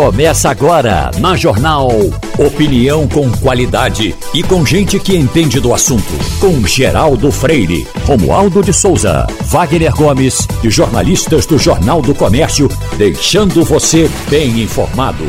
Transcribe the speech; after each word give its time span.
Começa 0.00 0.48
agora 0.48 1.10
na 1.18 1.36
Jornal. 1.36 1.90
Opinião 2.38 3.06
com 3.06 3.30
qualidade 3.32 4.16
e 4.32 4.42
com 4.42 4.64
gente 4.64 4.98
que 4.98 5.14
entende 5.14 5.60
do 5.60 5.74
assunto. 5.74 6.10
Com 6.40 6.66
Geraldo 6.66 7.30
Freire, 7.30 7.86
Romualdo 8.06 8.62
de 8.62 8.72
Souza, 8.72 9.26
Wagner 9.42 9.94
Gomes 9.94 10.48
e 10.64 10.70
jornalistas 10.70 11.44
do 11.44 11.58
Jornal 11.58 12.00
do 12.00 12.14
Comércio, 12.14 12.66
deixando 12.96 13.62
você 13.62 14.10
bem 14.30 14.62
informado. 14.62 15.24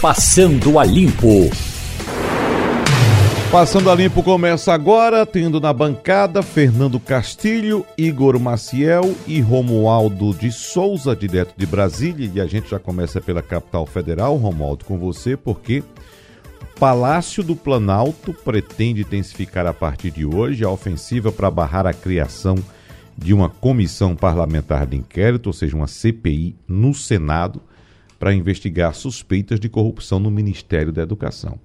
Passando 0.00 0.78
a 0.78 0.84
Limpo. 0.84 1.50
Passando 3.54 3.88
a 3.88 3.94
Limpo 3.94 4.20
começa 4.20 4.74
agora, 4.74 5.24
tendo 5.24 5.60
na 5.60 5.72
bancada 5.72 6.42
Fernando 6.42 6.98
Castilho, 6.98 7.86
Igor 7.96 8.36
Maciel 8.40 9.14
e 9.28 9.40
Romualdo 9.40 10.34
de 10.34 10.50
Souza, 10.50 11.14
direto 11.14 11.54
de 11.56 11.64
Brasília. 11.64 12.28
E 12.34 12.40
a 12.40 12.46
gente 12.46 12.68
já 12.68 12.80
começa 12.80 13.20
pela 13.20 13.40
capital 13.40 13.86
federal, 13.86 14.34
Romualdo, 14.34 14.84
com 14.84 14.98
você, 14.98 15.36
porque 15.36 15.84
Palácio 16.80 17.44
do 17.44 17.54
Planalto 17.54 18.34
pretende 18.34 19.02
intensificar 19.02 19.68
a 19.68 19.72
partir 19.72 20.10
de 20.10 20.26
hoje 20.26 20.64
a 20.64 20.68
ofensiva 20.68 21.30
para 21.30 21.48
barrar 21.48 21.86
a 21.86 21.92
criação 21.92 22.56
de 23.16 23.32
uma 23.32 23.48
comissão 23.48 24.16
parlamentar 24.16 24.84
de 24.84 24.96
inquérito, 24.96 25.46
ou 25.46 25.52
seja, 25.52 25.76
uma 25.76 25.86
CPI, 25.86 26.56
no 26.66 26.92
Senado, 26.92 27.62
para 28.18 28.34
investigar 28.34 28.96
suspeitas 28.96 29.60
de 29.60 29.68
corrupção 29.68 30.18
no 30.18 30.30
Ministério 30.30 30.90
da 30.90 31.02
Educação. 31.02 31.56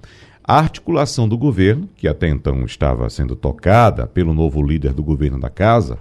A 0.49 0.57
articulação 0.57 1.29
do 1.29 1.37
governo, 1.37 1.87
que 1.95 2.07
até 2.07 2.27
então 2.27 2.65
estava 2.65 3.07
sendo 3.07 3.35
tocada 3.35 4.07
pelo 4.07 4.33
novo 4.33 4.63
líder 4.63 4.93
do 4.93 5.03
governo 5.03 5.39
da 5.39 5.47
casa, 5.47 5.99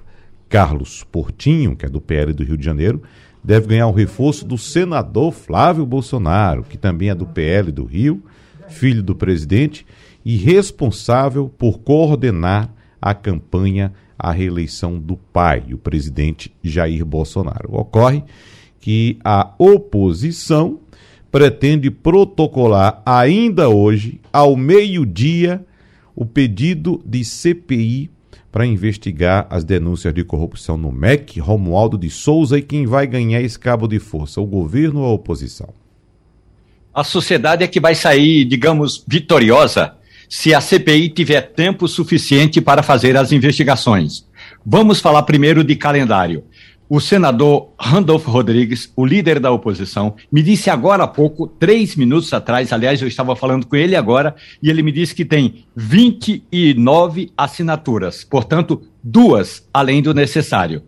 Carlos 0.48 1.04
Portinho, 1.04 1.76
que 1.76 1.84
é 1.84 1.88
do 1.90 2.00
PL 2.00 2.32
do 2.32 2.42
Rio 2.42 2.56
de 2.56 2.64
Janeiro, 2.64 3.02
deve 3.44 3.66
ganhar 3.66 3.86
o 3.88 3.92
reforço 3.92 4.46
do 4.46 4.56
senador 4.56 5.32
Flávio 5.32 5.84
Bolsonaro, 5.84 6.62
que 6.62 6.78
também 6.78 7.10
é 7.10 7.14
do 7.14 7.26
PL 7.26 7.70
do 7.70 7.84
Rio, 7.84 8.22
filho 8.70 9.02
do 9.02 9.14
presidente 9.14 9.84
e 10.24 10.38
responsável 10.38 11.52
por 11.58 11.80
coordenar 11.80 12.72
a 13.02 13.12
campanha 13.12 13.92
à 14.18 14.32
reeleição 14.32 14.98
do 14.98 15.18
pai, 15.18 15.62
o 15.74 15.76
presidente 15.76 16.50
Jair 16.62 17.04
Bolsonaro. 17.04 17.76
Ocorre 17.76 18.24
que 18.80 19.18
a 19.22 19.52
oposição 19.58 20.80
pretende 21.30 21.90
protocolar 21.90 23.02
ainda 23.04 23.68
hoje, 23.68 24.20
ao 24.32 24.56
meio-dia, 24.56 25.64
o 26.14 26.24
pedido 26.24 27.00
de 27.04 27.24
CPI 27.24 28.10
para 28.50 28.66
investigar 28.66 29.46
as 29.50 29.62
denúncias 29.62 30.12
de 30.12 30.24
corrupção 30.24 30.76
no 30.76 30.90
MEC, 30.90 31.38
Romualdo 31.38 31.98
de 31.98 32.10
Souza, 32.10 32.58
e 32.58 32.62
quem 32.62 32.86
vai 32.86 33.06
ganhar 33.06 33.40
esse 33.40 33.58
cabo 33.58 33.86
de 33.86 33.98
força, 33.98 34.40
o 34.40 34.46
governo 34.46 35.00
ou 35.00 35.06
a 35.06 35.12
oposição? 35.12 35.68
A 36.92 37.04
sociedade 37.04 37.62
é 37.62 37.68
que 37.68 37.78
vai 37.78 37.94
sair, 37.94 38.44
digamos, 38.44 39.04
vitoriosa 39.06 39.94
se 40.28 40.52
a 40.54 40.60
CPI 40.60 41.10
tiver 41.10 41.40
tempo 41.40 41.86
suficiente 41.88 42.60
para 42.60 42.82
fazer 42.82 43.16
as 43.16 43.32
investigações. 43.32 44.26
Vamos 44.64 45.00
falar 45.00 45.22
primeiro 45.22 45.64
de 45.64 45.76
calendário. 45.76 46.44
O 46.90 47.00
senador 47.00 47.74
Randolfo 47.78 48.30
Rodrigues, 48.30 48.90
o 48.96 49.04
líder 49.04 49.38
da 49.38 49.52
oposição, 49.52 50.16
me 50.32 50.42
disse 50.42 50.70
agora 50.70 51.04
há 51.04 51.06
pouco, 51.06 51.46
três 51.46 51.94
minutos 51.94 52.32
atrás, 52.32 52.72
aliás, 52.72 53.02
eu 53.02 53.08
estava 53.08 53.36
falando 53.36 53.66
com 53.66 53.76
ele 53.76 53.94
agora, 53.94 54.34
e 54.62 54.70
ele 54.70 54.82
me 54.82 54.90
disse 54.90 55.14
que 55.14 55.22
tem 55.22 55.66
29 55.76 57.30
assinaturas, 57.36 58.24
portanto, 58.24 58.80
duas 59.04 59.68
além 59.72 60.00
do 60.00 60.14
necessário. 60.14 60.82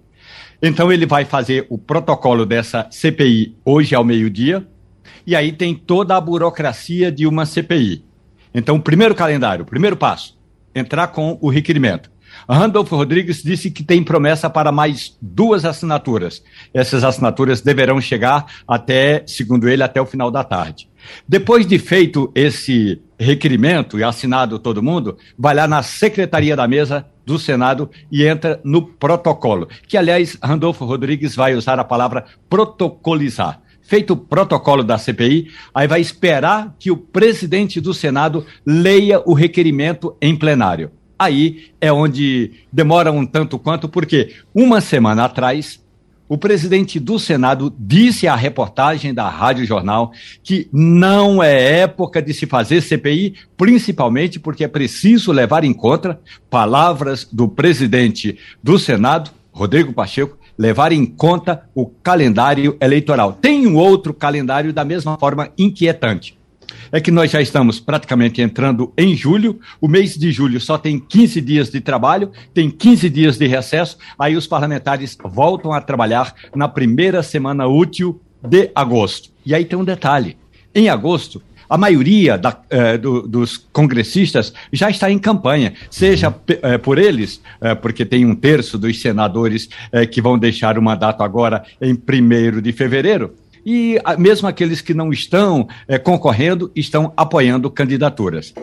Então, 0.62 0.90
ele 0.90 1.04
vai 1.04 1.26
fazer 1.26 1.66
o 1.68 1.76
protocolo 1.76 2.46
dessa 2.46 2.86
CPI 2.90 3.54
hoje 3.62 3.94
ao 3.94 4.02
meio-dia, 4.02 4.66
e 5.26 5.36
aí 5.36 5.52
tem 5.52 5.74
toda 5.74 6.16
a 6.16 6.20
burocracia 6.20 7.12
de 7.12 7.26
uma 7.26 7.44
CPI. 7.44 8.02
Então, 8.54 8.80
primeiro 8.80 9.14
calendário, 9.14 9.66
primeiro 9.66 9.98
passo, 9.98 10.38
entrar 10.74 11.08
com 11.08 11.36
o 11.42 11.50
requerimento. 11.50 12.10
Randolfo 12.48 12.96
Rodrigues 12.96 13.42
disse 13.42 13.70
que 13.70 13.82
tem 13.82 14.02
promessa 14.02 14.48
para 14.50 14.72
mais 14.72 15.16
duas 15.20 15.64
assinaturas. 15.64 16.42
Essas 16.72 17.04
assinaturas 17.04 17.60
deverão 17.60 18.00
chegar 18.00 18.46
até, 18.66 19.22
segundo 19.26 19.68
ele, 19.68 19.82
até 19.82 20.00
o 20.00 20.06
final 20.06 20.30
da 20.30 20.44
tarde. 20.44 20.88
Depois 21.28 21.66
de 21.66 21.78
feito 21.78 22.30
esse 22.34 23.00
requerimento 23.18 23.98
e 23.98 24.04
assinado 24.04 24.58
todo 24.58 24.82
mundo, 24.82 25.16
vai 25.38 25.54
lá 25.54 25.66
na 25.66 25.82
secretaria 25.82 26.56
da 26.56 26.66
mesa 26.66 27.06
do 27.24 27.38
Senado 27.38 27.90
e 28.10 28.24
entra 28.24 28.60
no 28.64 28.82
protocolo, 28.82 29.68
que 29.86 29.96
aliás 29.96 30.36
Randolfo 30.42 30.84
Rodrigues 30.84 31.34
vai 31.34 31.54
usar 31.54 31.78
a 31.78 31.84
palavra 31.84 32.24
protocolizar. 32.48 33.60
Feito 33.82 34.12
o 34.12 34.16
protocolo 34.16 34.84
da 34.84 34.98
CPI, 34.98 35.48
aí 35.74 35.88
vai 35.88 36.00
esperar 36.00 36.76
que 36.78 36.90
o 36.90 36.96
presidente 36.96 37.80
do 37.80 37.92
Senado 37.92 38.46
leia 38.64 39.20
o 39.26 39.34
requerimento 39.34 40.16
em 40.20 40.36
plenário 40.36 40.92
aí 41.20 41.66
é 41.78 41.92
onde 41.92 42.52
demora 42.72 43.12
um 43.12 43.26
tanto 43.26 43.58
quanto, 43.58 43.86
porque 43.86 44.36
uma 44.54 44.80
semana 44.80 45.26
atrás, 45.26 45.78
o 46.26 46.38
presidente 46.38 46.98
do 46.98 47.18
Senado 47.18 47.74
disse 47.78 48.26
à 48.26 48.34
reportagem 48.34 49.12
da 49.12 49.28
Rádio 49.28 49.66
Jornal 49.66 50.12
que 50.42 50.66
não 50.72 51.42
é 51.42 51.80
época 51.80 52.22
de 52.22 52.32
se 52.32 52.46
fazer 52.46 52.80
CPI, 52.80 53.34
principalmente 53.54 54.38
porque 54.38 54.64
é 54.64 54.68
preciso 54.68 55.30
levar 55.30 55.62
em 55.62 55.74
conta 55.74 56.18
palavras 56.48 57.28
do 57.30 57.46
presidente 57.46 58.38
do 58.62 58.78
Senado, 58.78 59.30
Rodrigo 59.52 59.92
Pacheco, 59.92 60.38
levar 60.56 60.90
em 60.90 61.04
conta 61.04 61.68
o 61.74 61.84
calendário 61.84 62.78
eleitoral. 62.80 63.34
Tem 63.34 63.66
um 63.66 63.76
outro 63.76 64.14
calendário 64.14 64.72
da 64.72 64.84
mesma 64.84 65.18
forma 65.18 65.50
inquietante 65.58 66.39
é 66.92 67.00
que 67.00 67.10
nós 67.10 67.30
já 67.30 67.40
estamos 67.40 67.78
praticamente 67.78 68.40
entrando 68.40 68.92
em 68.96 69.16
julho. 69.16 69.60
O 69.80 69.88
mês 69.88 70.16
de 70.16 70.30
julho 70.32 70.60
só 70.60 70.78
tem 70.78 70.98
15 70.98 71.40
dias 71.40 71.70
de 71.70 71.80
trabalho, 71.80 72.30
tem 72.52 72.70
15 72.70 73.08
dias 73.10 73.38
de 73.38 73.46
recesso. 73.46 73.98
Aí 74.18 74.36
os 74.36 74.46
parlamentares 74.46 75.16
voltam 75.24 75.72
a 75.72 75.80
trabalhar 75.80 76.34
na 76.54 76.68
primeira 76.68 77.22
semana 77.22 77.66
útil 77.66 78.20
de 78.42 78.70
agosto. 78.74 79.30
E 79.44 79.54
aí 79.54 79.64
tem 79.64 79.78
um 79.78 79.84
detalhe: 79.84 80.36
em 80.74 80.88
agosto, 80.88 81.42
a 81.70 81.78
maioria 81.78 82.36
da, 82.36 82.60
eh, 82.68 82.98
do, 82.98 83.22
dos 83.22 83.56
congressistas 83.72 84.52
já 84.72 84.90
está 84.90 85.08
em 85.08 85.20
campanha, 85.20 85.74
seja 85.88 86.34
eh, 86.48 86.78
por 86.78 86.98
eles, 86.98 87.40
eh, 87.60 87.76
porque 87.76 88.04
tem 88.04 88.26
um 88.26 88.34
terço 88.34 88.76
dos 88.76 89.00
senadores 89.00 89.68
que 90.10 90.20
vão 90.20 90.36
deixar 90.36 90.76
o 90.76 90.82
mandato 90.82 91.22
agora 91.22 91.62
em 91.80 91.94
1 91.94 92.60
de 92.60 92.72
fevereiro, 92.72 93.34
e 93.64 93.98
mesmo 94.18 94.48
aqueles 94.48 94.80
que 94.80 94.94
não 94.94 95.12
estão 95.12 95.68
é, 95.86 95.98
concorrendo 95.98 96.70
estão 96.74 97.12
apoiando 97.16 97.70
candidaturas. 97.70 98.54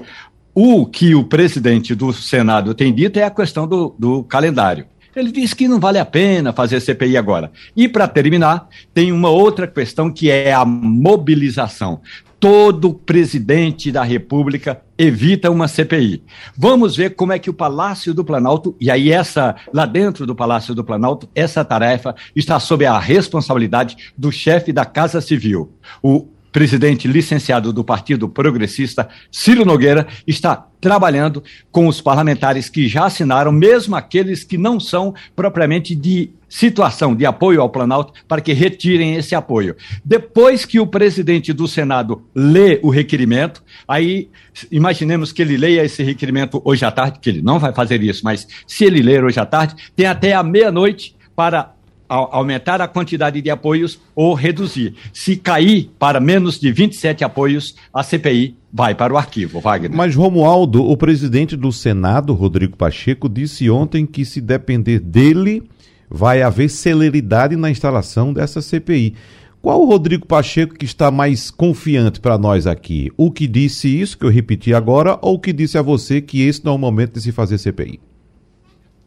O 0.54 0.86
que 0.86 1.14
o 1.14 1.24
presidente 1.24 1.94
do 1.94 2.12
Senado 2.12 2.74
tem 2.74 2.94
dito 2.94 3.20
é 3.20 3.24
a 3.24 3.30
questão 3.30 3.68
do, 3.68 3.96
do 3.98 4.24
calendário. 4.24 4.86
Ele 5.16 5.32
diz 5.32 5.54
que 5.54 5.68
não 5.68 5.80
vale 5.80 5.98
a 5.98 6.06
pena 6.06 6.54
fazer 6.54 6.80
CPI 6.80 7.18
agora. 7.18 7.52
E, 7.76 7.88
para 7.88 8.08
terminar, 8.08 8.68
tem 8.94 9.12
uma 9.12 9.30
outra 9.30 9.68
questão 9.68 10.12
que 10.12 10.30
é 10.30 10.54
a 10.54 10.64
mobilização 10.64 12.02
todo 12.40 12.94
presidente 12.94 13.92
da 13.92 14.04
República 14.04 14.82
evita 14.98 15.50
uma 15.50 15.68
CPI. 15.68 16.24
Vamos 16.56 16.96
ver 16.96 17.16
como 17.16 17.34
é 17.34 17.40
que 17.40 17.50
o 17.50 17.54
Palácio 17.54 18.14
do 18.14 18.24
Planalto, 18.24 18.76
e 18.80 18.92
aí 18.92 19.12
essa, 19.12 19.56
lá 19.74 19.86
dentro 19.86 20.26
do 20.26 20.36
Palácio 20.36 20.76
do 20.76 20.84
Planalto, 20.84 21.28
essa 21.34 21.64
tarefa 21.64 22.16
está 22.36 22.60
sob 22.60 22.86
a 22.86 22.98
responsabilidade 23.00 24.12
do 24.18 24.32
chefe 24.32 24.72
da 24.72 24.86
Casa 24.86 25.22
Civil, 25.22 25.72
o 26.02 26.28
presidente 26.52 27.08
licenciado 27.08 27.72
do 27.72 27.84
Partido 27.84 28.28
Progressista, 28.28 29.08
Ciro 29.32 29.66
Nogueira, 29.66 30.08
está 30.26 30.68
trabalhando 30.80 31.44
com 31.72 31.88
os 31.88 32.02
parlamentares 32.02 32.70
que 32.70 32.88
já 32.88 33.06
assinaram, 33.06 33.52
mesmo 33.52 33.96
aqueles 33.96 34.44
que 34.44 34.58
não 34.58 34.80
são 34.80 35.14
propriamente 35.36 35.96
de 35.96 36.32
situação 36.48 37.16
de 37.16 37.26
apoio 37.26 37.62
ao 37.62 37.70
Planalto, 37.70 38.14
para 38.28 38.42
que 38.42 38.54
retirem 38.54 39.16
esse 39.16 39.36
apoio. 39.36 39.76
Depois 40.04 40.66
que 40.66 40.80
o 40.80 40.88
presidente 40.88 41.52
do 41.52 41.68
Senado 41.68 42.24
lê 42.34 42.80
o 42.82 42.90
requerimento, 42.90 43.64
aí 43.88 44.30
imaginemos 44.72 45.32
que 45.32 45.42
ele 45.42 45.58
leia 45.58 45.84
esse 45.84 46.04
requerimento 46.04 46.62
hoje 46.64 46.86
à 46.86 46.92
tarde, 46.92 47.20
que 47.20 47.30
ele 47.30 47.42
não 47.42 47.60
vai 47.60 47.74
fazer 47.74 48.02
isso, 48.02 48.22
mas 48.24 48.48
se 48.66 48.86
ele 48.86 49.02
ler 49.02 49.24
hoje 49.24 49.40
à 49.40 49.46
tarde, 49.46 49.76
tem 49.96 50.06
até 50.06 50.34
a 50.34 50.44
meia-noite 50.44 51.16
para 51.36 51.77
aumentar 52.08 52.82
a 52.82 52.88
quantidade 52.88 53.42
de 53.42 53.50
apoios 53.50 54.00
ou 54.16 54.34
reduzir. 54.34 54.96
Se 55.12 55.36
cair 55.36 55.92
para 56.00 56.20
menos 56.20 56.60
de 56.60 56.72
27 56.72 57.24
apoios, 57.24 57.76
a 57.94 58.04
CPI 58.04 58.56
vai 58.72 58.96
para 58.96 59.14
o 59.14 59.18
arquivo, 59.18 59.60
Wagner. 59.60 59.96
Mas, 59.96 60.16
Romualdo, 60.16 60.84
o 60.84 60.96
presidente 60.96 61.56
do 61.56 61.72
Senado, 61.72 62.34
Rodrigo 62.34 62.78
Pacheco, 62.78 63.28
disse 63.28 63.70
ontem 63.70 64.06
que 64.06 64.24
se 64.24 64.40
depender 64.40 65.00
dele, 65.00 65.64
vai 66.10 66.42
haver 66.42 66.70
celeridade 66.70 67.56
na 67.56 67.70
instalação 67.70 68.34
dessa 68.34 68.62
CPI. 68.62 69.16
Qual 69.62 69.82
o 69.82 69.86
Rodrigo 69.86 70.26
Pacheco 70.26 70.76
que 70.76 70.86
está 70.86 71.12
mais 71.12 71.52
confiante 71.52 72.20
para 72.20 72.38
nós 72.38 72.68
aqui? 72.68 73.12
O 73.18 73.32
que 73.32 73.48
disse 73.48 73.90
isso, 74.00 74.18
que 74.18 74.24
eu 74.24 74.30
repeti 74.30 74.74
agora, 74.74 75.18
ou 75.22 75.36
o 75.36 75.40
que 75.40 75.52
disse 75.52 75.78
a 75.78 75.82
você 75.82 76.22
que 76.22 76.42
esse 76.42 76.64
não 76.64 76.74
é 76.74 76.76
o 76.76 76.78
momento 76.78 77.14
de 77.14 77.22
se 77.22 77.32
fazer 77.32 77.58
CPI? 77.58 78.00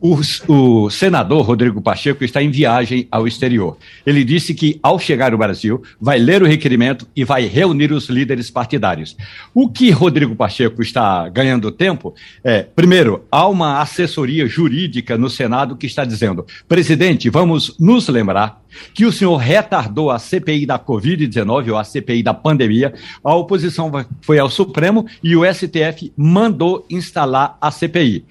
O, 0.01 0.19
o, 0.49 0.91
senador 0.91 1.43
Rodrigo 1.43 1.81
Pacheco 1.83 2.25
está 2.25 2.43
em 2.43 2.51
viagem 2.51 3.07
ao 3.11 3.29
exterior. 3.29 3.77
Ele 4.07 4.25
disse 4.25 4.55
que, 4.55 4.81
ao 4.83 4.99
chegar 4.99 5.33
no 5.33 5.39
Brasil, 5.39 5.83
vai 6.01 6.19
ler 6.19 6.43
o 6.43 6.47
requerimento 6.47 7.07
e 7.15 7.23
vai 7.23 7.45
reunir 7.45 7.93
os 7.93 8.09
líderes 8.09 8.51
partidários. 8.51 9.15
O 9.53 9.69
que 9.69 9.91
Rodrigo 9.91 10.35
Pacheco 10.35 10.81
está 10.81 11.29
ganhando 11.29 11.71
tempo 11.71 12.15
é, 12.43 12.63
primeiro, 12.63 13.25
há 13.31 13.47
uma 13.47 13.81
assessoria 13.81 14.47
jurídica 14.47 15.19
no 15.19 15.29
Senado 15.29 15.77
que 15.77 15.87
está 15.87 16.05
dizendo: 16.05 16.47
presidente, 16.67 17.29
vamos 17.29 17.77
nos 17.79 18.09
lembrar 18.09 18.61
que 18.95 19.05
o 19.05 19.13
senhor 19.13 19.37
retardou 19.37 20.11
a 20.11 20.19
CPI 20.19 20.67
da 20.67 20.79
Covid-19 20.79 21.71
ou 21.71 21.79
a 21.79 21.85
CPI 21.85 22.23
da 22.23 22.35
pandemia. 22.35 22.95
A 23.23 23.35
oposição 23.35 23.91
foi 24.21 24.39
ao 24.39 24.49
Supremo 24.49 25.07
e 25.23 25.37
o 25.37 25.43
STF 25.45 26.13
mandou 26.17 26.87
instalar 26.89 27.59
a 27.61 27.71
CPI. 27.71 28.25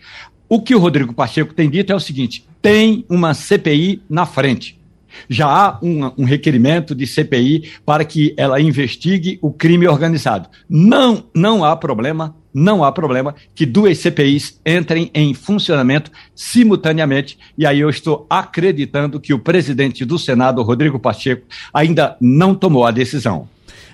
O 0.49 0.59
que 0.59 0.73
o 0.73 0.79
Rodrigo 0.79 1.13
Pacheco 1.13 1.53
tem 1.53 1.69
dito 1.69 1.93
é 1.93 1.95
o 1.95 1.99
seguinte: 1.99 2.43
tem 2.59 3.05
uma 3.07 3.35
CPI 3.35 4.01
na 4.09 4.25
frente. 4.25 4.79
Já 5.29 5.47
há 5.47 5.79
um, 5.81 6.11
um, 6.17 6.23
requerimento 6.23 6.95
de 6.95 7.05
CPI 7.05 7.71
para 7.85 8.03
que 8.03 8.33
ela 8.37 8.59
investigue 8.59 9.37
o 9.41 9.51
crime 9.51 9.87
organizado. 9.87 10.49
Não, 10.69 11.23
não 11.35 11.63
há 11.63 11.75
problema, 11.75 12.35
não 12.53 12.83
há 12.83 12.91
problema 12.91 13.35
que 13.53 13.65
duas 13.65 13.97
CPIs 13.97 14.59
entrem 14.65 15.09
em 15.13 15.33
funcionamento 15.33 16.11
simultaneamente. 16.35 17.37
E 17.57 17.65
aí 17.65 17.79
eu 17.79 17.89
estou 17.89 18.25
acreditando 18.29 19.19
que 19.19 19.33
o 19.33 19.39
presidente 19.39 20.05
do 20.05 20.17
Senado, 20.17 20.61
Rodrigo 20.61 20.99
Pacheco, 20.99 21.45
ainda 21.73 22.15
não 22.21 22.55
tomou 22.55 22.85
a 22.85 22.91
decisão. 22.91 23.47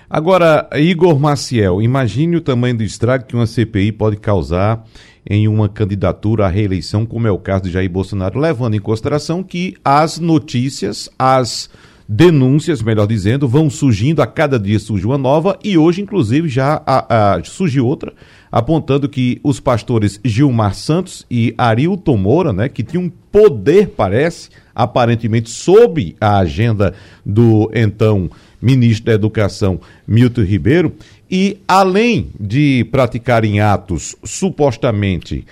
Agora, 0.08 0.68
Igor 0.74 1.18
Maciel, 1.18 1.82
imagine 1.82 2.36
o 2.36 2.40
tamanho 2.40 2.76
do 2.76 2.84
estrago 2.84 3.24
que 3.24 3.34
uma 3.34 3.46
CPI 3.46 3.90
pode 3.90 4.16
causar 4.16 4.84
em 5.28 5.48
uma 5.48 5.68
candidatura 5.68 6.46
à 6.46 6.48
reeleição, 6.48 7.04
como 7.04 7.26
é 7.26 7.30
o 7.30 7.38
caso 7.38 7.64
de 7.64 7.70
Jair 7.70 7.90
Bolsonaro, 7.90 8.38
levando 8.38 8.74
em 8.74 8.80
consideração 8.80 9.42
que 9.42 9.74
as 9.84 10.18
notícias, 10.18 11.10
as 11.18 11.68
denúncias, 12.08 12.82
melhor 12.82 13.06
dizendo, 13.06 13.48
vão 13.48 13.68
surgindo, 13.68 14.22
a 14.22 14.26
cada 14.26 14.58
dia 14.58 14.78
surge 14.78 15.04
uma 15.04 15.18
nova, 15.18 15.58
e 15.64 15.76
hoje, 15.76 16.00
inclusive, 16.00 16.48
já 16.48 16.80
a, 16.86 17.34
a, 17.34 17.44
surgiu 17.44 17.84
outra, 17.84 18.12
apontando 18.50 19.08
que 19.08 19.40
os 19.42 19.58
pastores 19.58 20.20
Gilmar 20.24 20.74
Santos 20.74 21.26
e 21.28 21.52
Arilton 21.58 22.16
Moura, 22.16 22.52
né, 22.52 22.68
que 22.68 22.84
tinham 22.84 23.10
poder, 23.32 23.88
parece, 23.88 24.50
aparentemente, 24.74 25.50
sob 25.50 26.14
a 26.20 26.38
agenda 26.38 26.94
do 27.24 27.70
então 27.74 28.30
ministro 28.62 29.06
da 29.06 29.12
Educação, 29.12 29.80
Milton 30.06 30.42
Ribeiro, 30.42 30.92
e 31.30 31.58
além 31.66 32.30
de 32.38 32.86
praticarem 32.90 33.60
atos 33.60 34.14
supostamente 34.24 35.44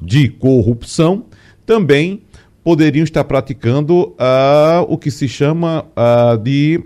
de 0.00 0.28
corrupção, 0.28 1.26
também 1.66 2.22
poderiam 2.62 3.04
estar 3.04 3.24
praticando 3.24 4.08
uh, 4.10 4.86
o 4.88 4.96
que 4.96 5.10
se 5.10 5.28
chama 5.28 5.84
uh, 5.96 6.38
de 6.38 6.82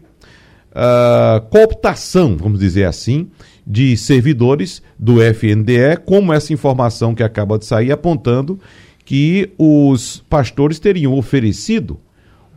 uh, 0.72 1.40
cooptação, 1.48 2.36
vamos 2.36 2.58
dizer 2.58 2.84
assim, 2.84 3.28
de 3.66 3.96
servidores 3.96 4.80
do 4.98 5.20
FNDE, 5.20 5.96
como 6.04 6.32
essa 6.32 6.52
informação 6.52 7.14
que 7.14 7.22
acaba 7.22 7.58
de 7.58 7.66
sair 7.66 7.90
apontando 7.90 8.58
que 9.04 9.52
os 9.58 10.24
pastores 10.28 10.78
teriam 10.78 11.14
oferecido 11.14 11.98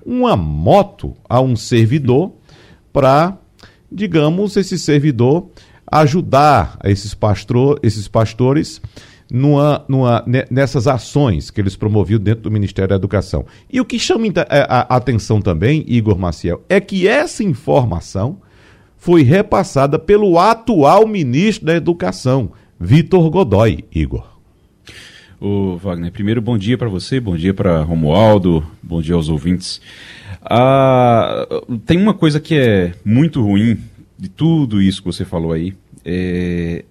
uma 0.06 0.35
moto 0.35 1.15
a 1.27 1.39
um 1.41 1.56
servidor 1.56 2.33
para, 2.91 3.38
digamos, 3.91 4.56
esse 4.57 4.77
servidor 4.77 5.50
ajudar 5.91 6.77
esses, 6.83 7.13
pastor, 7.13 7.80
esses 7.81 8.07
pastores 8.07 8.81
numa, 9.31 9.83
numa, 9.88 10.24
nessas 10.50 10.88
ações 10.88 11.51
que 11.51 11.62
eles 11.62 11.75
promoviam 11.75 12.19
dentro 12.19 12.44
do 12.44 12.51
Ministério 12.51 12.89
da 12.89 12.95
Educação. 12.95 13.45
E 13.71 13.80
o 13.80 13.86
que 13.86 14.00
chama 14.00 14.27
é, 14.27 14.65
a 14.68 14.95
atenção 14.95 15.41
também, 15.41 15.83
Igor 15.88 16.18
Maciel, 16.18 16.63
é 16.68 16.80
que 16.80 17.07
essa 17.07 17.44
informação 17.44 18.38
foi 18.97 19.24
repassada 19.24 19.97
pelo 19.97 20.38
atual 20.38 21.07
ministro 21.07 21.65
da 21.65 21.75
Educação, 21.75 22.51
Vitor 22.80 23.30
Godoy, 23.30 23.85
Igor. 23.94 24.38
Ô, 25.41 25.77
Wagner, 25.77 26.12
primeiro 26.12 26.41
bom 26.41 26.57
dia 26.57 26.77
para 26.77 26.89
você, 26.89 27.18
bom 27.18 27.38
dia 27.38 27.53
para 27.53 27.81
Romualdo, 27.81 28.62
bom 28.83 29.01
dia 29.01 29.15
aos 29.15 29.30
ouvintes. 29.30 29.80
Ah, 30.41 31.47
tem 31.86 31.97
uma 31.97 32.13
coisa 32.13 32.41
que 32.41 32.56
é 32.56 32.94
muito 33.06 33.41
ruim 33.41 33.77
de 34.18 34.27
tudo 34.27 34.81
isso 34.81 35.01
que 35.01 35.07
você 35.07 35.24
falou 35.24 35.53
aí. 35.53 35.74
É, 36.03 36.83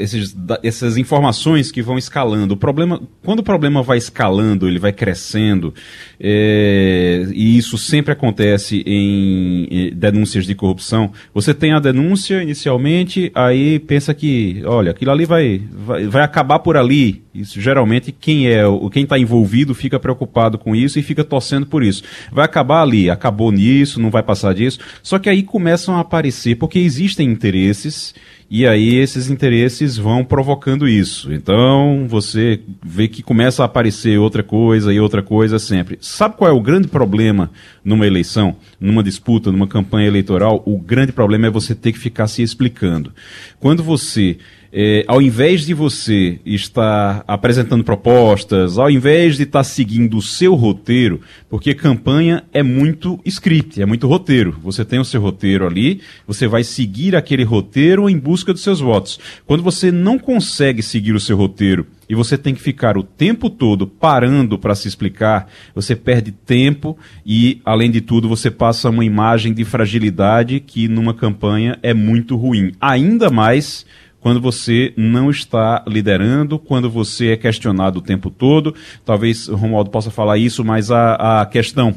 esses, 0.00 0.36
essas 0.62 0.96
informações 0.96 1.70
que 1.70 1.82
vão 1.82 1.98
escalando. 1.98 2.54
O 2.54 2.56
problema, 2.56 3.00
quando 3.22 3.40
o 3.40 3.42
problema 3.42 3.82
vai 3.82 3.98
escalando, 3.98 4.66
ele 4.66 4.78
vai 4.78 4.92
crescendo, 4.92 5.72
é, 6.18 7.26
e 7.32 7.56
isso 7.56 7.78
sempre 7.78 8.12
acontece 8.12 8.82
em, 8.86 9.68
em, 9.70 9.94
denúncias 9.94 10.46
de 10.46 10.54
corrupção. 10.54 11.12
Você 11.32 11.54
tem 11.54 11.72
a 11.72 11.78
denúncia 11.78 12.42
inicialmente, 12.42 13.30
aí 13.34 13.78
pensa 13.78 14.12
que, 14.14 14.62
olha, 14.64 14.90
aquilo 14.90 15.10
ali 15.10 15.24
vai, 15.24 15.62
vai, 15.70 16.06
vai 16.06 16.22
acabar 16.22 16.58
por 16.58 16.76
ali. 16.76 17.22
Isso 17.34 17.60
geralmente 17.60 18.12
quem 18.12 18.48
é 18.48 18.66
o 18.66 18.90
quem 18.90 19.04
está 19.04 19.18
envolvido 19.18 19.74
fica 19.74 19.98
preocupado 19.98 20.58
com 20.58 20.76
isso 20.76 20.98
e 20.98 21.02
fica 21.02 21.24
torcendo 21.24 21.66
por 21.66 21.82
isso. 21.82 22.02
Vai 22.30 22.44
acabar 22.44 22.82
ali, 22.82 23.08
acabou 23.08 23.50
nisso, 23.50 24.00
não 24.00 24.10
vai 24.10 24.22
passar 24.22 24.54
disso. 24.54 24.78
Só 25.02 25.18
que 25.18 25.30
aí 25.30 25.42
começam 25.42 25.96
a 25.96 26.00
aparecer 26.00 26.56
porque 26.56 26.78
existem 26.78 27.30
interesses 27.30 28.14
e 28.54 28.66
aí 28.66 28.96
esses 28.96 29.30
interesses 29.30 29.96
vão 29.96 30.22
provocando 30.22 30.86
isso. 30.86 31.32
Então 31.32 32.04
você 32.06 32.60
vê 32.84 33.08
que 33.08 33.22
começa 33.22 33.62
a 33.62 33.64
aparecer 33.64 34.18
outra 34.18 34.42
coisa 34.42 34.92
e 34.92 35.00
outra 35.00 35.22
coisa 35.22 35.58
sempre. 35.58 35.96
Sabe 36.02 36.36
qual 36.36 36.50
é 36.50 36.52
o 36.52 36.60
grande 36.60 36.86
problema 36.86 37.50
numa 37.82 38.06
eleição, 38.06 38.54
numa 38.78 39.02
disputa, 39.02 39.50
numa 39.50 39.66
campanha 39.66 40.06
eleitoral? 40.06 40.62
O 40.66 40.78
grande 40.78 41.12
problema 41.12 41.46
é 41.46 41.50
você 41.50 41.74
ter 41.74 41.92
que 41.92 41.98
ficar 41.98 42.26
se 42.26 42.42
explicando. 42.42 43.10
Quando 43.58 43.82
você 43.82 44.36
é, 44.72 45.04
ao 45.06 45.20
invés 45.20 45.66
de 45.66 45.74
você 45.74 46.40
estar 46.46 47.22
apresentando 47.28 47.84
propostas, 47.84 48.78
ao 48.78 48.90
invés 48.90 49.36
de 49.36 49.42
estar 49.42 49.62
seguindo 49.64 50.16
o 50.16 50.22
seu 50.22 50.54
roteiro, 50.54 51.20
porque 51.50 51.74
campanha 51.74 52.42
é 52.54 52.62
muito 52.62 53.20
script, 53.26 53.82
é 53.82 53.84
muito 53.84 54.08
roteiro. 54.08 54.56
Você 54.62 54.82
tem 54.82 54.98
o 54.98 55.04
seu 55.04 55.20
roteiro 55.20 55.66
ali, 55.66 56.00
você 56.26 56.48
vai 56.48 56.64
seguir 56.64 57.14
aquele 57.14 57.44
roteiro 57.44 58.08
em 58.08 58.18
busca 58.18 58.52
dos 58.52 58.62
seus 58.62 58.80
votos. 58.80 59.20
Quando 59.46 59.62
você 59.62 59.92
não 59.92 60.18
consegue 60.18 60.82
seguir 60.82 61.12
o 61.12 61.20
seu 61.20 61.36
roteiro 61.36 61.86
e 62.08 62.14
você 62.14 62.38
tem 62.38 62.54
que 62.54 62.62
ficar 62.62 62.96
o 62.96 63.02
tempo 63.02 63.50
todo 63.50 63.86
parando 63.86 64.58
para 64.58 64.74
se 64.74 64.88
explicar, 64.88 65.50
você 65.74 65.94
perde 65.94 66.32
tempo 66.32 66.96
e, 67.26 67.60
além 67.62 67.90
de 67.90 68.00
tudo, 68.00 68.26
você 68.26 68.50
passa 68.50 68.88
uma 68.88 69.04
imagem 69.04 69.52
de 69.52 69.66
fragilidade 69.66 70.60
que 70.60 70.88
numa 70.88 71.12
campanha 71.12 71.78
é 71.82 71.92
muito 71.92 72.36
ruim. 72.36 72.72
Ainda 72.80 73.28
mais 73.28 73.84
quando 74.22 74.40
você 74.40 74.94
não 74.96 75.30
está 75.30 75.84
liderando, 75.86 76.58
quando 76.58 76.88
você 76.88 77.32
é 77.32 77.36
questionado 77.36 77.98
o 77.98 78.02
tempo 78.02 78.30
todo. 78.30 78.74
Talvez 79.04 79.48
o 79.48 79.56
Romualdo 79.56 79.90
possa 79.90 80.10
falar 80.10 80.38
isso, 80.38 80.64
mas 80.64 80.90
a, 80.92 81.42
a 81.42 81.46
questão 81.46 81.92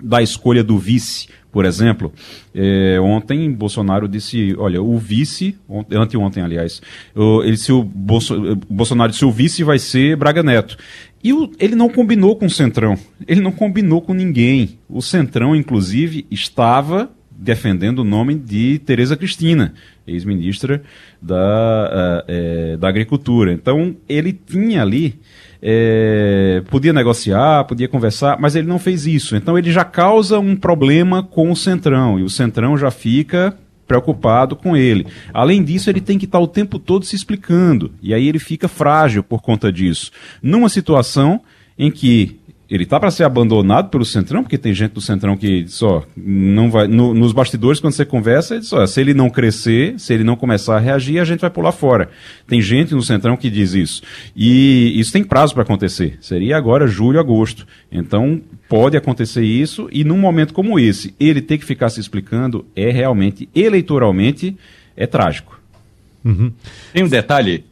da 0.00 0.22
escolha 0.22 0.62
do 0.62 0.78
vice, 0.78 1.28
por 1.50 1.64
exemplo, 1.64 2.12
é, 2.54 2.98
ontem 3.00 3.50
Bolsonaro 3.50 4.08
disse, 4.08 4.54
olha, 4.58 4.80
o 4.80 4.98
vice, 4.98 5.56
ontem, 5.68 5.96
anteontem, 5.96 6.42
aliás, 6.42 6.80
ele 7.42 7.52
disse 7.52 7.72
o 7.72 7.82
Bolso, 7.82 8.56
Bolsonaro 8.68 9.10
disse 9.10 9.24
o 9.24 9.32
vice 9.32 9.64
vai 9.64 9.78
ser 9.78 10.16
Braga 10.16 10.42
Neto. 10.42 10.76
E 11.22 11.32
o, 11.32 11.50
ele 11.58 11.74
não 11.74 11.88
combinou 11.88 12.36
com 12.36 12.46
o 12.46 12.50
Centrão, 12.50 12.96
ele 13.26 13.40
não 13.40 13.52
combinou 13.52 14.00
com 14.00 14.14
ninguém. 14.14 14.78
O 14.88 15.02
Centrão, 15.02 15.56
inclusive, 15.56 16.26
estava 16.30 17.10
defendendo 17.40 18.00
o 18.00 18.04
nome 18.04 18.34
de 18.34 18.78
Tereza 18.80 19.16
Cristina, 19.16 19.72
ex-ministra 20.06 20.82
da, 21.20 22.24
uh, 22.28 22.76
da 22.76 22.88
Agricultura. 22.88 23.52
Então, 23.52 23.96
ele 24.06 24.32
tinha 24.32 24.82
ali, 24.82 25.18
é, 25.62 26.62
podia 26.70 26.92
negociar, 26.92 27.64
podia 27.64 27.88
conversar, 27.88 28.38
mas 28.38 28.54
ele 28.54 28.68
não 28.68 28.78
fez 28.78 29.06
isso. 29.06 29.34
Então, 29.34 29.58
ele 29.58 29.72
já 29.72 29.84
causa 29.84 30.38
um 30.38 30.54
problema 30.54 31.22
com 31.22 31.50
o 31.50 31.56
Centrão, 31.56 32.18
e 32.18 32.22
o 32.22 32.28
Centrão 32.28 32.76
já 32.76 32.90
fica 32.90 33.56
preocupado 33.86 34.54
com 34.54 34.76
ele. 34.76 35.06
Além 35.32 35.64
disso, 35.64 35.90
ele 35.90 36.00
tem 36.00 36.18
que 36.18 36.26
estar 36.26 36.38
o 36.38 36.46
tempo 36.46 36.78
todo 36.78 37.06
se 37.06 37.16
explicando, 37.16 37.90
e 38.02 38.12
aí 38.12 38.28
ele 38.28 38.38
fica 38.38 38.68
frágil 38.68 39.22
por 39.22 39.40
conta 39.40 39.72
disso. 39.72 40.10
Numa 40.42 40.68
situação 40.68 41.40
em 41.78 41.90
que 41.90 42.38
ele 42.70 42.86
tá 42.86 43.00
para 43.00 43.10
ser 43.10 43.24
abandonado 43.24 43.88
pelo 43.88 44.04
Centrão, 44.04 44.44
porque 44.44 44.56
tem 44.56 44.72
gente 44.72 44.92
do 44.92 45.00
Centrão 45.00 45.36
que 45.36 45.66
só 45.66 46.04
não 46.16 46.70
vai. 46.70 46.86
No, 46.86 47.12
nos 47.12 47.32
bastidores, 47.32 47.80
quando 47.80 47.94
você 47.94 48.04
conversa, 48.04 48.54
ele 48.54 48.60
diz, 48.60 48.72
ó, 48.72 48.86
se 48.86 49.00
ele 49.00 49.12
não 49.12 49.28
crescer, 49.28 49.98
se 49.98 50.14
ele 50.14 50.22
não 50.22 50.36
começar 50.36 50.76
a 50.76 50.78
reagir, 50.78 51.18
a 51.18 51.24
gente 51.24 51.40
vai 51.40 51.50
pular 51.50 51.72
fora. 51.72 52.08
Tem 52.46 52.62
gente 52.62 52.94
no 52.94 53.02
Centrão 53.02 53.36
que 53.36 53.50
diz 53.50 53.74
isso. 53.74 54.02
E 54.36 54.92
isso 54.98 55.12
tem 55.12 55.24
prazo 55.24 55.52
para 55.52 55.64
acontecer. 55.64 56.16
Seria 56.20 56.56
agora 56.56 56.86
julho, 56.86 57.18
agosto. 57.18 57.66
Então, 57.90 58.40
pode 58.68 58.96
acontecer 58.96 59.42
isso, 59.42 59.88
e 59.90 60.04
num 60.04 60.18
momento 60.18 60.54
como 60.54 60.78
esse, 60.78 61.12
ele 61.18 61.42
ter 61.42 61.58
que 61.58 61.64
ficar 61.64 61.88
se 61.88 61.98
explicando 61.98 62.64
é 62.76 62.90
realmente, 62.90 63.48
eleitoralmente, 63.52 64.56
é 64.96 65.08
trágico. 65.08 65.60
Uhum. 66.24 66.52
Tem 66.92 67.02
um 67.02 67.08
detalhe 67.08 67.64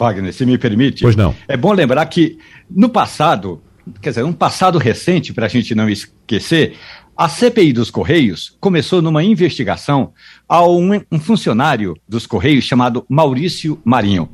Wagner, 0.00 0.32
se 0.32 0.46
me 0.46 0.56
permite. 0.56 1.02
Pois 1.02 1.14
não. 1.14 1.34
É 1.46 1.58
bom 1.58 1.72
lembrar 1.74 2.06
que 2.06 2.38
no 2.70 2.88
passado, 2.88 3.62
quer 4.00 4.10
dizer, 4.10 4.24
um 4.24 4.32
passado 4.32 4.78
recente, 4.78 5.32
para 5.32 5.46
a 5.46 5.48
gente 5.48 5.74
não 5.74 5.88
esquecer, 5.88 6.76
a 7.16 7.28
CPI 7.28 7.72
dos 7.72 7.90
Correios 7.90 8.56
começou 8.60 9.02
numa 9.02 9.22
investigação 9.22 10.12
a 10.48 10.66
um, 10.66 11.00
um 11.12 11.18
funcionário 11.18 11.96
dos 12.08 12.26
Correios 12.26 12.64
chamado 12.64 13.04
Maurício 13.08 13.80
Marinho. 13.84 14.28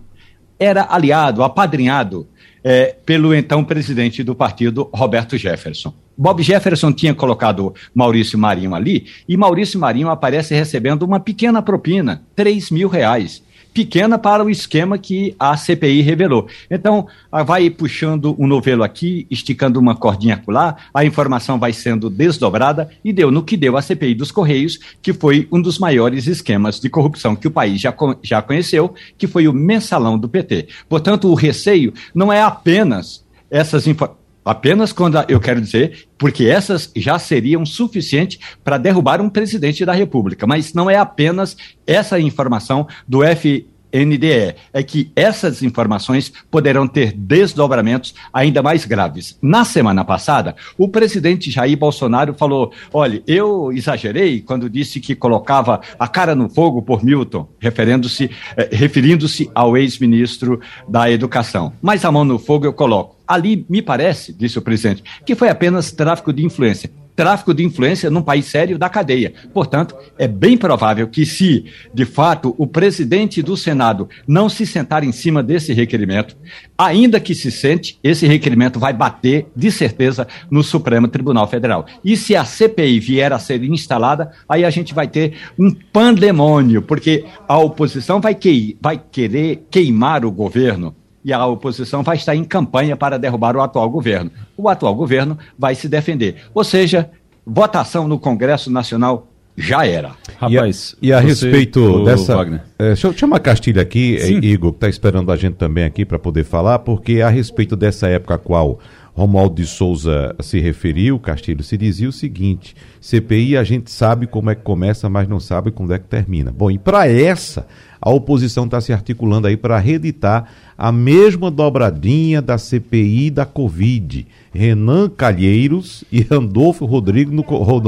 Era 0.59 0.87
aliado, 0.89 1.43
apadrinhado 1.43 2.29
é, 2.63 2.97
pelo 3.05 3.35
então 3.35 3.65
presidente 3.65 4.23
do 4.23 4.35
partido, 4.35 4.89
Roberto 4.93 5.37
Jefferson. 5.37 5.93
Bob 6.17 6.43
Jefferson 6.43 6.93
tinha 6.93 7.15
colocado 7.15 7.75
Maurício 7.95 8.39
Marinho 8.39 8.75
ali 8.75 9.07
e 9.29 9.37
Maurício 9.37 9.79
Marinho 9.79 10.09
aparece 10.09 10.55
recebendo 10.55 11.03
uma 11.03 11.21
pequena 11.21 11.61
propina, 11.61 12.25
3 12.35 12.71
mil 12.71 12.89
reais 12.89 13.43
pequena 13.77 14.17
para 14.17 14.43
o 14.43 14.49
esquema 14.49 14.97
que 14.97 15.37
a 15.39 15.55
CPI 15.55 16.01
revelou. 16.01 16.49
Então, 16.71 17.07
ah, 17.31 17.43
vai 17.43 17.69
puxando 17.69 18.35
um 18.39 18.47
novelo 18.47 18.83
aqui, 18.83 19.27
esticando 19.31 19.79
uma 19.79 19.95
cordinha 19.95 20.43
lá, 20.49 20.77
a 20.95 21.05
informação 21.05 21.59
vai 21.59 21.75
sendo 21.75 22.09
desdobrada 22.09 22.89
e 23.05 23.13
deu 23.13 23.31
no 23.31 23.43
que 23.43 23.55
deu 23.55 23.77
a 23.77 23.83
CPI 23.83 24.15
dos 24.15 24.33
Correios, 24.33 24.79
que 25.03 25.13
foi 25.13 25.47
um 25.53 25.61
dos 25.61 25.79
maiores 25.79 26.27
esquemas 26.27 26.81
de 26.81 26.89
corrupção 26.89 27.37
que 27.37 27.49
o 27.49 27.51
país 27.51 27.79
já, 27.79 27.95
já 28.23 28.41
conheceu, 28.41 28.95
que 29.19 29.27
foi 29.27 29.47
o 29.47 29.53
mensalão 29.53 30.17
do 30.17 30.27
PT. 30.27 30.69
Portanto, 30.89 31.29
o 31.29 31.35
receio 31.35 31.93
não 32.15 32.33
é 32.33 32.41
apenas 32.41 33.27
essas 33.51 33.87
informações 33.87 34.26
Apenas 34.47 34.93
quando 34.93 35.19
eu 35.29 35.41
quero 35.41 35.61
dizer, 35.61 36.07
porque 36.17 36.45
essas 36.45 36.93
já 36.95 37.19
seriam 37.19 37.67
suficientes 37.67 38.39
para 38.63 38.79
derrubar 38.79 39.21
um 39.21 39.29
presidente 39.29 39.85
da 39.85 39.93
República, 39.93 40.47
mas 40.47 40.73
não 40.73 40.89
é 40.89 40.97
apenas 40.97 41.57
essa 41.85 42.21
informação 42.21 42.87
do 43.09 43.25
F 43.25 43.67
NDE, 43.93 44.55
é 44.73 44.83
que 44.83 45.11
essas 45.15 45.63
informações 45.63 46.33
poderão 46.51 46.87
ter 46.87 47.13
desdobramentos 47.13 48.15
ainda 48.33 48.63
mais 48.63 48.85
graves. 48.85 49.39
Na 49.41 49.65
semana 49.65 50.05
passada, 50.05 50.55
o 50.77 50.89
presidente 50.89 51.51
Jair 51.51 51.77
Bolsonaro 51.77 52.35
falou: 52.35 52.73
olha, 52.93 53.23
eu 53.27 53.73
exagerei 53.73 54.41
quando 54.41 54.71
disse 54.71 55.01
que 55.01 55.15
colocava 55.15 55.81
a 55.99 56.09
cara 56.09 56.35
no 56.35 56.49
fogo 56.49 56.83
por 56.83 57.05
Milton, 57.05 57.49
referindo-se 57.59 58.31
eh, 58.57 58.69
referindo-se 58.73 59.51
ao 59.55 59.77
ex-ministro 59.77 60.61
da 60.89 61.11
Educação. 61.11 61.73
Mas 61.81 62.05
a 62.05 62.13
mão 62.13 62.25
no 62.25 62.39
fogo 62.39 62.67
eu 62.67 62.73
coloco. 62.73 63.17
Ali, 63.27 63.67
me 63.69 63.83
parece, 63.83 64.33
disse 64.33 64.59
o 64.59 64.63
presidente, 64.63 65.03
que 65.25 65.35
foi 65.35 65.49
apenas 65.49 65.91
tráfico 65.91 66.33
de 66.33 66.45
influência 66.45 66.91
tráfico 67.17 67.55
de 67.55 67.65
influência 67.65 68.11
num 68.11 68.23
país 68.23 68.45
sério 68.45 68.79
da 68.79 68.91
cadeia. 68.91 69.33
Portanto, 69.53 69.97
é 70.19 70.29
bem 70.29 70.57
provável 70.57 71.09
que, 71.09 71.25
se 71.25 71.65
de 71.93 72.05
fato 72.05 72.55
o 72.59 72.67
presidente 72.67 73.43
do 73.43 73.57
Senado 73.57 74.09
não 74.29 74.49
se 74.51 74.67
sentar 74.67 75.03
em 75.03 75.11
cima 75.11 75.43
desse 75.43 75.73
requerimento, 75.73 76.37
ainda 76.77 77.19
que 77.19 77.35
se 77.35 77.51
sente, 77.51 77.99
esse 78.05 78.27
requerimento 78.27 78.79
vai 78.79 78.93
bater, 78.93 79.47
de 79.57 79.73
certeza, 79.73 80.29
no 80.51 80.63
Supremo 80.63 81.09
Tribunal 81.09 81.49
Federal. 81.49 81.87
E 82.05 82.17
se 82.17 82.37
a 82.37 82.45
CPI 82.45 83.01
vier 83.01 83.33
a 83.33 83.39
ser 83.39 83.65
instalada, 83.65 84.31
aí 84.47 84.65
a 84.65 84.71
gente 84.71 84.93
vai 84.93 85.09
ter 85.09 85.35
um 85.59 85.71
pandemônio, 85.71 86.83
porque 86.83 87.25
a 87.49 87.57
oposição 87.57 88.21
vai, 88.21 88.35
que, 88.35 88.77
vai 88.81 89.01
querer 89.11 89.65
queimar 89.71 90.25
o 90.25 90.31
governo 90.31 90.95
e 91.27 91.33
a 91.33 91.45
oposição 91.45 92.05
vai 92.05 92.15
estar 92.17 92.37
em 92.37 92.45
campanha 92.45 92.97
para 92.97 93.19
derrubar 93.19 93.57
o 93.57 93.61
atual 93.61 93.91
governo. 93.91 94.31
O 94.57 94.69
atual 94.69 94.95
governo 94.95 95.37
vai 95.59 95.75
se 95.75 95.89
defender. 95.89 96.37
Ou 96.55 96.63
seja, 96.63 97.11
votação 97.45 98.07
no 98.07 98.17
Congresso 98.17 98.71
Nacional 98.71 99.27
já 99.57 99.85
era. 99.85 100.13
Rapaz, 100.39 100.95
e 101.03 101.13
a, 101.13 101.17
e 101.17 101.19
a 101.19 101.21
respeito 101.21 102.05
dessa. 102.05 102.63
É, 102.79 102.87
deixa 102.89 103.09
eu 103.09 103.13
chamar 103.13 103.39
a 103.39 103.41
Castilha 103.41 103.83
aqui, 103.83 104.17
Sim. 104.21 104.39
Igor, 104.39 104.71
que 104.71 104.77
está 104.77 104.89
esperando 104.89 105.33
a 105.33 105.37
gente 105.37 105.55
também 105.55 105.83
aqui 105.83 106.05
para 106.05 106.19
poder 106.19 106.45
falar, 106.45 106.79
porque 106.79 107.21
a 107.21 107.29
respeito 107.29 107.75
dessa 107.75 108.07
época 108.07 108.35
a 108.35 108.39
qual 108.39 108.79
Romualdo 109.17 109.55
de 109.55 109.67
Souza 109.67 110.37
se 110.41 110.61
referiu, 110.61 111.19
Castilho, 111.19 111.65
se 111.65 111.79
dizia 111.79 112.07
o 112.07 112.13
seguinte: 112.13 112.77
CPI 113.01 113.57
a 113.57 113.65
gente 113.65 113.91
sabe 113.91 114.27
como 114.27 114.51
é 114.51 114.55
que 114.55 114.61
começa, 114.61 115.09
mas 115.09 115.27
não 115.27 115.41
sabe 115.41 115.71
quando 115.71 115.95
é 115.95 115.99
que 115.99 116.07
termina. 116.07 116.53
Bom, 116.53 116.71
e 116.71 116.77
para 116.77 117.09
essa, 117.09 117.67
a 117.99 118.11
oposição 118.11 118.67
está 118.67 118.79
se 118.79 118.93
articulando 118.93 119.47
aí 119.47 119.57
para 119.57 119.79
reeditar 119.79 120.51
a 120.77 120.93
mesma 120.93 121.51
dobradinha 121.51 122.43
da 122.43 122.59
CPI 122.59 123.31
da 123.31 123.47
Covid. 123.47 124.27
Renan 124.53 125.09
Calheiros 125.09 126.05
e 126.13 126.21
Randolfo 126.21 126.85
Rodrigues 126.85 127.33
no, 127.33 127.43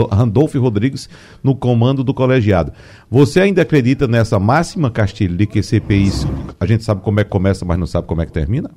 Randolfo 0.06 0.58
Rodrigues 0.58 1.10
no 1.44 1.54
comando 1.54 2.02
do 2.02 2.14
colegiado. 2.14 2.72
Você 3.10 3.40
ainda 3.40 3.60
acredita 3.60 4.08
nessa 4.08 4.38
máxima, 4.38 4.90
Castilho, 4.90 5.36
de 5.36 5.46
que 5.46 5.62
CPI 5.62 6.10
a 6.58 6.64
gente 6.64 6.84
sabe 6.84 7.02
como 7.02 7.20
é 7.20 7.24
que 7.24 7.30
começa, 7.30 7.66
mas 7.66 7.78
não 7.78 7.86
sabe 7.86 8.06
como 8.06 8.22
é 8.22 8.26
que 8.26 8.32
termina? 8.32 8.70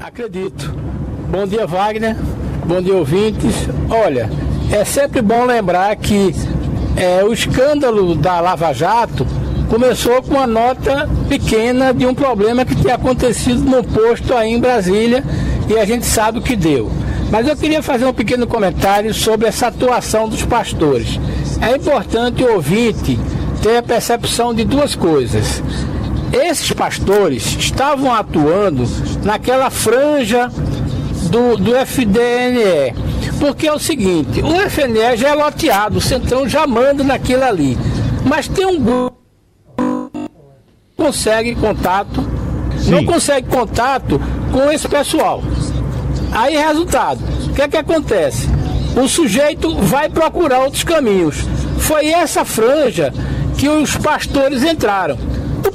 Acredito. 0.00 0.74
Bom 1.30 1.46
dia, 1.46 1.66
Wagner. 1.66 2.16
Bom 2.64 2.80
dia, 2.80 2.94
ouvintes. 2.94 3.68
Olha, 3.90 4.30
é 4.72 4.82
sempre 4.82 5.20
bom 5.20 5.44
lembrar 5.44 5.94
que 5.96 6.34
é, 6.96 7.22
o 7.22 7.32
escândalo 7.32 8.14
da 8.14 8.40
Lava 8.40 8.72
Jato 8.72 9.26
começou 9.68 10.22
com 10.22 10.36
uma 10.36 10.46
nota 10.46 11.06
pequena 11.28 11.92
de 11.92 12.06
um 12.06 12.14
problema 12.14 12.64
que 12.64 12.74
tinha 12.74 12.94
acontecido 12.94 13.60
no 13.60 13.84
posto 13.84 14.34
aí 14.34 14.50
em 14.50 14.58
Brasília 14.58 15.22
e 15.68 15.78
a 15.78 15.84
gente 15.84 16.06
sabe 16.06 16.38
o 16.38 16.42
que 16.42 16.56
deu. 16.56 16.90
Mas 17.30 17.46
eu 17.46 17.54
queria 17.54 17.82
fazer 17.82 18.06
um 18.06 18.14
pequeno 18.14 18.46
comentário 18.46 19.12
sobre 19.12 19.48
essa 19.48 19.66
atuação 19.66 20.28
dos 20.28 20.42
pastores. 20.44 21.20
É 21.60 21.76
importante 21.76 22.42
o 22.42 22.54
ouvinte 22.54 23.18
ter 23.62 23.76
a 23.76 23.82
percepção 23.82 24.54
de 24.54 24.64
duas 24.64 24.94
coisas. 24.94 25.62
Esses 26.32 26.72
pastores 26.72 27.56
estavam 27.58 28.12
atuando 28.12 28.84
naquela 29.24 29.70
franja 29.70 30.48
do, 31.28 31.56
do 31.56 31.74
FDNE. 31.74 32.94
Porque 33.38 33.66
é 33.66 33.72
o 33.72 33.78
seguinte, 33.78 34.42
o 34.42 34.70
FNE 34.70 35.16
já 35.16 35.30
é 35.30 35.34
loteado, 35.34 35.98
o 35.98 36.00
Centrão 36.00 36.48
já 36.48 36.66
manda 36.66 37.02
naquilo 37.02 37.44
ali. 37.44 37.76
Mas 38.24 38.46
tem 38.46 38.66
um 38.66 38.78
grupo 38.78 39.20
consegue 41.00 41.54
contato, 41.54 42.20
Sim. 42.78 42.90
não 42.90 43.04
consegue 43.06 43.48
contato 43.48 44.20
com 44.52 44.70
esse 44.70 44.86
pessoal. 44.86 45.42
Aí, 46.30 46.54
resultado, 46.56 47.20
o 47.46 47.54
que 47.54 47.62
é 47.62 47.68
que 47.68 47.76
acontece? 47.78 48.46
O 48.94 49.08
sujeito 49.08 49.74
vai 49.76 50.10
procurar 50.10 50.60
outros 50.60 50.84
caminhos. 50.84 51.36
Foi 51.78 52.08
essa 52.08 52.44
franja 52.44 53.12
que 53.56 53.68
os 53.68 53.96
pastores 53.96 54.62
entraram. 54.62 55.16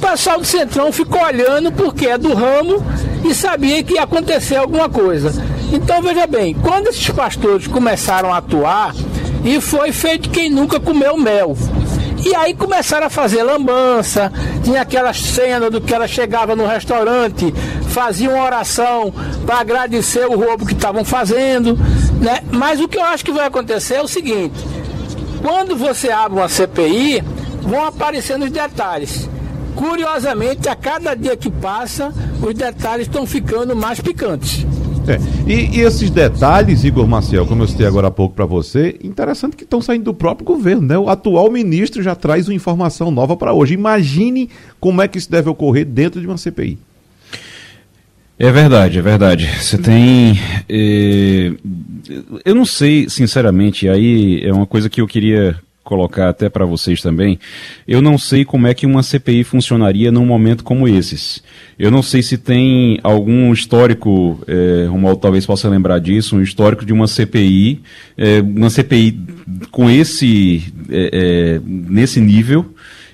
O 0.06 0.08
pessoal 0.08 0.38
do 0.40 0.46
Centrão 0.46 0.92
ficou 0.92 1.20
olhando 1.20 1.72
porque 1.72 2.06
é 2.06 2.16
do 2.16 2.32
ramo 2.36 2.86
e 3.28 3.34
sabia 3.34 3.84
que 3.84 3.96
ia 3.96 4.04
acontecer 4.04 4.56
alguma 4.56 4.88
coisa. 4.88 5.34
Então 5.74 6.00
veja 6.00 6.28
bem, 6.28 6.54
quando 6.54 6.90
esses 6.90 7.10
pastores 7.10 7.66
começaram 7.66 8.32
a 8.32 8.38
atuar, 8.38 8.94
e 9.44 9.60
foi 9.60 9.92
feito 9.92 10.30
quem 10.30 10.48
nunca 10.48 10.80
comeu 10.80 11.18
mel. 11.18 11.58
E 12.24 12.36
aí 12.36 12.54
começaram 12.54 13.08
a 13.08 13.10
fazer 13.10 13.42
lambança, 13.42 14.32
tinha 14.64 14.82
aquela 14.82 15.12
cena 15.12 15.72
do 15.72 15.82
que 15.82 15.94
ela 15.94 16.08
chegava 16.08 16.56
no 16.56 16.68
restaurante, 16.68 17.52
fazia 17.90 18.30
uma 18.30 18.44
oração 18.44 19.12
para 19.44 19.58
agradecer 19.58 20.28
o 20.28 20.40
roubo 20.40 20.68
que 20.68 20.74
estavam 20.74 21.04
fazendo, 21.04 21.76
né? 22.22 22.42
Mas 22.52 22.80
o 22.80 22.88
que 22.88 23.00
eu 23.00 23.04
acho 23.04 23.26
que 23.26 23.32
vai 23.32 23.48
acontecer 23.48 23.96
é 23.96 24.02
o 24.04 24.08
seguinte: 24.08 24.54
quando 25.42 25.76
você 25.76 26.12
abre 26.12 26.38
uma 26.38 26.48
CPI, 26.48 27.24
vão 27.64 27.84
aparecendo 27.84 28.46
os 28.46 28.52
detalhes. 28.52 29.28
Curiosamente, 29.76 30.70
a 30.70 30.76
cada 30.76 31.14
dia 31.14 31.36
que 31.36 31.50
passa, 31.50 32.14
os 32.42 32.54
detalhes 32.54 33.08
estão 33.08 33.26
ficando 33.26 33.76
mais 33.76 34.00
picantes. 34.00 34.66
É. 35.08 35.20
E, 35.48 35.78
e, 35.78 35.82
esses 35.82 36.10
detalhes, 36.10 36.84
Igor 36.84 37.08
Maciel, 37.08 37.46
como 37.46 37.62
eu 37.62 37.68
citei 37.68 37.86
agora 37.86 38.08
há 38.08 38.12
pouco 38.12 38.34
para 38.34 38.46
você, 38.46 38.98
interessante 39.04 39.56
que 39.56 39.64
estão 39.64 39.80
saindo 39.80 40.06
do 40.06 40.14
próprio 40.14 40.46
governo, 40.46 40.82
né? 40.82 40.98
O 40.98 41.10
atual 41.10 41.52
ministro 41.52 42.02
já 42.02 42.16
traz 42.16 42.48
uma 42.48 42.56
informação 42.56 43.12
nova 43.12 43.38
para 43.38 43.54
hoje. 43.54 43.76
Imagine 43.76 44.50
como 44.80 45.02
é 45.02 45.08
que 45.08 45.20
isso 45.20 45.30
deve 45.30 45.48
ocorrer 45.48 45.86
dentro 45.86 46.20
de 46.20 46.26
uma 46.26 46.38
CPI. 46.38 46.80
É 48.38 48.52
verdade, 48.52 49.00
é 49.00 49.02
verdade. 49.02 49.50
Você 49.62 49.78
tem. 49.78 50.38
Eh, 50.68 51.54
eu 52.44 52.54
não 52.54 52.66
sei, 52.66 53.08
sinceramente, 53.08 53.88
aí 53.88 54.42
é 54.44 54.52
uma 54.52 54.66
coisa 54.66 54.90
que 54.90 55.00
eu 55.00 55.08
queria 55.08 55.56
colocar 55.86 56.30
até 56.30 56.50
para 56.50 56.66
vocês 56.66 57.02
também, 57.02 57.40
eu 57.88 58.02
não 58.02 58.18
sei 58.18 58.44
como 58.44 58.66
é 58.66 58.74
que 58.74 58.88
uma 58.88 59.04
CPI 59.04 59.44
funcionaria 59.44 60.12
num 60.12 60.26
momento 60.26 60.64
como 60.64 60.88
esses. 60.88 61.42
Eu 61.78 61.92
não 61.92 62.02
sei 62.02 62.24
se 62.24 62.38
tem 62.38 63.00
algum 63.04 63.54
histórico, 63.54 64.42
é, 64.48 64.88
Romualdo 64.90 65.22
talvez 65.22 65.46
possa 65.46 65.70
lembrar 65.70 66.00
disso, 66.00 66.36
um 66.36 66.42
histórico 66.42 66.84
de 66.84 66.92
uma 66.92 67.08
CPI, 67.08 67.82
é, 68.18 68.42
uma 68.42 68.70
CPI 68.70 69.18
com 69.70 69.90
esse, 69.90 70.64
é, 70.90 71.10
é, 71.14 71.62
nesse 71.64 72.20
nível, 72.20 72.66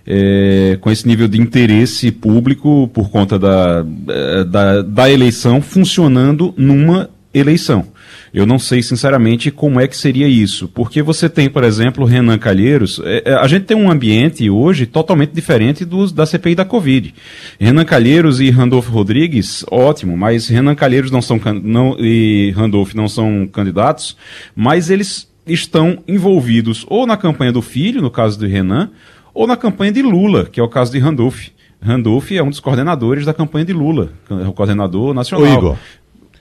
é, 0.08 0.78
com 0.80 0.90
esse 0.90 1.06
nível 1.06 1.28
de 1.28 1.40
interesse 1.40 2.10
público 2.10 2.90
por 2.94 3.10
conta 3.10 3.38
da, 3.38 3.86
é, 4.08 4.44
da, 4.46 4.82
da 4.82 5.12
eleição 5.12 5.62
funcionando 5.62 6.54
numa 6.58 7.10
eleição. 7.34 7.91
Eu 8.34 8.46
não 8.46 8.58
sei, 8.58 8.82
sinceramente, 8.82 9.52
como 9.52 9.80
é 9.80 9.88
que 9.88 9.98
seria 9.98 10.28
isso. 10.28 10.68
Porque 10.70 11.02
você 11.02 11.28
tem, 11.28 11.50
por 11.50 11.64
exemplo, 11.64 12.06
Renan 12.06 12.38
Calheiros. 12.38 13.02
É, 13.04 13.32
é 13.32 13.34
a 13.34 13.48
gente 13.48 13.66
tem 13.66 13.76
um 13.76 13.92
ambiente 13.92 14.50
hoje 14.50 14.86
totalmente 14.86 15.32
diferente 15.32 15.84
dos, 15.84 16.12
da 16.14 16.26
CPI 16.26 16.56
da 16.56 16.64
Covid. 16.64 17.14
Renan 17.60 17.84
Calheiros 17.84 18.40
e 18.40 18.50
Randolfo 18.50 18.92
Rodrigues, 18.92 19.66
ótimo, 19.70 20.16
mas 20.16 20.48
Renan 20.48 20.76
Calheiros 20.76 21.12
não 21.12 21.22
são 21.22 21.40
não, 21.62 21.98
e 22.00 22.54
Randolfo 22.56 22.96
não 22.96 23.10
são 23.10 23.48
candidatos, 23.48 24.16
mas 24.56 24.90
eles 24.90 25.30
estão 25.46 26.00
envolvidos 26.08 26.86
ou 26.88 27.06
na 27.06 27.18
campanha 27.18 27.52
do 27.52 27.62
filho, 27.62 28.02
no 28.02 28.10
caso 28.10 28.40
do 28.40 28.48
Renan, 28.48 28.92
ou 29.34 29.46
na 29.46 29.58
campanha 29.58 29.92
de 29.92 30.02
Lula, 30.02 30.46
que 30.46 30.60
é 30.60 30.64
o 30.64 30.70
caso 30.70 30.92
de 30.92 31.00
Randolph. 31.00 31.48
Randolph 31.82 32.32
é 32.32 32.44
um 32.44 32.50
dos 32.50 32.60
coordenadores 32.60 33.26
da 33.26 33.34
campanha 33.34 33.66
de 33.66 33.74
Lula, 33.74 34.12
o 34.30 34.54
coordenador 34.54 35.14
nacional. 35.14 35.48
Ô, 35.48 35.58
Igor. 35.58 35.78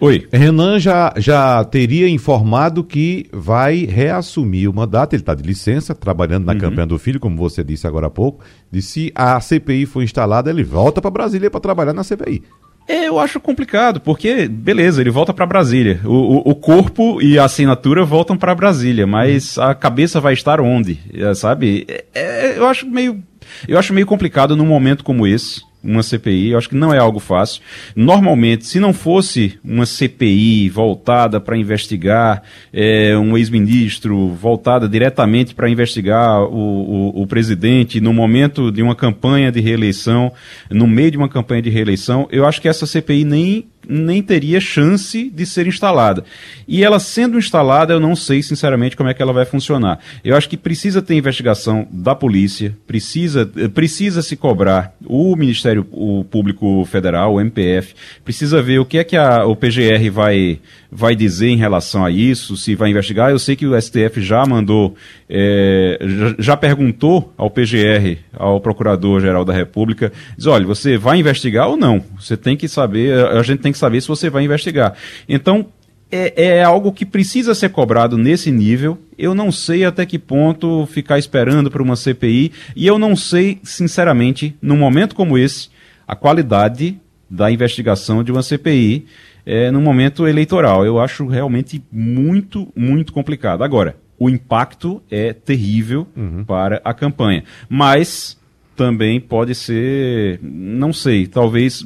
Oi. 0.01 0.27
Renan 0.33 0.79
já, 0.79 1.13
já 1.19 1.63
teria 1.63 2.09
informado 2.09 2.83
que 2.83 3.27
vai 3.31 3.85
reassumir 3.85 4.71
o 4.71 4.73
mandato, 4.73 5.13
ele 5.13 5.21
está 5.21 5.35
de 5.35 5.43
licença, 5.43 5.95
trabalhando 5.95 6.47
na 6.47 6.55
uhum. 6.55 6.59
campanha 6.59 6.87
do 6.87 6.99
filho, 6.99 7.21
como 7.21 7.37
você 7.37 7.63
disse 7.63 7.87
agora 7.87 8.07
há 8.07 8.11
pouco. 8.11 8.43
E 8.73 8.81
se 8.81 9.13
a 9.15 9.39
CPI 9.39 9.85
for 9.85 10.03
instalada, 10.03 10.49
ele 10.49 10.65
volta 10.65 11.03
para 11.03 11.11
Brasília 11.11 11.51
para 11.51 11.61
trabalhar 11.61 11.93
na 11.93 12.03
CPI. 12.03 12.43
É, 12.89 13.09
eu 13.09 13.21
acho 13.21 13.39
complicado, 13.39 14.01
porque, 14.01 14.49
beleza, 14.49 15.03
ele 15.03 15.11
volta 15.11 15.35
para 15.35 15.45
Brasília. 15.45 16.01
O, 16.03 16.09
o, 16.09 16.51
o, 16.51 16.55
corpo 16.55 17.21
e 17.21 17.39
a 17.39 17.45
assinatura 17.45 18.03
voltam 18.03 18.39
para 18.39 18.55
Brasília, 18.55 19.07
mas 19.07 19.59
a 19.59 19.75
cabeça 19.75 20.19
vai 20.19 20.33
estar 20.33 20.63
onde? 20.63 20.99
É, 21.13 21.35
sabe? 21.35 21.87
É, 21.87 22.05
é, 22.15 22.59
eu 22.59 22.67
acho 22.67 22.87
meio. 22.87 23.23
Eu 23.69 23.79
acho 23.79 23.93
meio 23.93 24.07
complicado 24.07 24.57
num 24.57 24.67
momento 24.67 25.05
como 25.05 25.27
esse 25.27 25.61
uma 25.83 26.03
CPI. 26.03 26.51
Eu 26.51 26.59
acho 26.59 26.69
que 26.69 26.75
não 26.75 26.93
é 26.93 26.99
algo 26.99 27.19
fácil. 27.19 27.63
Normalmente, 27.97 28.67
se 28.67 28.79
não 28.79 28.93
fosse 28.93 29.59
uma 29.65 29.87
CPI 29.87 30.69
voltada 30.69 31.41
para 31.41 31.57
investigar 31.57 32.43
é, 32.73 33.17
um 33.17 33.37
ex-ministro, 33.37 34.29
voltada 34.29 34.89
diretamente 34.89 35.55
para 35.55 35.69
investigar 35.69 36.43
o, 36.43 36.55
o, 36.55 37.23
o, 37.23 37.27
presidente 37.27 38.01
no 38.01 38.13
momento 38.13 38.71
de 38.71 38.83
uma 38.83 38.95
campanha 38.95 39.51
de 39.51 39.61
reeleição, 39.61 40.33
no 40.71 40.87
meio 40.87 41.11
de 41.11 41.17
uma 41.17 41.29
campanha 41.29 41.63
de 41.63 41.71
reeleição, 41.71 42.29
eu 42.31 42.47
acho 42.47 42.61
que 42.61 42.69
essa 42.69 42.87
CPI 42.87 43.25
nem 43.25 43.67
nem 43.91 44.23
teria 44.23 44.61
chance 44.61 45.29
de 45.29 45.45
ser 45.45 45.67
instalada. 45.67 46.25
E 46.67 46.85
ela 46.85 47.01
sendo 47.01 47.37
instalada, 47.37 47.93
eu 47.93 48.01
não 48.01 48.15
sei 48.15 48.43
sinceramente 48.43 48.97
como 48.97 49.09
é 49.09 49.15
que 49.15 49.21
ela 49.21 49.33
vai 49.33 49.45
funcionar. 49.45 49.99
Eu 50.23 50.37
acho 50.37 50.49
que 50.49 50.57
precisa 50.57 51.03
ter 51.03 51.17
investigação 51.17 51.89
da 51.91 52.15
polícia, 52.15 52.77
precisa, 52.87 53.51
precisa 53.75 54.23
se 54.23 54.37
cobrar 54.37 54.95
o 55.05 55.35
Ministério 55.35 55.85
Público 56.31 56.85
Federal, 56.85 57.35
o 57.35 57.41
MPF, 57.41 57.95
precisa 58.25 58.63
ver 58.63 58.79
o 58.79 58.85
que 58.85 58.99
é 58.99 59.05
que 59.05 59.17
a, 59.17 59.45
o 59.45 59.57
PGR 59.57 60.11
vai, 60.13 60.61
vai 60.91 61.17
dizer 61.17 61.49
em 61.49 61.57
relação 61.57 62.05
a 62.05 62.11
isso, 62.11 62.57
se 62.57 62.77
vai 62.77 62.91
investigar. 62.91 63.31
Eu 63.31 63.39
sei 63.39 63.57
que 63.57 63.67
o 63.67 63.81
STF 63.81 64.21
já 64.21 64.45
mandou, 64.47 64.95
é, 65.29 65.99
já 66.39 66.57
perguntou 66.57 67.33
ao 67.37 67.51
PGR, 67.51 68.19
ao 68.33 68.61
Procurador-Geral 68.61 69.45
da 69.45 69.53
República, 69.53 70.13
diz, 70.37 70.47
olha, 70.47 70.67
você 70.67 70.97
vai 70.97 71.19
investigar 71.19 71.69
ou 71.69 71.77
não? 71.77 72.03
Você 72.19 72.37
tem 72.37 72.57
que 72.57 72.69
saber, 72.69 73.27
a 73.27 73.43
gente 73.43 73.61
tem 73.61 73.73
que 73.73 73.79
saber 73.81 74.01
se 74.01 74.09
você 74.09 74.31
vai 74.31 74.45
investigar. 74.45 74.95
Então, 75.29 75.67
é, 76.11 76.59
é, 76.59 76.63
algo 76.63 76.93
que 76.93 77.07
precisa 77.07 77.55
ser 77.55 77.71
cobrado 77.71 78.19
nesse 78.19 78.51
nível. 78.51 78.99
Eu 79.17 79.35
não 79.35 79.53
sei 79.53 79.85
até 79.85 80.05
que 80.05 80.19
ponto 80.19 80.87
ficar 80.87 81.19
esperando 81.19 81.71
para 81.71 81.83
uma 81.83 81.97
CPI. 81.97 82.53
E 82.75 82.87
eu 82.87 82.99
não 82.99 83.15
sei, 83.15 83.61
sinceramente, 83.63 84.57
num 84.61 84.77
momento 84.77 85.15
como 85.15 85.39
esse, 85.39 85.69
a 86.07 86.17
qualidade 86.17 86.99
da 87.29 87.51
investigação 87.51 88.25
de 88.25 88.33
uma 88.33 88.43
CPI 88.43 89.07
é, 89.47 89.71
no 89.71 89.81
momento 89.81 90.27
eleitoral. 90.27 90.85
Eu 90.85 90.99
acho 90.99 91.27
realmente 91.27 91.83
muito, 91.93 92.69
muito 92.75 93.13
complicado. 93.13 93.63
Agora, 93.63 93.97
o 94.19 94.29
impacto 94.29 95.01
é 95.11 95.33
terrível 95.33 96.07
uhum. 96.17 96.45
para 96.45 96.81
a 96.85 96.93
campanha. 96.93 97.45
Mas 97.69 98.37
também 98.81 99.21
pode 99.21 99.55
ser, 99.55 100.41
não 100.43 100.91
sei, 100.91 101.27
talvez 101.27 101.85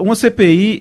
uma 0.00 0.14
CPI, 0.14 0.80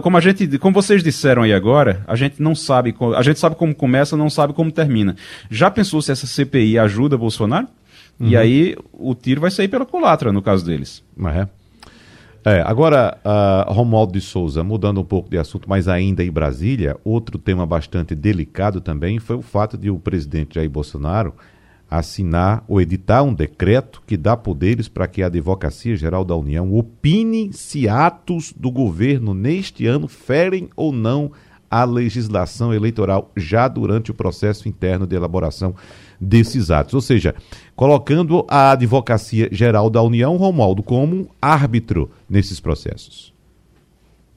como 0.00 0.16
a 0.16 0.20
gente, 0.20 0.56
como 0.58 0.72
vocês 0.72 1.02
disseram 1.02 1.42
aí 1.42 1.52
agora, 1.52 2.04
a 2.06 2.14
gente 2.14 2.40
não 2.40 2.54
sabe, 2.54 2.94
a 3.16 3.22
gente 3.22 3.40
sabe 3.40 3.56
como 3.56 3.74
começa, 3.74 4.16
não 4.16 4.30
sabe 4.30 4.52
como 4.52 4.70
termina. 4.70 5.16
Já 5.50 5.72
pensou 5.72 6.00
se 6.00 6.12
essa 6.12 6.24
CPI 6.24 6.78
ajuda 6.78 7.18
Bolsonaro? 7.18 7.66
Uhum. 8.20 8.28
E 8.28 8.36
aí 8.36 8.76
o 8.92 9.12
tiro 9.12 9.40
vai 9.40 9.50
sair 9.50 9.66
pela 9.66 9.84
culatra 9.84 10.32
no 10.32 10.40
caso 10.40 10.64
deles. 10.64 11.02
É. 11.34 11.48
É, 12.44 12.62
agora, 12.64 13.18
uh, 13.24 13.72
Romualdo 13.72 14.12
de 14.12 14.20
Souza, 14.20 14.62
mudando 14.62 15.00
um 15.00 15.04
pouco 15.04 15.28
de 15.28 15.36
assunto, 15.36 15.68
mas 15.68 15.88
ainda 15.88 16.22
em 16.22 16.30
Brasília, 16.30 16.96
outro 17.02 17.38
tema 17.38 17.66
bastante 17.66 18.14
delicado 18.14 18.80
também 18.80 19.18
foi 19.18 19.34
o 19.34 19.42
fato 19.42 19.76
de 19.76 19.90
o 19.90 19.98
presidente 19.98 20.54
Jair 20.54 20.70
Bolsonaro 20.70 21.34
assinar 21.90 22.64
ou 22.68 22.80
editar 22.80 23.22
um 23.22 23.32
decreto 23.32 24.02
que 24.06 24.16
dá 24.16 24.36
poderes 24.36 24.88
para 24.88 25.08
que 25.08 25.22
a 25.22 25.26
Advocacia 25.26 25.96
Geral 25.96 26.24
da 26.24 26.36
União 26.36 26.74
opine 26.74 27.52
se 27.52 27.88
atos 27.88 28.52
do 28.54 28.70
governo 28.70 29.32
neste 29.32 29.86
ano 29.86 30.06
ferem 30.06 30.68
ou 30.76 30.92
não 30.92 31.32
a 31.70 31.84
legislação 31.84 32.72
eleitoral 32.72 33.30
já 33.36 33.68
durante 33.68 34.10
o 34.10 34.14
processo 34.14 34.68
interno 34.68 35.06
de 35.06 35.14
elaboração 35.14 35.74
desses 36.20 36.70
atos. 36.70 36.94
Ou 36.94 37.00
seja, 37.00 37.34
colocando 37.76 38.44
a 38.48 38.72
Advocacia 38.72 39.48
Geral 39.52 39.90
da 39.90 40.02
União, 40.02 40.36
Romualdo, 40.36 40.82
como 40.82 41.30
árbitro 41.40 42.10
nesses 42.28 42.58
processos. 42.60 43.32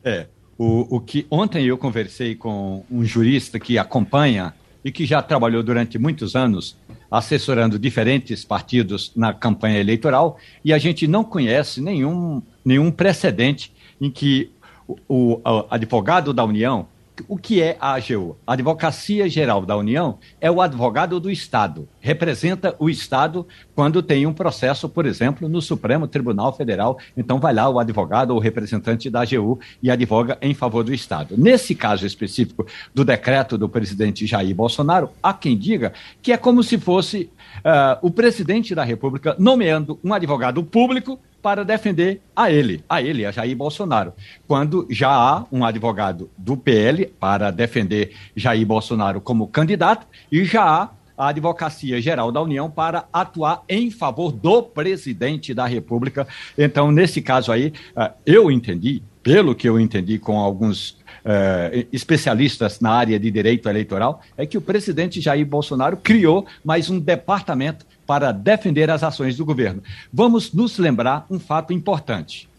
É. 0.03 0.27
O, 0.57 0.97
o 0.97 0.99
que 0.99 1.25
ontem 1.31 1.65
eu 1.65 1.77
conversei 1.77 2.35
com 2.35 2.83
um 2.91 3.03
jurista 3.03 3.59
que 3.59 3.79
acompanha 3.79 4.53
e 4.85 4.91
que 4.91 5.05
já 5.05 5.21
trabalhou 5.21 5.63
durante 5.63 5.97
muitos 5.97 6.35
anos 6.35 6.77
assessorando 7.11 7.77
diferentes 7.77 8.45
partidos 8.45 9.11
na 9.15 9.33
campanha 9.33 9.79
eleitoral, 9.79 10.37
e 10.63 10.71
a 10.71 10.77
gente 10.77 11.05
não 11.07 11.25
conhece 11.25 11.81
nenhum, 11.81 12.41
nenhum 12.63 12.89
precedente 12.89 13.73
em 13.99 14.09
que 14.09 14.49
o, 14.87 15.33
o 15.43 15.65
advogado 15.69 16.33
da 16.33 16.45
União 16.45 16.87
o 17.27 17.37
que 17.37 17.61
é 17.61 17.77
a 17.79 17.93
AGU? 17.93 18.37
A 18.45 18.53
Advocacia 18.53 19.29
Geral 19.29 19.65
da 19.65 19.75
União 19.75 20.17
é 20.39 20.49
o 20.49 20.61
advogado 20.61 21.19
do 21.19 21.29
Estado, 21.29 21.87
representa 21.99 22.75
o 22.79 22.89
Estado 22.89 23.45
quando 23.75 24.01
tem 24.01 24.25
um 24.25 24.33
processo, 24.33 24.87
por 24.87 25.05
exemplo, 25.05 25.47
no 25.47 25.61
Supremo 25.61 26.07
Tribunal 26.07 26.53
Federal. 26.53 26.97
Então, 27.15 27.39
vai 27.39 27.53
lá 27.53 27.69
o 27.69 27.79
advogado 27.79 28.31
ou 28.31 28.39
representante 28.39 29.09
da 29.09 29.21
AGU 29.21 29.59
e 29.81 29.91
advoga 29.91 30.37
em 30.41 30.53
favor 30.53 30.83
do 30.83 30.93
Estado. 30.93 31.35
Nesse 31.37 31.75
caso 31.75 32.05
específico 32.05 32.65
do 32.93 33.03
decreto 33.03 33.57
do 33.57 33.69
presidente 33.69 34.25
Jair 34.25 34.55
Bolsonaro, 34.55 35.09
há 35.21 35.33
quem 35.33 35.57
diga 35.57 35.93
que 36.21 36.31
é 36.31 36.37
como 36.37 36.63
se 36.63 36.77
fosse 36.77 37.29
uh, 37.59 37.97
o 38.01 38.11
presidente 38.11 38.73
da 38.73 38.83
República 38.83 39.35
nomeando 39.37 39.99
um 40.03 40.13
advogado 40.13 40.63
público 40.63 41.19
para 41.41 41.65
defender 41.65 42.21
a 42.35 42.51
ele, 42.51 42.83
a 42.87 43.01
ele, 43.01 43.25
a 43.25 43.31
Jair 43.31 43.55
Bolsonaro. 43.55 44.13
Quando 44.47 44.87
já 44.89 45.09
há 45.09 45.45
um 45.51 45.65
advogado 45.65 46.29
do 46.37 46.55
PL 46.55 47.07
para 47.19 47.51
defender 47.51 48.13
Jair 48.35 48.65
Bolsonaro 48.65 49.19
como 49.19 49.47
candidato 49.47 50.05
e 50.31 50.45
já 50.45 50.63
há 50.63 50.89
a 51.17 51.29
Advocacia 51.29 52.01
Geral 52.01 52.31
da 52.31 52.41
União 52.41 52.69
para 52.69 53.05
atuar 53.13 53.63
em 53.69 53.91
favor 53.91 54.31
do 54.31 54.63
presidente 54.63 55.53
da 55.53 55.67
República. 55.67 56.27
Então, 56.57 56.91
nesse 56.91 57.21
caso 57.21 57.51
aí, 57.51 57.71
eh, 57.95 58.11
eu 58.25 58.49
entendi, 58.49 59.03
pelo 59.21 59.53
que 59.53 59.69
eu 59.69 59.79
entendi 59.79 60.17
com 60.17 60.39
alguns 60.39 60.97
Uh, 61.23 61.85
especialistas 61.93 62.79
na 62.79 62.91
área 62.91 63.19
de 63.19 63.29
direito 63.29 63.69
eleitoral, 63.69 64.21
é 64.35 64.43
que 64.43 64.57
o 64.57 64.61
presidente 64.61 65.21
Jair 65.21 65.45
Bolsonaro 65.45 65.95
criou 65.97 66.47
mais 66.65 66.89
um 66.89 66.99
departamento 66.99 67.85
para 68.07 68.31
defender 68.31 68.89
as 68.89 69.03
ações 69.03 69.37
do 69.37 69.45
governo. 69.45 69.83
Vamos 70.11 70.51
nos 70.51 70.79
lembrar 70.79 71.27
um 71.29 71.39
fato 71.39 71.73
importante. 71.73 72.49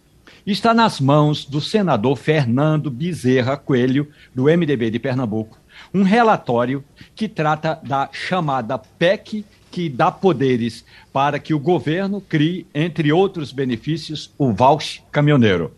Está 0.47 0.73
nas 0.73 1.01
mãos 1.01 1.45
do 1.45 1.61
senador 1.61 2.17
Fernando 2.17 2.91
Bezerra 2.91 3.57
Coelho, 3.57 4.09
do 4.35 4.45
MDB 4.45 4.91
de 4.91 4.99
Pernambuco, 4.99 5.59
um 5.93 6.03
relatório 6.03 6.85
que 7.15 7.29
trata 7.29 7.79
da 7.83 8.09
chamada 8.13 8.79
PEC 8.79 9.45
que 9.71 9.89
dá 9.89 10.11
poderes 10.11 10.85
para 11.13 11.39
que 11.39 11.55
o 11.55 11.59
governo 11.59 12.21
crie, 12.21 12.67
entre 12.75 13.13
outros 13.13 13.53
benefícios, 13.53 14.31
o 14.37 14.53
voucher 14.53 15.03
caminhoneiro. 15.11 15.73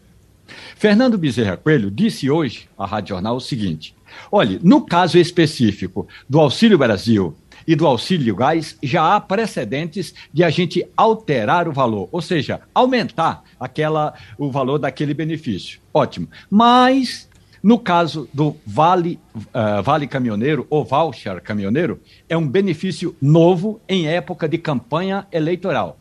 Fernando 0.77 1.19
Bezerra 1.19 1.57
Coelho 1.57 1.91
disse 1.91 2.31
hoje 2.31 2.69
à 2.77 2.87
Rádio 2.87 3.11
Jornal 3.11 3.37
o 3.37 3.41
seguinte: 3.41 3.95
olhe, 4.31 4.59
no 4.63 4.85
caso 4.85 5.19
específico 5.19 6.07
do 6.29 6.41
Auxílio 6.41 6.79
Brasil 6.79 7.35
e 7.67 7.75
do 7.75 7.87
auxílio 7.87 8.37
gás, 8.37 8.77
já 8.83 9.15
há 9.15 9.21
precedentes 9.21 10.15
de 10.33 10.45
a 10.45 10.51
gente 10.51 10.87
alterar 10.97 11.67
o 11.67 11.73
valor, 11.73 12.09
ou 12.13 12.21
seja, 12.21 12.61
aumentar 12.75 13.43
aquela, 13.59 14.13
o 14.37 14.51
valor 14.51 14.79
daquele 14.79 15.15
benefício. 15.15 15.81
Ótimo. 15.93 16.29
Mas 16.51 17.29
no 17.63 17.79
caso 17.79 18.29
do 18.31 18.55
Vale, 18.67 19.19
uh, 19.35 19.83
vale 19.83 20.07
Caminhoneiro 20.07 20.67
ou 20.69 20.85
Voucher 20.85 21.41
Caminhoneiro, 21.41 21.99
é 22.29 22.37
um 22.37 22.47
benefício 22.47 23.17
novo 23.23 23.81
em 23.89 24.07
época 24.07 24.47
de 24.47 24.59
campanha 24.59 25.27
eleitoral. 25.33 25.99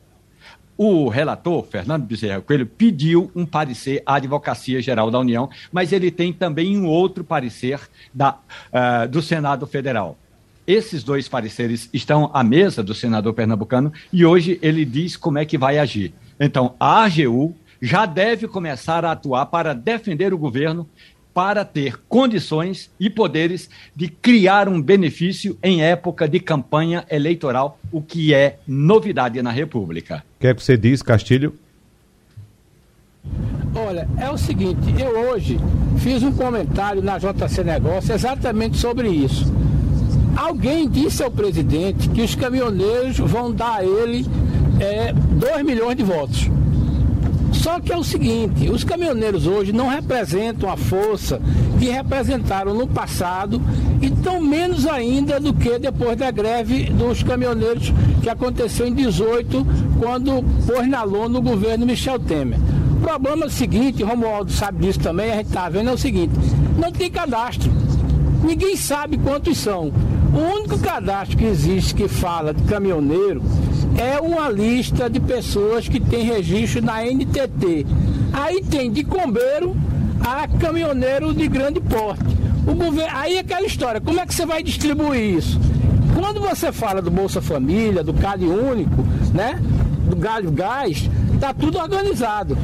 O 0.76 1.08
relator, 1.08 1.66
Fernando 1.66 2.04
Bezerra 2.04 2.42
Coelho, 2.42 2.66
pediu 2.66 3.32
um 3.36 3.46
parecer 3.46 4.02
à 4.06 4.16
Advocacia 4.16 4.82
Geral 4.82 5.12
da 5.12 5.20
União, 5.20 5.50
mas 5.72 5.94
ele 5.94 6.10
tem 6.10 6.34
também 6.34 6.78
um 6.78 6.88
outro 6.88 7.24
parecer 7.24 7.80
da, 8.14 8.34
uh, 8.34 9.08
do 9.08 9.22
Senado 9.22 9.68
Federal. 9.68 10.18
Esses 10.66 11.04
dois 11.04 11.28
pareceres 11.28 11.90
estão 11.94 12.32
à 12.34 12.44
mesa 12.44 12.82
do 12.82 12.96
senador 12.96 13.34
pernambucano 13.34 13.92
e 14.12 14.26
hoje 14.26 14.58
ele 14.62 14.86
diz 14.86 15.18
como 15.18 15.38
é 15.38 15.46
que 15.46 15.58
vai 15.58 15.78
agir. 15.78 16.14
Então, 16.40 16.74
a 16.80 17.04
AGU 17.04 17.54
já 17.82 18.06
deve 18.06 18.48
começar 18.48 19.04
a 19.04 19.12
atuar 19.12 19.46
para 19.48 19.74
defender 19.76 20.34
o 20.34 20.38
governo 20.38 20.90
para 21.34 21.66
ter 21.66 22.00
condições 22.08 22.92
e 23.00 23.10
poderes 23.10 23.70
de 23.96 24.08
criar 24.08 24.70
um 24.70 24.82
benefício 24.82 25.58
em 25.64 25.82
época 25.82 26.28
de 26.28 26.40
campanha 26.40 27.06
eleitoral, 27.10 27.80
o 27.92 28.02
que 28.02 28.34
é 28.34 28.60
novidade 28.68 29.42
na 29.42 29.52
República. 29.52 30.24
O 30.38 30.42
que 30.42 30.48
é 30.48 30.54
que 30.54 30.64
você 30.64 30.78
diz, 30.78 31.02
Castilho? 31.02 31.58
Olha, 33.76 34.08
é 34.20 34.30
o 34.30 34.38
seguinte, 34.38 34.94
eu 35.00 35.32
hoje 35.32 35.60
fiz 35.98 36.22
um 36.22 36.32
comentário 36.32 37.02
na 37.02 37.18
JC 37.18 37.64
Negócio 37.64 38.14
exatamente 38.14 38.78
sobre 38.78 39.10
isso. 39.10 39.52
Alguém 40.36 40.90
disse 40.90 41.24
ao 41.24 41.32
presidente 41.32 42.10
que 42.10 42.22
os 42.22 42.36
caminhoneiros 42.36 43.18
vão 43.18 43.52
dar 43.52 43.78
a 43.78 43.86
ele 43.86 44.24
2 44.24 45.52
é, 45.52 45.64
milhões 45.64 45.96
de 45.96 46.04
votos. 46.04 46.50
Só 47.54 47.80
que 47.80 47.94
é 47.94 47.98
o 47.98 48.04
seguinte, 48.04 48.70
os 48.70 48.84
caminhoneiros 48.84 49.48
hoje 49.48 49.72
não 49.72 49.88
representam 49.88 50.70
a 50.70 50.76
força 50.76 51.40
que 51.80 51.90
representaram 51.90 52.74
no 52.74 52.88
passado 52.88 53.62
e 54.02 54.10
tão 54.10 54.42
menos 54.42 54.86
ainda 54.86 55.40
do 55.40 55.54
que 55.54 55.78
depois 55.78 56.18
da 56.18 56.32
greve 56.32 56.86
dos 56.86 57.24
caminhoneiros 57.24 57.94
que 58.22 58.30
aconteceu 58.30 58.88
em 58.88 58.94
18, 58.94 59.66
quando 60.00 60.44
pôs 60.66 60.88
na 60.88 61.04
lona 61.04 61.40
o 61.40 61.42
governo 61.42 61.86
Michel 61.86 62.20
Temer. 62.20 62.60
O 62.98 63.02
problema 63.02 63.44
é 63.44 63.48
o 63.48 63.52
seguinte, 63.52 64.04
Romualdo 64.04 64.52
sabe 64.52 64.86
disso 64.86 65.00
também, 65.00 65.32
a 65.32 65.36
gente 65.36 65.48
está 65.48 65.70
vendo 65.70 65.90
é 65.90 65.94
o 65.94 65.98
seguinte, 65.98 66.34
não 66.78 66.92
tem 66.92 67.10
cadastro. 67.10 67.72
Ninguém 68.44 68.76
sabe 68.76 69.18
quantos 69.18 69.58
são. 69.58 69.92
O 70.34 70.56
único 70.56 70.78
cadastro 70.80 71.38
que 71.38 71.46
existe 71.46 71.94
que 71.94 72.08
fala 72.08 72.54
de 72.54 72.64
caminhoneiro 72.64 73.42
é 73.98 74.20
uma 74.20 74.50
lista 74.50 75.10
de 75.10 75.20
pessoas 75.20 75.88
que 75.88 76.00
tem 76.00 76.24
registro 76.24 76.82
na 76.82 77.04
NTT. 77.04 77.86
Aí 78.32 78.64
tem 78.64 78.92
de 78.92 79.04
combeiro 79.04 79.76
a 80.20 80.48
caminhoneiro 80.48 81.34
de 81.34 81.48
grande 81.48 81.80
porte. 81.80 82.24
O 82.66 82.74
governo, 82.74 83.12
aí 83.18 83.36
é 83.36 83.40
aquela 83.40 83.66
história, 83.66 84.00
como 84.00 84.20
é 84.20 84.26
que 84.26 84.34
você 84.34 84.46
vai 84.46 84.64
distribuir 84.64 85.38
isso? 85.38 85.60
Quando 86.16 86.40
você 86.40 86.72
fala 86.72 87.02
do 87.02 87.12
Bolsa 87.12 87.42
Família, 87.42 88.04
do 88.04 88.14
Cade 88.14 88.46
Único, 88.46 89.04
né? 89.34 89.60
Do 90.10 90.16
Galho 90.16 90.52
Gás, 90.52 91.10
tá 91.40 91.54
tudo 91.54 91.78
organizado. 91.78 92.58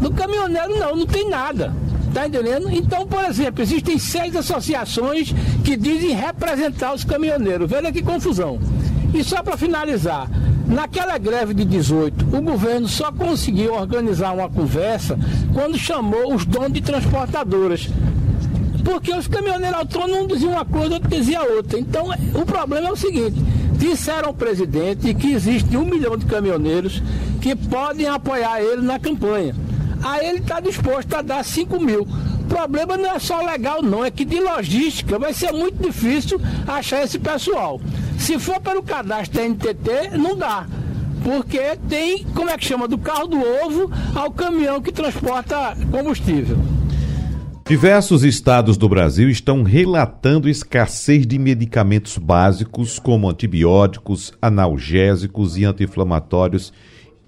No 0.00 0.10
caminhoneiro 0.12 0.78
não, 0.78 0.96
não 0.96 1.06
tem 1.06 1.28
nada. 1.28 1.74
Tá 2.14 2.26
entendendo? 2.26 2.70
Então, 2.70 3.06
por 3.06 3.24
exemplo, 3.24 3.62
existem 3.62 3.98
seis 3.98 4.36
associações 4.36 5.34
que 5.64 5.76
dizem 5.76 6.14
representar 6.14 6.94
os 6.94 7.04
caminhoneiros. 7.04 7.70
Veja 7.70 7.90
que 7.90 8.02
confusão. 8.02 8.58
E 9.14 9.24
só 9.24 9.42
para 9.42 9.56
finalizar, 9.56 10.28
Naquela 10.72 11.18
greve 11.18 11.52
de 11.52 11.66
18, 11.66 12.34
o 12.34 12.40
governo 12.40 12.88
só 12.88 13.12
conseguiu 13.12 13.74
organizar 13.74 14.32
uma 14.32 14.48
conversa 14.48 15.18
quando 15.52 15.76
chamou 15.76 16.34
os 16.34 16.46
donos 16.46 16.72
de 16.72 16.80
transportadoras. 16.80 17.90
Porque 18.82 19.12
os 19.12 19.28
caminhoneiros 19.28 19.78
autônomos 19.78 20.28
diziam 20.28 20.52
uma 20.52 20.64
coisa, 20.64 20.94
outro 20.94 21.10
dizia 21.10 21.42
outra. 21.42 21.78
Então, 21.78 22.06
o 22.34 22.46
problema 22.46 22.88
é 22.88 22.92
o 22.92 22.96
seguinte: 22.96 23.36
disseram 23.74 24.28
ao 24.28 24.34
presidente 24.34 25.12
que 25.12 25.32
existe 25.32 25.76
um 25.76 25.84
milhão 25.84 26.16
de 26.16 26.24
caminhoneiros 26.24 27.02
que 27.42 27.54
podem 27.54 28.08
apoiar 28.08 28.62
ele 28.62 28.80
na 28.80 28.98
campanha. 28.98 29.54
Aí 30.02 30.26
ele 30.26 30.38
está 30.38 30.58
disposto 30.58 31.14
a 31.14 31.22
dar 31.22 31.44
5 31.44 31.78
mil. 31.80 32.02
O 32.02 32.44
problema 32.54 32.96
não 32.96 33.10
é 33.10 33.18
só 33.18 33.40
legal, 33.42 33.82
não, 33.82 34.04
é 34.04 34.10
que 34.10 34.24
de 34.24 34.40
logística 34.40 35.18
vai 35.18 35.32
ser 35.32 35.52
muito 35.52 35.82
difícil 35.82 36.40
achar 36.66 37.04
esse 37.04 37.18
pessoal. 37.18 37.80
Se 38.22 38.38
for 38.38 38.60
pelo 38.60 38.84
cadastro 38.84 39.40
da 39.40 39.48
NTT, 39.48 40.16
não 40.16 40.36
dá. 40.36 40.64
Porque 41.24 41.76
tem, 41.88 42.22
como 42.26 42.48
é 42.48 42.56
que 42.56 42.64
chama, 42.64 42.86
do 42.86 42.96
carro 42.96 43.26
do 43.26 43.36
ovo 43.36 43.90
ao 44.14 44.30
caminhão 44.30 44.80
que 44.80 44.92
transporta 44.92 45.76
combustível. 45.90 46.56
Diversos 47.66 48.22
estados 48.22 48.76
do 48.76 48.88
Brasil 48.88 49.28
estão 49.28 49.64
relatando 49.64 50.48
escassez 50.48 51.26
de 51.26 51.36
medicamentos 51.36 52.16
básicos, 52.16 53.00
como 53.00 53.28
antibióticos, 53.28 54.32
analgésicos 54.40 55.58
e 55.58 55.64
anti-inflamatórios, 55.64 56.72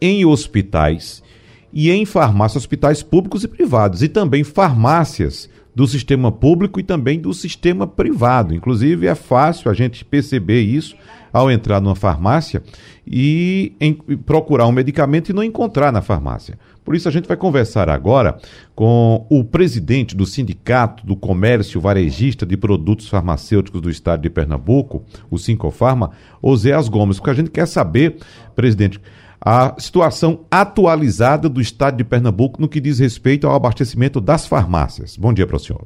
em 0.01 0.25
hospitais 0.25 1.25
e 1.73 1.91
em 1.91 2.07
farmácias, 2.07 2.63
hospitais 2.63 3.03
públicos 3.03 3.43
e 3.43 3.49
privados, 3.49 4.01
e 4.01 4.09
também 4.09 4.45
farmácias 4.45 5.51
do 5.75 5.87
sistema 5.87 6.31
público 6.31 6.79
e 6.79 6.83
também 6.83 7.19
do 7.19 7.33
sistema 7.35 7.87
privado. 7.87 8.55
Inclusive, 8.55 9.07
é 9.07 9.15
fácil 9.15 9.71
a 9.71 9.75
gente 9.75 10.05
perceber 10.05 10.61
isso 10.61 10.95
ao 11.33 11.51
entrar 11.51 11.81
numa 11.81 11.97
farmácia 11.97 12.63
e 13.05 13.73
em, 13.81 13.93
procurar 13.93 14.69
um 14.69 14.73
medicamento 14.73 15.31
e 15.31 15.33
não 15.33 15.43
encontrar 15.43 15.91
na 15.91 16.01
farmácia. 16.01 16.57
Por 16.85 16.95
isso, 16.95 17.09
a 17.09 17.11
gente 17.11 17.27
vai 17.27 17.37
conversar 17.37 17.89
agora 17.89 18.39
com 18.75 19.27
o 19.29 19.43
presidente 19.43 20.15
do 20.15 20.25
Sindicato 20.27 21.05
do 21.05 21.17
Comércio 21.17 21.81
Varejista 21.81 22.47
de 22.47 22.57
Produtos 22.57 23.09
Farmacêuticos 23.09 23.81
do 23.81 23.91
Estado 23.91 24.23
de 24.23 24.31
Pernambuco, 24.31 25.03
o 25.29 25.39
Sincofarma, 25.39 26.13
Oséas 26.41 26.89
Gomes, 26.89 27.17
porque 27.17 27.31
a 27.31 27.35
gente 27.35 27.51
quer 27.51 27.67
saber, 27.67 28.19
presidente, 28.55 29.01
a 29.45 29.79
situação 29.79 30.47
atualizada 30.51 31.51
do 31.51 31.61
estado 31.61 31.99
de 31.99 32.05
Pernambuco 32.05 32.61
no 32.61 32.69
que 32.69 32.81
diz 32.81 32.99
respeito 32.99 33.47
ao 33.47 33.55
abastecimento 33.55 34.19
das 34.21 34.49
farmácias. 34.49 35.19
Bom 35.19 35.35
dia 35.35 35.47
para 35.47 35.57
o 35.57 35.59
senhor. 35.59 35.83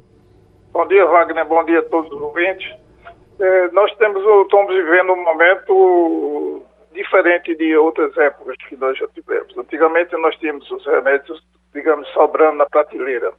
Bom 0.73 0.87
dia, 0.87 1.05
Wagner. 1.05 1.45
Bom 1.45 1.65
dia 1.65 1.81
a 1.81 1.83
todos 1.83 2.13
os 2.13 2.21
ouvintes. 2.21 2.73
É, 3.41 3.69
nós 3.73 3.93
temos, 3.97 4.23
estamos 4.45 4.73
vivendo 4.73 5.13
um 5.13 5.25
momento 5.25 6.63
diferente 6.93 7.57
de 7.57 7.77
outras 7.77 8.17
épocas 8.17 8.57
que 8.69 8.77
nós 8.77 8.97
já 8.97 9.09
tivemos. 9.09 9.57
Antigamente 9.59 10.17
nós 10.17 10.37
tínhamos 10.37 10.71
os 10.71 10.87
remédios, 10.87 11.43
digamos, 11.75 12.09
sobrando 12.11 12.59
na 12.59 12.67
prateleira. 12.67 13.33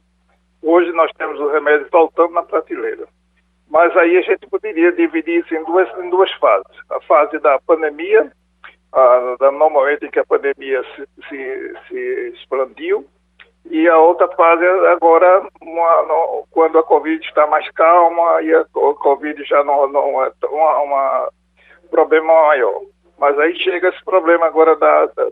Hoje 0.62 0.92
nós 0.92 1.10
temos 1.16 1.40
os 1.40 1.50
remédios 1.50 1.88
faltando 1.90 2.34
na 2.34 2.42
prateleira. 2.42 3.06
Mas 3.70 3.96
aí 3.96 4.18
a 4.18 4.22
gente 4.22 4.46
poderia 4.48 4.92
dividir 4.92 5.40
isso 5.40 5.54
em 5.54 5.64
duas, 5.64 5.88
em 5.98 6.10
duas 6.10 6.30
fases. 6.34 6.76
A 6.90 7.00
fase 7.02 7.38
da 7.38 7.58
pandemia 7.66 8.30
a, 8.92 9.50
no 9.52 9.70
momento 9.70 10.06
em 10.06 10.10
que 10.10 10.18
a 10.18 10.24
pandemia 10.24 10.82
se, 10.94 11.06
se, 11.28 11.74
se 11.88 12.32
expandiu, 12.34 13.06
e 13.70 13.88
a 13.88 13.98
outra 13.98 14.26
fase 14.28 14.64
é 14.64 14.92
agora, 14.92 15.46
uma, 15.60 16.02
no, 16.02 16.44
quando 16.50 16.78
a 16.78 16.82
Covid 16.82 17.24
está 17.24 17.46
mais 17.46 17.70
calma 17.72 18.42
e 18.42 18.52
a, 18.54 18.64
Covid 18.64 19.44
já 19.44 19.62
não, 19.62 19.86
não 19.88 20.24
é 20.24 20.32
uma 20.82 21.30
problema 21.90 22.32
maior. 22.46 22.80
Mas 23.18 23.38
aí 23.38 23.54
chega 23.56 23.88
esse 23.88 24.02
problema 24.04 24.46
agora 24.46 24.74
da, 24.76 25.06
da, 25.06 25.30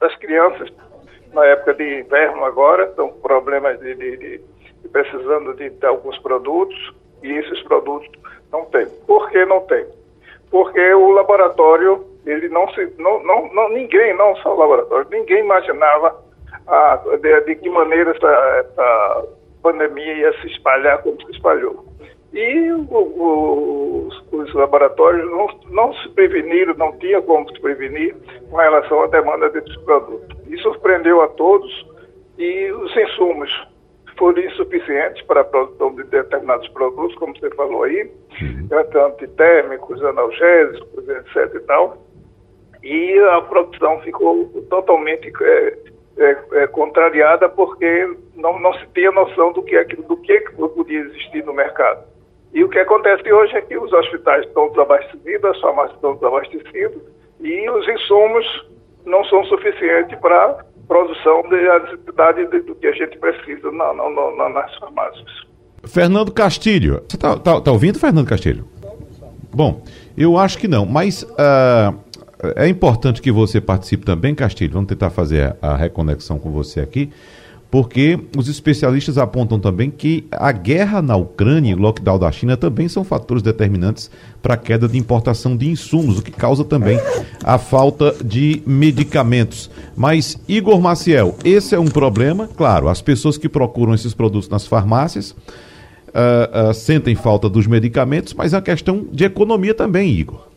das 0.00 0.14
crianças, 0.16 0.72
na 1.32 1.44
época 1.46 1.74
de 1.74 2.00
inverno 2.00 2.44
agora, 2.44 2.84
estão 2.84 3.08
problemas 3.08 3.78
de, 3.80 3.94
de, 3.94 4.16
de, 4.16 4.38
de 4.38 4.88
precisando 4.88 5.52
de, 5.54 5.72
alguns 5.84 6.16
produtos, 6.18 6.94
e 7.22 7.32
esses 7.32 7.60
produtos 7.62 8.08
não 8.52 8.64
tem. 8.66 8.86
Por 9.06 9.28
que 9.30 9.44
não 9.44 9.60
tem? 9.62 9.84
Porque 10.50 10.94
o 10.94 11.10
laboratório 11.10 12.13
ele 12.26 12.48
não 12.48 12.68
se, 12.70 12.92
não, 12.98 13.22
não, 13.22 13.52
não 13.52 13.68
ninguém, 13.70 14.14
não 14.16 14.34
só 14.36 14.54
o 14.54 14.58
laboratório, 14.58 15.06
ninguém 15.10 15.40
imaginava 15.40 16.16
a, 16.66 17.00
de, 17.20 17.40
de, 17.42 17.56
que 17.56 17.68
maneira 17.68 18.10
essa, 18.10 18.28
essa, 18.28 19.28
pandemia 19.62 20.14
ia 20.14 20.40
se 20.40 20.46
espalhar 20.48 21.02
como 21.02 21.16
se 21.24 21.30
espalhou. 21.32 21.84
E 22.32 22.72
o, 22.72 22.82
o, 22.90 24.06
os, 24.08 24.32
os, 24.32 24.54
laboratórios 24.54 25.30
não, 25.30 25.48
não 25.70 25.94
se 25.94 26.08
preveniram, 26.10 26.74
não 26.74 26.92
tinha 26.98 27.22
como 27.22 27.48
se 27.50 27.60
prevenir 27.60 28.14
com 28.50 28.56
relação 28.56 29.02
à 29.02 29.06
demanda 29.06 29.48
desses 29.50 29.76
produtos. 29.82 30.36
Isso 30.48 30.62
surpreendeu 30.64 31.22
a 31.22 31.28
todos 31.28 31.86
e 32.36 32.70
os 32.72 32.94
insumos 32.96 33.50
foram 34.18 34.42
insuficientes 34.42 35.22
para 35.26 35.40
a 35.40 35.44
produção 35.44 35.94
de 35.94 36.04
determinados 36.04 36.68
produtos, 36.68 37.16
como 37.16 37.36
você 37.38 37.50
falou 37.50 37.84
aí, 37.84 38.10
tanto 38.68 38.98
antitérmicos, 38.98 40.02
analgésicos, 40.04 41.08
etc. 41.08 41.54
e 41.54 41.60
tal 41.60 42.03
e 42.84 43.18
a 43.18 43.40
produção 43.40 43.98
ficou 44.00 44.44
totalmente 44.68 45.32
é, 45.40 45.78
é, 46.18 46.36
é, 46.52 46.66
contrariada 46.66 47.48
porque 47.48 48.14
não, 48.36 48.60
não 48.60 48.74
se 48.74 48.86
tinha 48.94 49.10
noção 49.10 49.54
do 49.54 49.62
que, 49.62 49.74
é, 49.74 49.84
do 49.84 50.16
que 50.18 50.40
podia 50.76 51.00
existir 51.00 51.42
no 51.44 51.54
mercado. 51.54 52.04
E 52.52 52.62
o 52.62 52.68
que 52.68 52.78
acontece 52.78 53.32
hoje 53.32 53.56
é 53.56 53.62
que 53.62 53.76
os 53.78 53.90
hospitais 53.90 54.46
estão 54.46 54.68
desabastecidos, 54.68 55.50
as 55.50 55.60
farmácias 55.60 55.96
estão 55.96 56.14
desabastecidas 56.14 57.02
e 57.40 57.70
os 57.70 57.88
insumos 57.88 58.66
não 59.06 59.24
são 59.24 59.42
suficientes 59.46 60.18
para 60.20 60.64
produção 60.86 61.42
da 61.48 61.78
necessidade 61.80 62.44
do 62.46 62.74
que 62.74 62.86
a 62.86 62.92
gente 62.92 63.16
precisa 63.18 63.72
na, 63.72 63.94
na, 63.94 64.10
na, 64.10 64.48
nas 64.50 64.74
farmácias. 64.76 65.46
Fernando 65.86 66.32
Castilho. 66.32 67.02
Você 67.08 67.16
está 67.16 67.36
tá, 67.38 67.60
tá 67.62 67.72
ouvindo, 67.72 67.98
Fernando 67.98 68.28
Castilho? 68.28 68.66
Bom, 69.52 69.82
eu 70.16 70.36
acho 70.36 70.58
que 70.58 70.68
não, 70.68 70.84
mas 70.84 71.22
uh, 71.22 72.04
é 72.56 72.68
importante 72.68 73.22
que 73.22 73.32
você 73.32 73.60
participe 73.60 74.04
também, 74.04 74.34
Castilho. 74.34 74.72
Vamos 74.72 74.88
tentar 74.88 75.10
fazer 75.10 75.56
a 75.60 75.76
reconexão 75.76 76.38
com 76.38 76.50
você 76.50 76.80
aqui 76.80 77.10
porque 77.74 78.20
os 78.38 78.46
especialistas 78.46 79.18
apontam 79.18 79.58
também 79.58 79.90
que 79.90 80.28
a 80.30 80.52
guerra 80.52 81.02
na 81.02 81.16
Ucrânia 81.16 81.72
e 81.72 81.74
o 81.74 81.78
lockdown 81.78 82.20
da 82.20 82.30
China 82.30 82.56
também 82.56 82.86
são 82.86 83.02
fatores 83.02 83.42
determinantes 83.42 84.12
para 84.40 84.54
a 84.54 84.56
queda 84.56 84.86
de 84.86 84.96
importação 84.96 85.56
de 85.56 85.68
insumos, 85.68 86.20
o 86.20 86.22
que 86.22 86.30
causa 86.30 86.62
também 86.62 87.00
a 87.42 87.58
falta 87.58 88.14
de 88.24 88.62
medicamentos. 88.64 89.68
Mas, 89.96 90.38
Igor 90.46 90.80
Maciel, 90.80 91.34
esse 91.44 91.74
é 91.74 91.78
um 91.80 91.88
problema, 91.88 92.46
claro, 92.46 92.88
as 92.88 93.02
pessoas 93.02 93.36
que 93.36 93.48
procuram 93.48 93.92
esses 93.92 94.14
produtos 94.14 94.48
nas 94.48 94.68
farmácias 94.68 95.32
uh, 95.32 96.70
uh, 96.70 96.74
sentem 96.74 97.16
falta 97.16 97.48
dos 97.48 97.66
medicamentos, 97.66 98.34
mas 98.34 98.52
é 98.52 98.56
uma 98.56 98.62
questão 98.62 99.04
de 99.10 99.24
economia 99.24 99.74
também, 99.74 100.12
Igor. 100.12 100.53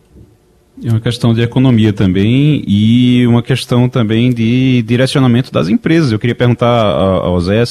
É 0.83 0.91
uma 0.91 0.99
questão 0.99 1.33
de 1.33 1.41
economia 1.41 1.91
também 1.91 2.63
e 2.67 3.25
uma 3.25 3.41
questão 3.41 3.89
também 3.89 4.31
de 4.31 4.83
direcionamento 4.83 5.51
das 5.51 5.69
empresas. 5.69 6.11
Eu 6.11 6.19
queria 6.19 6.35
perguntar 6.35 6.69
ao 6.69 7.39
Zé 7.41 7.63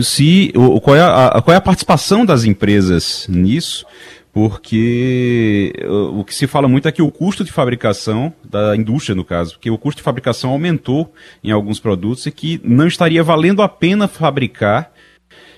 se 0.00 0.52
qual 0.82 0.96
é, 0.96 1.02
a, 1.02 1.42
qual 1.42 1.54
é 1.54 1.58
a 1.58 1.60
participação 1.60 2.24
das 2.24 2.44
empresas 2.44 3.26
nisso, 3.28 3.84
porque 4.32 5.74
o 6.14 6.24
que 6.24 6.34
se 6.34 6.46
fala 6.46 6.66
muito 6.66 6.88
é 6.88 6.92
que 6.92 7.02
o 7.02 7.10
custo 7.10 7.44
de 7.44 7.52
fabricação, 7.52 8.32
da 8.42 8.74
indústria 8.74 9.14
no 9.14 9.24
caso, 9.24 9.58
que 9.60 9.70
o 9.70 9.76
custo 9.76 9.98
de 9.98 10.02
fabricação 10.02 10.50
aumentou 10.50 11.12
em 11.44 11.50
alguns 11.50 11.78
produtos 11.78 12.24
e 12.24 12.30
que 12.30 12.58
não 12.64 12.86
estaria 12.86 13.22
valendo 13.22 13.60
a 13.60 13.68
pena 13.68 14.08
fabricar 14.08 14.90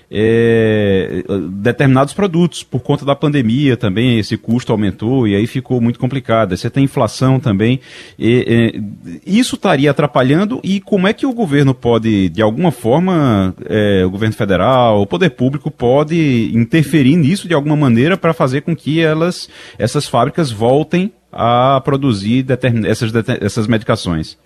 é, 0.09 1.23
determinados 1.51 2.13
produtos. 2.13 2.63
Por 2.63 2.81
conta 2.81 3.05
da 3.05 3.15
pandemia 3.15 3.75
também, 3.77 4.19
esse 4.19 4.37
custo 4.37 4.71
aumentou 4.71 5.27
e 5.27 5.35
aí 5.35 5.47
ficou 5.47 5.81
muito 5.81 5.99
complicado. 5.99 6.55
Você 6.55 6.69
tem 6.69 6.83
inflação 6.83 7.39
também. 7.39 7.79
E, 8.17 8.81
isso 9.25 9.55
estaria 9.55 9.91
atrapalhando 9.91 10.59
e 10.63 10.79
como 10.79 11.07
é 11.07 11.13
que 11.13 11.25
o 11.25 11.33
governo 11.33 11.73
pode, 11.73 12.29
de 12.29 12.41
alguma 12.41 12.71
forma, 12.71 13.53
é, 13.65 14.03
o 14.05 14.09
governo 14.09 14.35
federal, 14.35 15.01
o 15.01 15.07
poder 15.07 15.31
público 15.31 15.69
pode 15.69 16.51
interferir 16.53 17.15
nisso 17.15 17.47
de 17.47 17.53
alguma 17.53 17.75
maneira 17.75 18.17
para 18.17 18.33
fazer 18.33 18.61
com 18.61 18.75
que 18.75 19.01
elas, 19.01 19.49
essas 19.77 20.07
fábricas 20.07 20.51
voltem 20.51 21.11
a 21.31 21.81
produzir 21.83 22.45
essas, 22.87 23.11
essas 23.41 23.67
medicações? 23.67 24.37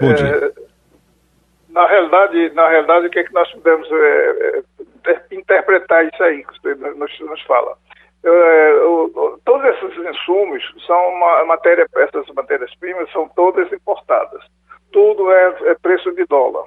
Bom 0.00 0.12
dia. 0.12 0.26
É, 0.26 0.57
na 1.78 1.86
realidade, 1.86 2.50
na 2.54 2.68
realidade, 2.68 3.06
o 3.06 3.10
que 3.10 3.20
é 3.20 3.24
que 3.24 3.32
nós 3.32 3.48
podemos 3.52 3.88
é, 3.92 4.62
é, 5.06 5.20
interpretar 5.30 6.04
isso 6.06 6.22
aí 6.24 6.42
que 6.42 6.60
você 6.60 6.74
nos, 6.74 7.20
nos 7.20 7.40
fala? 7.42 7.78
É, 8.24 8.74
o, 8.82 9.38
todos 9.44 9.64
esses 9.64 9.96
insumos 9.96 10.60
são 10.88 11.08
uma 11.10 11.44
matéria, 11.44 11.86
essas 11.98 12.26
matérias-primas 12.34 13.08
são 13.12 13.28
todas 13.28 13.72
importadas. 13.72 14.42
Tudo 14.90 15.30
é, 15.30 15.56
é, 15.66 15.74
preço 15.76 16.10
de 16.16 16.24
dólar. 16.24 16.64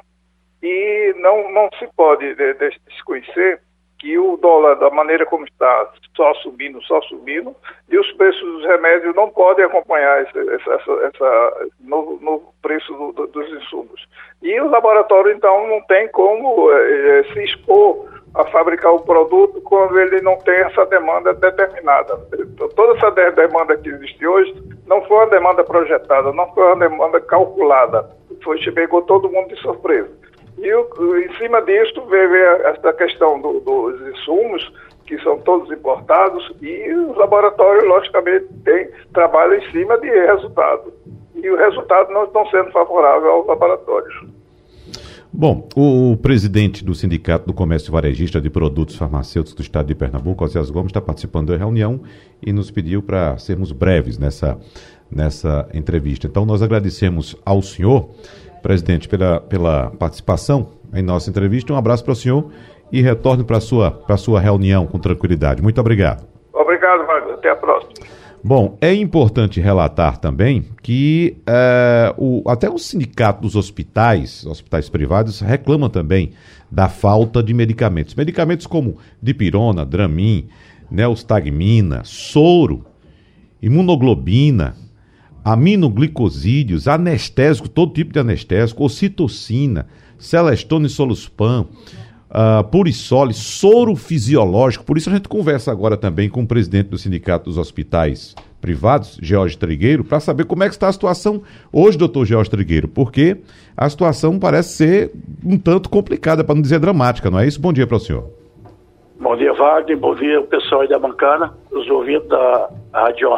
E 0.64 1.14
não, 1.18 1.52
não 1.52 1.70
se 1.78 1.90
pode 1.94 2.34
desconhecer 2.88 3.62
que 4.02 4.18
o 4.18 4.36
dólar, 4.36 4.76
da 4.78 4.90
maneira 4.90 5.28
como 5.28 5.46
está, 5.46 5.90
só 6.18 6.34
subindo, 6.36 6.82
só 6.84 7.00
subindo, 7.04 7.56
e 7.88 8.00
os 8.00 8.12
preços 8.14 8.42
dos 8.42 8.66
remédios 8.66 9.16
não 9.16 9.30
podem 9.30 9.64
acompanhar 9.64 10.24
esse, 10.24 10.40
essa, 10.40 10.92
essa, 11.04 11.68
novo 11.80 12.52
preço 12.64 12.92
do, 12.94 13.12
do, 13.12 13.28
dos 13.28 13.48
insumos. 13.62 14.08
E 14.42 14.60
o 14.60 14.70
laboratório, 14.70 15.32
então, 15.32 15.68
não 15.68 15.80
tem 15.82 16.08
como 16.08 16.72
é, 16.72 17.24
se 17.32 17.44
expor 17.44 18.10
a 18.34 18.44
fabricar 18.46 18.92
o 18.92 19.02
produto 19.02 19.62
quando 19.62 20.00
ele 20.00 20.20
não 20.22 20.36
tem 20.38 20.56
essa 20.62 20.84
demanda 20.88 21.36
determinada. 21.36 22.18
Toda 22.76 22.98
essa 22.98 23.12
demanda 23.12 23.78
que 23.78 23.90
existe 23.90 24.26
hoje 24.26 24.52
não 24.88 25.04
foi 25.04 25.18
uma 25.18 25.28
demanda 25.28 25.64
projetada, 25.64 26.34
não 26.34 26.52
foi 26.56 26.64
uma 26.64 26.78
demanda 26.78 27.22
calculada. 27.22 28.10
Foi, 28.44 28.58
pegou 28.72 29.04
todo 29.04 29.30
mundo 29.30 29.50
de 29.50 29.62
surpresa. 29.62 30.10
E 30.62 31.26
em 31.26 31.38
cima 31.38 31.60
disso 31.64 32.06
veio 32.06 32.36
essa 32.36 32.94
questão 32.94 33.42
do, 33.42 33.60
dos 33.62 34.16
insumos, 34.16 34.72
que 35.08 35.18
são 35.24 35.40
todos 35.40 35.72
importados, 35.72 36.54
e 36.62 36.94
os 36.94 37.18
laboratórios, 37.18 37.84
logicamente, 37.86 38.46
têm, 38.64 38.88
trabalham 39.12 39.56
em 39.56 39.72
cima 39.72 39.98
de 39.98 40.08
resultado. 40.08 40.94
E 41.36 41.50
o 41.50 41.58
resultado 41.58 42.14
não 42.14 42.26
está 42.26 42.46
sendo 42.52 42.72
favorável 42.72 43.32
aos 43.32 43.48
laboratórios. 43.48 44.14
Bom, 45.34 45.68
o, 45.76 46.18
presidente 46.18 46.84
do 46.84 46.94
Sindicato 46.94 47.48
do 47.48 47.54
Comércio 47.54 47.92
Varejista 47.92 48.40
de 48.40 48.50
Produtos 48.50 48.96
Farmacêuticos 48.96 49.56
do 49.56 49.62
Estado 49.62 49.88
de 49.88 49.96
Pernambuco, 49.96 50.44
Osias 50.44 50.70
Gomes, 50.70 50.90
está 50.90 51.02
participando 51.02 51.48
da 51.48 51.58
reunião 51.58 52.02
e 52.46 52.52
nos 52.52 52.70
pediu 52.70 53.02
para 53.02 53.38
sermos 53.38 53.72
breves 53.72 54.20
nessa, 54.20 54.60
nessa 55.10 55.68
entrevista. 55.74 56.28
Então, 56.28 56.46
nós 56.46 56.62
agradecemos 56.62 57.36
ao 57.46 57.62
senhor 57.62 58.10
presidente, 58.62 59.08
pela, 59.08 59.40
pela 59.40 59.92
participação 59.92 60.70
em 60.94 61.02
nossa 61.02 61.30
entrevista. 61.30 61.74
Um 61.74 61.78
abraço 61.78 62.04
para 62.04 62.14
o 62.14 62.16
senhor 62.16 62.52
e 62.92 63.02
retorne 63.02 63.44
para 63.44 63.58
a 63.58 63.62
sua, 63.62 64.04
sua 64.18 64.40
reunião 64.40 64.86
com 64.86 65.00
tranquilidade. 65.00 65.62
Muito 65.62 65.80
obrigado. 65.80 66.26
Obrigado, 66.54 67.06
Wagner. 67.06 67.36
Até 67.36 67.50
a 67.50 67.56
próxima. 67.56 67.94
Bom, 68.44 68.76
é 68.82 68.92
importante 68.92 69.62
relatar 69.62 70.18
também 70.18 70.66
que 70.82 71.38
é, 71.46 72.14
o, 72.18 72.42
até 72.48 72.68
o 72.68 72.78
sindicato 72.78 73.42
dos 73.42 73.56
hospitais, 73.56 74.46
hospitais 74.48 74.90
privados, 74.90 75.42
reclama 75.42 75.90
também 75.90 76.34
da 76.70 76.90
falta 76.90 77.44
de 77.44 77.54
medicamentos. 77.54 78.16
Medicamentos 78.16 78.66
como 78.66 78.98
dipirona, 79.22 79.86
dramin, 79.86 80.50
neostagmina, 80.90 82.02
soro, 82.04 82.84
imunoglobina, 83.62 84.76
aminoglicosídeos, 85.44 86.88
anestésico, 86.88 87.68
todo 87.68 87.94
tipo 87.94 88.14
de 88.14 88.20
anestésico, 88.20 88.84
ocitocina, 88.84 89.88
celestone 90.18 90.88
soluspan, 90.88 91.66
uh, 92.32 92.64
purisole, 92.66 93.34
soro 93.34 93.96
fisiológico. 93.96 94.86
Por 94.86 94.98
isso 94.98 95.10
a 95.10 95.14
gente 95.14 95.28
conversa 95.28 95.72
agora 95.72 95.98
também 95.98 96.30
com 96.30 96.44
o 96.44 96.48
presidente 96.48 96.90
do 96.90 96.98
Sindicato 96.98 97.46
dos 97.46 97.58
Hospitais 97.58 98.36
Privados, 98.62 99.18
George 99.22 99.58
Trigueiro, 99.58 100.04
para 100.04 100.20
saber 100.20 100.46
como 100.46 100.64
é 100.64 100.68
que 100.68 100.76
está 100.76 100.88
a 100.88 100.94
situação 100.94 101.42
hoje, 101.74 101.98
doutor 101.98 102.26
George 102.26 102.50
Trigueiro, 102.50 102.88
porque 102.88 103.38
a 103.76 103.90
situação 103.90 104.38
parece 104.38 104.76
ser 104.76 105.12
um 105.44 105.58
tanto 105.58 105.90
complicada, 105.90 106.44
para 106.44 106.54
não 106.54 106.62
dizer 106.62 106.80
dramática, 106.80 107.32
não 107.32 107.40
é 107.40 107.48
isso? 107.48 107.60
Bom 107.60 107.74
dia 107.74 107.88
para 107.88 107.98
o 107.98 108.00
senhor. 108.00 108.30
Bom 109.20 109.36
dia, 109.36 109.54
Wagner. 109.54 109.98
Bom 109.98 110.16
dia, 110.16 110.40
o 110.40 110.44
pessoal 110.46 110.82
aí 110.82 110.88
da 110.88 111.00
bancada, 111.00 111.52
os 111.72 111.90
ouvintes 111.90 112.28
da 112.30 112.70
Rádio. 112.94 113.30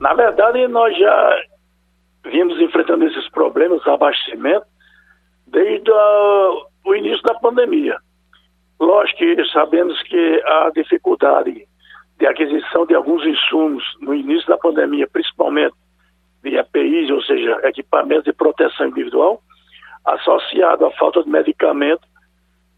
Na 0.00 0.14
verdade, 0.14 0.66
nós 0.68 0.96
já 0.96 1.42
vimos 2.24 2.60
enfrentando 2.60 3.06
esses 3.06 3.28
problemas 3.30 3.82
de 3.82 3.90
abastecimento 3.90 4.66
desde 5.46 5.90
a, 5.90 6.50
o 6.86 6.94
início 6.94 7.22
da 7.22 7.34
pandemia. 7.34 7.96
Lógico 8.80 9.18
que 9.18 9.44
sabemos 9.52 10.02
que 10.02 10.42
a 10.44 10.70
dificuldade 10.74 11.66
de 12.18 12.26
aquisição 12.26 12.86
de 12.86 12.94
alguns 12.94 13.24
insumos 13.24 13.84
no 14.00 14.14
início 14.14 14.48
da 14.48 14.58
pandemia, 14.58 15.08
principalmente 15.12 15.74
de 16.42 16.56
EPIs, 16.56 17.10
ou 17.10 17.22
seja, 17.22 17.60
equipamentos 17.64 18.24
de 18.24 18.32
proteção 18.32 18.88
individual, 18.88 19.40
associado 20.04 20.86
à 20.86 20.90
falta 20.92 21.22
de 21.22 21.30
medicamento, 21.30 22.06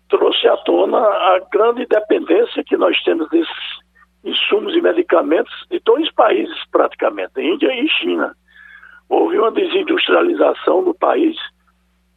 trouxe 0.08 0.46
à 0.46 0.56
tona 0.58 0.98
a 0.98 1.40
grande 1.50 1.84
dependência 1.86 2.62
que 2.64 2.76
nós 2.76 3.02
temos 3.02 3.28
desses 3.30 3.80
insumos 4.24 4.74
e 4.74 4.80
medicamentos 4.80 5.52
de 5.70 5.80
todos 5.80 6.06
os 6.06 6.14
países, 6.14 6.56
praticamente, 6.70 7.40
Índia 7.40 7.72
e 7.74 7.88
China. 7.88 8.34
Houve 9.08 9.38
uma 9.38 9.52
desindustrialização 9.52 10.82
no 10.82 10.94
país 10.94 11.36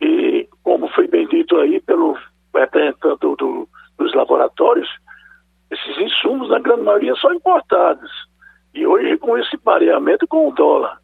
e, 0.01 0.47
como 0.63 0.87
foi 0.89 1.07
bem 1.07 1.27
dito 1.27 1.57
aí 1.57 1.79
pelo 1.81 2.17
representante 2.55 3.19
do, 3.21 3.35
do, 3.35 3.69
dos 3.97 4.13
laboratórios, 4.13 4.89
esses 5.69 5.97
insumos, 5.99 6.49
na 6.49 6.59
grande 6.59 6.81
maioria, 6.81 7.15
são 7.15 7.33
importados. 7.33 8.09
E 8.73 8.85
hoje, 8.85 9.17
com 9.17 9.37
esse 9.37 9.57
pareamento 9.57 10.27
com 10.27 10.47
o 10.47 10.51
dólar, 10.51 10.97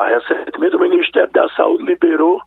recentemente 0.00 0.76
o 0.76 0.80
Ministério 0.80 1.32
da 1.32 1.48
Saúde 1.50 1.84
liberou 1.84 2.40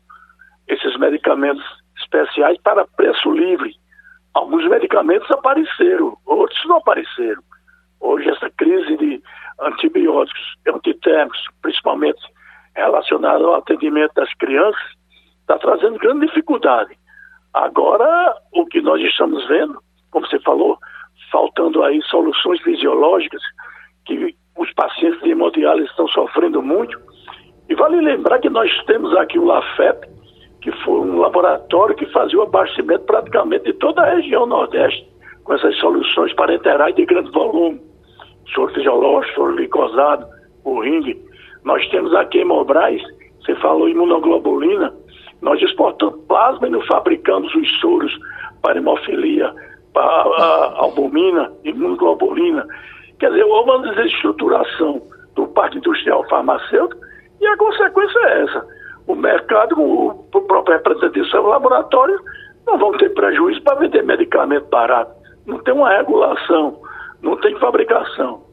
esses 0.67 0.95
medicamentos 0.97 1.63
especiais 1.97 2.57
para 2.61 2.85
preço 2.85 3.31
livre. 3.31 3.75
Alguns 4.33 4.67
medicamentos 4.67 5.29
apareceram, 5.31 6.17
outros 6.25 6.63
não 6.65 6.77
apareceram. 6.77 7.41
Hoje, 7.99 8.29
essa 8.29 8.49
crise 8.51 8.97
de 8.97 9.21
antibióticos, 9.61 10.55
antitérmicos, 10.67 11.39
principalmente 11.61 12.21
relacionada 12.75 13.43
ao 13.43 13.55
atendimento 13.55 14.13
das 14.13 14.33
crianças, 14.35 14.81
está 15.41 15.57
trazendo 15.57 15.99
grande 15.99 16.27
dificuldade. 16.27 16.97
Agora, 17.53 18.35
o 18.53 18.65
que 18.65 18.81
nós 18.81 19.01
estamos 19.01 19.45
vendo, 19.47 19.79
como 20.11 20.25
você 20.25 20.39
falou, 20.39 20.77
faltando 21.31 21.83
aí 21.83 22.01
soluções 22.03 22.61
fisiológicas, 22.61 23.41
que 24.05 24.35
os 24.57 24.71
pacientes 24.73 25.21
de 25.21 25.31
hemodiálise 25.31 25.89
estão 25.89 26.07
sofrendo 26.09 26.61
muito. 26.61 26.99
E 27.67 27.75
vale 27.75 28.01
lembrar 28.01 28.39
que 28.39 28.49
nós 28.49 28.71
temos 28.85 29.15
aqui 29.15 29.37
o 29.37 29.45
LAFEP, 29.45 30.07
que 30.61 30.71
foi 30.83 30.99
um 30.99 31.19
laboratório 31.19 31.95
que 31.95 32.05
fazia 32.07 32.39
o 32.39 32.43
abastecimento 32.43 33.05
praticamente 33.05 33.65
de 33.65 33.73
toda 33.73 34.01
a 34.01 34.15
região 34.15 34.45
Nordeste, 34.45 35.07
com 35.43 35.53
essas 35.53 35.75
soluções 35.77 36.33
parenterais 36.33 36.95
de 36.95 37.05
grande 37.05 37.31
volume 37.31 37.88
soro 38.53 38.73
fisiológico, 38.73 39.35
soro 39.35 39.55
glicosado, 39.55 40.25
o 40.63 40.81
ringue. 40.81 41.19
Nós 41.63 41.85
temos 41.89 42.13
aqui 42.15 42.39
em 42.39 42.45
Mobrais, 42.45 43.01
você 43.41 43.55
falou 43.55 43.89
imunoglobulina, 43.89 44.93
nós 45.41 45.61
exportamos 45.61 46.19
plasma 46.27 46.67
e 46.67 46.71
não 46.71 46.81
fabricamos 46.81 47.53
os 47.55 47.79
soros 47.79 48.15
para 48.61 48.77
hemofilia, 48.77 49.53
para 49.93 50.73
albumina, 50.75 51.51
imunoglobulina. 51.63 52.65
Quer 53.19 53.29
dizer, 53.31 53.43
houve 53.43 53.71
uma 53.71 53.93
desestruturação 53.93 55.01
do 55.35 55.47
parque 55.47 55.77
industrial 55.77 56.27
farmacêutico 56.29 57.01
e 57.41 57.47
a 57.47 57.57
consequência 57.57 58.19
é 58.19 58.43
essa. 58.43 58.67
O 59.07 59.15
mercado, 59.15 59.75
o, 59.81 60.41
próprio 60.41 60.77
representante 60.77 61.19
do 61.19 61.47
laboratório, 61.47 62.19
não 62.67 62.77
vão 62.77 62.91
ter 62.97 63.09
prejuízo 63.13 63.61
para 63.63 63.79
vender 63.79 64.03
medicamento 64.03 64.67
barato. 64.69 65.11
Não 65.45 65.57
tem 65.59 65.73
uma 65.73 65.89
regulação, 65.89 66.79
não 67.21 67.35
tem 67.37 67.57
fabricação. 67.59 68.43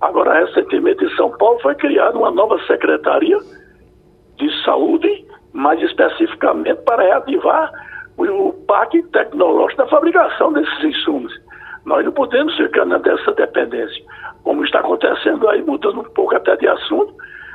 Agora, 0.00 0.44
recentemente 0.44 1.04
em 1.04 1.16
São 1.16 1.30
Paulo 1.38 1.58
foi 1.60 1.74
criada 1.74 2.18
uma 2.18 2.30
nova 2.30 2.58
secretaria 2.66 3.38
de 4.36 4.64
saúde, 4.64 5.24
mais 5.52 5.80
especificamente 5.82 6.82
para 6.82 7.02
reativar 7.02 7.72
o, 8.18 8.52
parque 8.66 9.02
tecnológico 9.04 9.82
da 9.82 9.88
fabricação 9.88 10.52
desses 10.52 10.84
insumos. 10.84 11.32
Nós 11.84 12.04
não 12.04 12.12
podemos 12.12 12.54
ficar 12.56 12.84
nessa 12.84 13.32
dependência. 13.32 14.04
Como 14.42 14.64
está 14.64 14.80
acontecendo 14.80 15.48
aí, 15.48 15.62
mudando 15.62 16.00
um 16.00 16.04
pouco 16.04 16.34
até 16.34 16.56
de 16.56 16.68
assunto, 16.68 17.14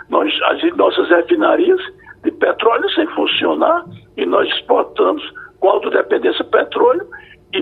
nós, 0.10 0.34
as 0.44 0.78
nossas 0.78 1.10
refinarias 1.10 1.80
de 2.24 2.32
petróleo 2.32 2.90
sem 2.92 3.06
funcionar 3.08 3.86
e 4.18 4.26
nós 4.26 4.48
exportamos 4.50 5.24
com 5.60 5.70
autodependência 5.70 6.44
petróleo 6.46 7.08
e 7.54 7.60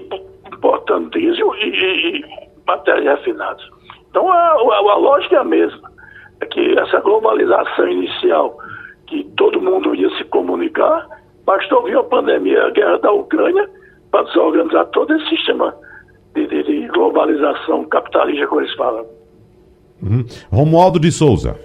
importando 0.53 1.09
diesel 1.11 1.53
e, 1.55 1.69
e, 1.69 2.48
matérias 2.69 3.17
refinadas. 3.17 3.63
Então 4.09 4.31
a, 4.31 4.35
a, 4.35 4.93
a, 4.93 4.97
lógica 4.97 5.35
é 5.35 5.39
a 5.39 5.43
mesma. 5.43 5.89
É 6.41 6.45
que 6.45 6.79
essa 6.79 6.99
globalização 7.01 7.87
inicial, 7.87 8.57
que 9.07 9.23
todo 9.35 9.61
mundo 9.61 9.95
ia 9.95 10.09
se 10.17 10.23
comunicar, 10.25 11.07
bastou 11.45 11.83
vir 11.83 11.97
a 11.97 12.03
pandemia, 12.03 12.65
a 12.65 12.69
guerra 12.69 12.97
da 12.99 13.11
Ucrânia, 13.11 13.67
para 14.11 14.23
desorganizar 14.23 14.85
todo 14.87 15.13
esse 15.15 15.29
sistema 15.29 15.75
de, 16.35 16.47
de, 16.47 16.63
de 16.63 16.87
globalização 16.87 17.85
capitalista, 17.85 18.47
como 18.47 18.61
eles 18.61 18.73
falam. 18.75 19.05
Uhum. 20.01 20.25
Romualdo 20.51 20.99
de 20.99 21.11
Souza. 21.11 21.59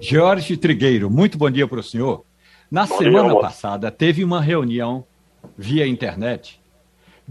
Jorge 0.00 0.56
Trigueiro, 0.56 1.10
muito 1.10 1.38
bom 1.38 1.50
dia 1.50 1.66
para 1.66 1.80
o 1.80 1.82
senhor. 1.82 2.24
Na 2.70 2.86
bom 2.86 2.98
semana 2.98 3.30
dia, 3.30 3.40
passada, 3.40 3.90
teve 3.90 4.22
uma 4.22 4.40
reunião 4.40 5.04
via 5.56 5.86
internet 5.86 6.61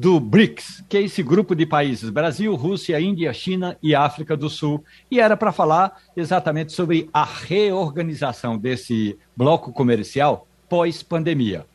do 0.02 0.20
BRICS, 0.20 0.84
que 0.90 0.98
é 0.98 1.02
esse 1.04 1.22
grupo 1.22 1.54
de 1.54 1.64
países 1.64 2.10
Brasil, 2.10 2.56
Rússia, 2.56 3.00
Índia, 3.00 3.32
China 3.34 3.78
e 3.84 3.94
África 3.94 4.36
do 4.36 4.50
Sul, 4.50 4.84
e 5.12 5.20
era 5.20 5.38
para 5.38 5.52
falar 5.52 5.96
exatamente 6.18 6.72
sobre 6.72 7.08
a 7.14 7.24
reorganização 7.24 8.58
desse 8.58 9.16
bloco 9.38 9.72
comercial 9.72 10.48
pós-pandemia. 10.68 11.68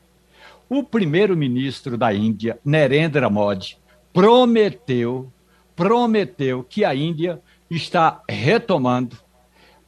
O 0.68 0.82
primeiro-ministro 0.82 1.96
da 1.96 2.12
Índia, 2.12 2.58
Narendra 2.64 3.30
Modi, 3.30 3.78
prometeu, 4.12 5.32
prometeu 5.76 6.64
que 6.64 6.84
a 6.84 6.92
Índia 6.96 7.40
está 7.70 8.22
retomando 8.28 9.16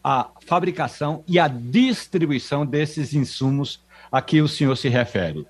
a 0.03 0.31
fabricação 0.46 1.24
e 1.27 1.40
a 1.40 1.48
distribuição 1.48 2.64
desses 2.64 3.14
insumos 3.14 3.83
a 4.12 4.22
que 4.22 4.40
o 4.40 4.46
senhor 4.46 4.77
se 4.77 4.88
refere. 4.88 5.44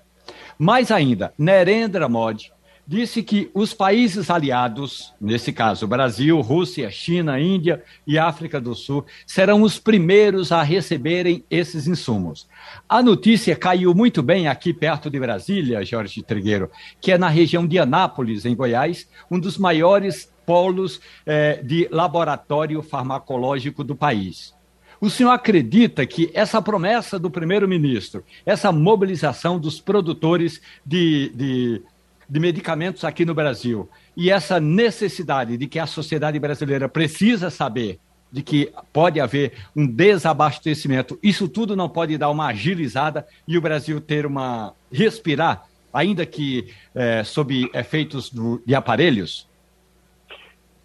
Mais 0.57 0.89
ainda, 0.89 1.31
Narendra 1.37 2.09
Modi 2.09 2.51
disse 2.89 3.21
que 3.21 3.51
os 3.53 3.71
países 3.71 4.31
aliados, 4.31 5.13
nesse 5.21 5.53
caso 5.53 5.85
Brasil, 5.85 6.41
Rússia, 6.41 6.89
China, 6.89 7.39
Índia 7.39 7.83
e 8.05 8.17
África 8.17 8.59
do 8.59 8.73
Sul, 8.73 9.05
serão 9.27 9.61
os 9.61 9.77
primeiros 9.77 10.51
a 10.51 10.63
receberem 10.63 11.43
esses 11.51 11.85
insumos. 11.85 12.47
A 12.89 13.03
notícia 13.03 13.55
caiu 13.55 13.93
muito 13.93 14.23
bem 14.23 14.47
aqui 14.47 14.73
perto 14.73 15.07
de 15.07 15.19
Brasília, 15.19 15.85
Jorge 15.85 16.23
Trigueiro, 16.23 16.71
que 16.99 17.11
é 17.11 17.17
na 17.17 17.29
região 17.29 17.67
de 17.67 17.77
Anápolis, 17.77 18.43
em 18.43 18.55
Goiás, 18.55 19.07
um 19.29 19.39
dos 19.39 19.55
maiores 19.55 20.33
polos 20.43 20.99
eh, 21.27 21.61
de 21.63 21.87
laboratório 21.91 22.81
farmacológico 22.81 23.83
do 23.83 23.95
país. 23.95 24.55
O 24.99 25.11
senhor 25.11 25.29
acredita 25.29 26.07
que 26.07 26.31
essa 26.33 26.59
promessa 26.59 27.19
do 27.19 27.29
primeiro-ministro, 27.29 28.23
essa 28.43 28.71
mobilização 28.71 29.59
dos 29.59 29.79
produtores 29.79 30.59
de, 30.83 31.31
de 31.35 31.81
de 32.29 32.39
medicamentos 32.39 33.03
aqui 33.03 33.25
no 33.25 33.33
Brasil 33.33 33.89
e 34.15 34.29
essa 34.29 34.59
necessidade 34.59 35.57
de 35.57 35.67
que 35.67 35.79
a 35.79 35.87
sociedade 35.87 36.37
brasileira 36.39 36.87
precisa 36.87 37.49
saber 37.49 37.99
de 38.31 38.43
que 38.43 38.71
pode 38.93 39.19
haver 39.19 39.53
um 39.75 39.87
desabastecimento, 39.87 41.17
isso 41.23 41.49
tudo 41.49 41.75
não 41.75 41.89
pode 41.89 42.17
dar 42.17 42.29
uma 42.29 42.47
agilizada 42.47 43.25
e 43.47 43.57
o 43.57 43.61
Brasil 43.61 43.99
ter 43.99 44.25
uma 44.25 44.73
respirar, 44.91 45.65
ainda 45.91 46.25
que 46.25 46.71
é, 46.93 47.23
sob 47.23 47.69
efeitos 47.73 48.29
do, 48.29 48.61
de 48.63 48.75
aparelhos? 48.75 49.49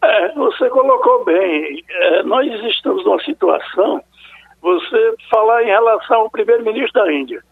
É, 0.03 0.33
você 0.33 0.69
colocou 0.71 1.25
bem. 1.25 1.85
É, 1.89 2.23
nós 2.23 2.47
estamos 2.65 3.05
numa 3.05 3.23
situação, 3.23 4.03
você 4.63 5.15
falar 5.31 5.63
em 5.65 5.67
relação 5.67 6.23
ao 6.23 6.31
primeiro-ministro 6.31 6.93
da 7.03 7.13
Índia, 7.13 7.43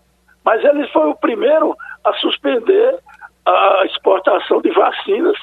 mas 0.43 0.65
ele 0.65 0.87
foi 0.89 1.09
o 1.09 1.15
primeiro 1.15 1.77
a 2.05 2.15
suspender 2.15 2.99
a 3.47 3.85
exportação 3.87 4.61
de 4.61 4.71
vacinas 4.71 5.37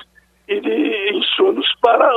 e 0.47 0.59
de 0.59 1.17
insumos 1.17 1.67
para 1.81 2.09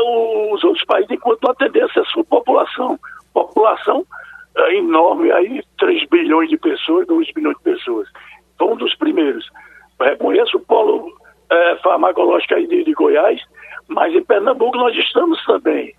os 0.52 0.62
outros 0.64 0.84
países 0.84 1.10
enquanto 1.10 1.42
não 1.42 1.50
atendesse 1.50 1.98
a 1.98 2.04
sua 2.04 2.24
população. 2.24 2.98
População 3.34 4.06
é, 4.56 4.76
enorme, 4.76 5.30
aí 5.32 5.62
3 5.78 6.08
bilhões 6.08 6.48
de 6.48 6.56
pessoas, 6.56 7.06
2 7.06 7.32
bilhões 7.32 7.56
de 7.58 7.62
pessoas. 7.62 8.08
Foi 8.58 8.68
um 8.68 8.76
dos 8.76 8.94
primeiros. 8.96 9.48
Eu 9.98 10.06
reconheço 10.06 10.56
o 10.56 10.60
polo 10.60 11.12
é, 11.50 11.76
farmacológico 11.76 12.54
aí 12.54 12.66
de, 12.66 12.84
de 12.84 12.92
Goiás, 12.92 13.40
mas 13.88 14.14
em 14.14 14.24
Pernambuco 14.24 14.76
nós 14.76 14.96
estamos 14.96 15.42
também 15.44 15.94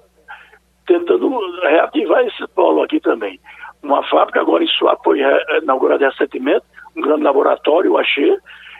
tentando 0.85 1.39
reativar 1.61 2.25
esse 2.25 2.47
polo 2.49 2.83
aqui 2.83 2.99
também. 2.99 3.39
Uma 3.81 4.03
fábrica 4.03 4.41
agora 4.41 4.63
em 4.63 4.67
Suape 4.67 5.03
foi 5.03 5.19
inaugurada 5.61 6.09
recentemente, 6.09 6.65
um 6.95 7.01
grande 7.01 7.23
laboratório, 7.23 7.93
o 7.93 7.97
Axê, 7.97 8.37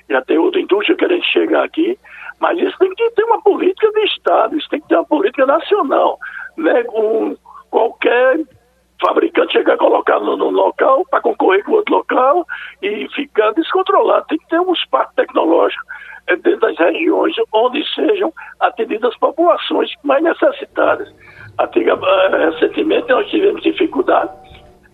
já 0.09 0.21
tem 0.21 0.37
outra 0.37 0.59
indústria 0.59 0.97
querendo 0.97 1.23
chegar 1.25 1.63
aqui, 1.63 1.97
mas 2.39 2.57
isso 2.59 2.77
tem 2.77 2.93
que 2.93 3.09
ter 3.11 3.23
uma 3.23 3.41
política 3.41 3.91
de 3.91 4.05
Estado, 4.05 4.57
isso 4.57 4.69
tem 4.69 4.81
que 4.81 4.87
ter 4.87 4.95
uma 4.95 5.05
política 5.05 5.45
nacional. 5.45 6.19
Né? 6.57 6.83
Um, 6.93 7.35
qualquer 7.69 8.39
fabricante 9.01 9.53
chegar 9.53 9.73
a 9.73 9.77
colocar 9.77 10.19
no, 10.19 10.37
no 10.37 10.49
local 10.49 11.03
para 11.09 11.21
concorrer 11.21 11.63
com 11.65 11.73
outro 11.73 11.95
local 11.95 12.47
e 12.81 13.07
ficar 13.09 13.51
descontrolado. 13.51 14.25
Tem 14.27 14.37
que 14.37 14.47
ter 14.47 14.59
um 14.59 14.71
espaço 14.73 15.11
tecnológico 15.15 15.83
eh, 16.27 16.35
dentro 16.37 16.61
das 16.61 16.77
regiões 16.77 17.35
onde 17.53 17.83
sejam 17.93 18.31
atendidas 18.59 19.11
as 19.11 19.19
populações 19.19 19.91
mais 20.03 20.23
necessitadas. 20.23 21.13
Eh, 21.59 22.51
recentemente 22.51 23.09
nós 23.09 23.29
tivemos 23.29 23.61
dificuldade 23.61 24.31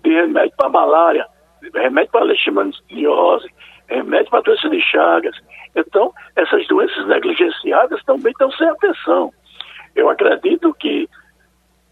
de 0.04 0.10
remédio 0.10 0.54
para 0.58 0.70
malária, 0.70 1.28
remédio 1.74 2.12
para 2.12 2.26
leishmaniose, 2.26 3.48
remédio 3.90 4.30
para 4.30 4.42
doença 4.42 4.70
de 4.70 4.82
Chagas. 4.82 5.36
Então, 5.76 6.14
essas 6.36 6.66
doenças 6.68 7.06
negligenciadas 7.08 8.04
também 8.04 8.32
estão 8.32 8.52
sem 8.52 8.68
atenção. 8.68 9.32
Eu 9.96 10.10
acredito 10.10 10.74
que 10.76 11.10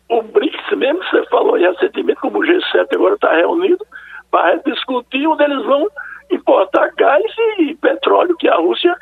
o 0.09 0.21
BRICS, 0.21 0.77
mesmo 0.77 1.03
você 1.03 1.25
falou 1.25 1.57
recentemente, 1.57 2.19
como 2.21 2.39
o 2.39 2.41
G7 2.41 2.87
agora 2.93 3.15
está 3.15 3.33
reunido, 3.35 3.85
para 4.31 4.55
discutir 4.57 5.27
onde 5.27 5.43
eles 5.43 5.63
vão 5.65 5.87
importar 6.31 6.91
gás 6.97 7.23
e 7.59 7.75
petróleo 7.75 8.35
que 8.37 8.47
a 8.47 8.55
Rússia, 8.55 8.95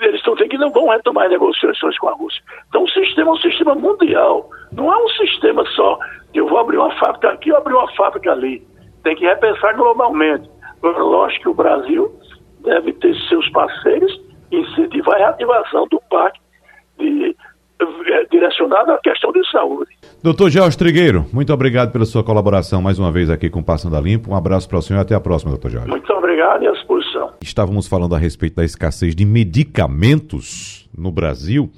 eles 0.00 0.16
estão 0.16 0.34
dizendo 0.34 0.50
que 0.50 0.58
não 0.58 0.70
vão 0.70 0.88
retomar 0.88 1.28
negociações 1.28 1.98
com 1.98 2.08
a 2.08 2.12
Rússia. 2.12 2.42
Então 2.68 2.84
o 2.84 2.90
sistema 2.90 3.30
é 3.30 3.32
um 3.32 3.38
sistema 3.38 3.74
mundial, 3.74 4.50
não 4.72 4.92
é 4.92 4.96
um 4.96 5.08
sistema 5.10 5.64
só 5.74 5.98
que 6.32 6.40
eu 6.40 6.48
vou 6.48 6.58
abrir 6.58 6.78
uma 6.78 6.94
fábrica 6.98 7.30
aqui, 7.30 7.50
eu 7.50 7.56
abrir 7.56 7.74
uma 7.74 7.90
fábrica 7.92 8.32
ali. 8.32 8.66
Tem 9.02 9.14
que 9.14 9.24
repensar 9.24 9.76
globalmente. 9.76 10.50
Lógico 10.82 11.42
que 11.42 11.48
o 11.48 11.54
Brasil 11.54 12.12
deve 12.62 12.92
ter 12.94 13.14
seus 13.28 13.48
parceiros 13.50 14.20
e 14.50 14.56
incentivar 14.56 15.16
a 15.16 15.18
reativação 15.18 15.86
do 15.88 16.00
parque 16.10 16.40
de, 16.98 17.36
é, 17.80 18.24
direcionado 18.30 18.92
à 18.92 18.98
questão 18.98 19.32
de 19.32 19.50
saúde. 19.50 19.90
Doutor 20.22 20.50
Jorge 20.50 20.78
Trigueiro, 20.78 21.26
muito 21.32 21.52
obrigado 21.52 21.92
pela 21.92 22.04
sua 22.04 22.22
colaboração 22.22 22.80
mais 22.80 22.98
uma 22.98 23.10
vez 23.10 23.28
aqui 23.28 23.50
com 23.50 23.62
Passando 23.62 23.96
a 23.96 24.00
Limpo. 24.00 24.30
Um 24.30 24.36
abraço 24.36 24.68
para 24.68 24.78
o 24.78 24.82
senhor 24.82 25.00
e 25.00 25.02
até 25.02 25.14
a 25.14 25.20
próxima, 25.20 25.50
doutor 25.50 25.70
Jorge. 25.70 25.88
Muito 25.88 26.12
obrigado 26.12 26.62
e 26.62 26.68
à 26.68 26.72
disposição. 26.72 27.32
Estávamos 27.42 27.88
falando 27.88 28.14
a 28.14 28.18
respeito 28.18 28.56
da 28.56 28.64
escassez 28.64 29.14
de 29.16 29.24
medicamentos 29.24 30.88
no 30.96 31.10
Brasil. 31.10 31.70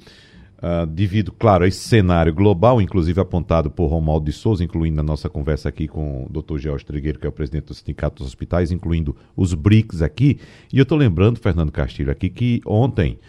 Uh, 0.65 0.83
devido, 0.87 1.31
claro, 1.31 1.63
a 1.63 1.67
esse 1.67 1.77
cenário 1.77 2.33
global, 2.33 2.81
inclusive 2.81 3.21
apontado 3.21 3.69
por 3.69 3.85
Romualdo 3.85 4.25
de 4.25 4.31
Souza, 4.31 4.63
incluindo 4.63 4.99
a 4.99 5.03
nossa 5.03 5.29
conversa 5.29 5.69
aqui 5.69 5.87
com 5.87 6.25
o 6.25 6.41
Dr. 6.41 6.57
George 6.57 6.83
Trigueiro, 6.83 7.19
que 7.19 7.27
é 7.27 7.29
o 7.29 7.31
presidente 7.31 7.65
do 7.65 7.75
Sindicato 7.75 8.15
dos 8.15 8.27
Hospitais, 8.27 8.71
incluindo 8.71 9.15
os 9.37 9.53
BRICS 9.53 10.01
aqui. 10.01 10.39
E 10.73 10.79
eu 10.79 10.81
estou 10.81 10.97
lembrando, 10.97 11.37
Fernando 11.37 11.71
Castilho, 11.71 12.09
aqui, 12.09 12.31
que 12.31 12.61
ontem, 12.65 13.19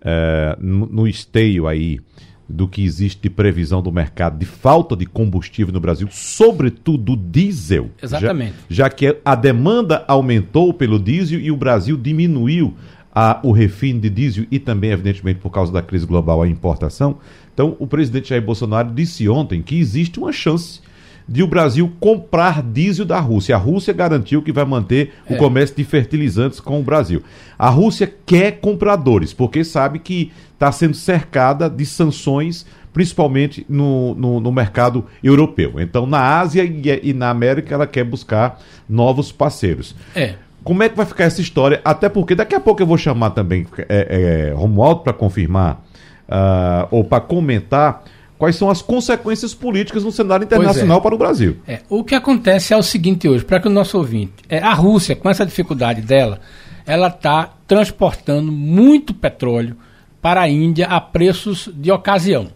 uh, 0.00 0.64
no, 0.64 0.86
no 0.86 1.06
esteio 1.06 1.66
aí 1.66 2.00
do 2.48 2.66
que 2.66 2.82
existe 2.82 3.20
de 3.20 3.28
previsão 3.28 3.82
do 3.82 3.92
mercado 3.92 4.38
de 4.38 4.46
falta 4.46 4.96
de 4.96 5.04
combustível 5.04 5.74
no 5.74 5.80
Brasil, 5.80 6.08
sobretudo 6.10 7.14
diesel. 7.14 7.90
Exatamente. 8.02 8.54
Já, 8.70 8.84
já 8.84 8.90
que 8.90 9.18
a 9.22 9.34
demanda 9.34 10.06
aumentou 10.08 10.72
pelo 10.72 10.98
diesel 10.98 11.38
e 11.38 11.50
o 11.50 11.56
Brasil 11.56 11.98
diminuiu 11.98 12.74
a, 13.20 13.40
o 13.42 13.50
refino 13.50 14.00
de 14.00 14.08
diesel 14.08 14.46
e 14.48 14.60
também, 14.60 14.92
evidentemente, 14.92 15.40
por 15.40 15.50
causa 15.50 15.72
da 15.72 15.82
crise 15.82 16.06
global, 16.06 16.40
a 16.40 16.48
importação. 16.48 17.18
Então, 17.52 17.74
o 17.80 17.84
presidente 17.84 18.28
Jair 18.28 18.40
Bolsonaro 18.40 18.92
disse 18.92 19.28
ontem 19.28 19.60
que 19.60 19.76
existe 19.76 20.20
uma 20.20 20.30
chance 20.30 20.80
de 21.28 21.42
o 21.42 21.46
Brasil 21.48 21.92
comprar 21.98 22.62
diesel 22.62 23.04
da 23.04 23.18
Rússia. 23.18 23.56
A 23.56 23.58
Rússia 23.58 23.92
garantiu 23.92 24.40
que 24.40 24.52
vai 24.52 24.64
manter 24.64 25.14
é. 25.26 25.34
o 25.34 25.36
comércio 25.36 25.74
de 25.74 25.82
fertilizantes 25.82 26.60
com 26.60 26.78
o 26.78 26.82
Brasil. 26.84 27.20
A 27.58 27.68
Rússia 27.68 28.08
quer 28.24 28.60
compradores, 28.60 29.34
porque 29.34 29.64
sabe 29.64 29.98
que 29.98 30.30
está 30.54 30.70
sendo 30.70 30.94
cercada 30.94 31.68
de 31.68 31.84
sanções, 31.84 32.64
principalmente 32.92 33.66
no, 33.68 34.14
no, 34.14 34.38
no, 34.38 34.52
mercado 34.52 35.04
europeu. 35.24 35.74
Então, 35.78 36.06
na 36.06 36.38
Ásia 36.38 36.62
e, 36.62 36.82
e 37.02 37.12
na 37.12 37.30
América, 37.30 37.74
ela 37.74 37.86
quer 37.86 38.04
buscar 38.04 38.60
novos 38.88 39.32
parceiros. 39.32 39.96
É. 40.14 40.36
Como 40.68 40.82
é 40.82 40.88
que 40.90 40.94
vai 40.94 41.06
ficar 41.06 41.24
essa 41.24 41.40
história? 41.40 41.80
Até 41.82 42.10
porque 42.10 42.34
daqui 42.34 42.54
a 42.54 42.60
pouco 42.60 42.82
eu 42.82 42.86
vou 42.86 42.98
chamar 42.98 43.30
também 43.30 43.66
é, 43.88 44.50
é, 44.50 44.54
Romualdo 44.54 45.00
para 45.00 45.14
confirmar 45.14 45.82
uh, 46.28 46.86
ou 46.90 47.02
para 47.02 47.22
comentar 47.22 48.04
quais 48.36 48.54
são 48.54 48.68
as 48.68 48.82
consequências 48.82 49.54
políticas 49.54 50.04
no 50.04 50.12
cenário 50.12 50.44
internacional 50.44 50.98
é. 50.98 51.00
para 51.00 51.14
o 51.14 51.16
Brasil. 51.16 51.56
É, 51.66 51.80
o 51.88 52.04
que 52.04 52.14
acontece 52.14 52.74
é 52.74 52.76
o 52.76 52.82
seguinte 52.82 53.26
hoje, 53.26 53.46
para 53.46 53.60
que 53.60 53.66
o 53.66 53.70
nosso 53.70 53.96
ouvinte, 53.96 54.34
é, 54.46 54.58
a 54.58 54.74
Rússia, 54.74 55.16
com 55.16 55.30
essa 55.30 55.46
dificuldade 55.46 56.02
dela, 56.02 56.38
ela 56.84 57.08
está 57.08 57.48
transportando 57.66 58.52
muito 58.52 59.14
petróleo 59.14 59.74
para 60.20 60.42
a 60.42 60.50
Índia 60.50 60.86
a 60.86 61.00
preços 61.00 61.70
de 61.72 61.90
ocasião. 61.90 62.48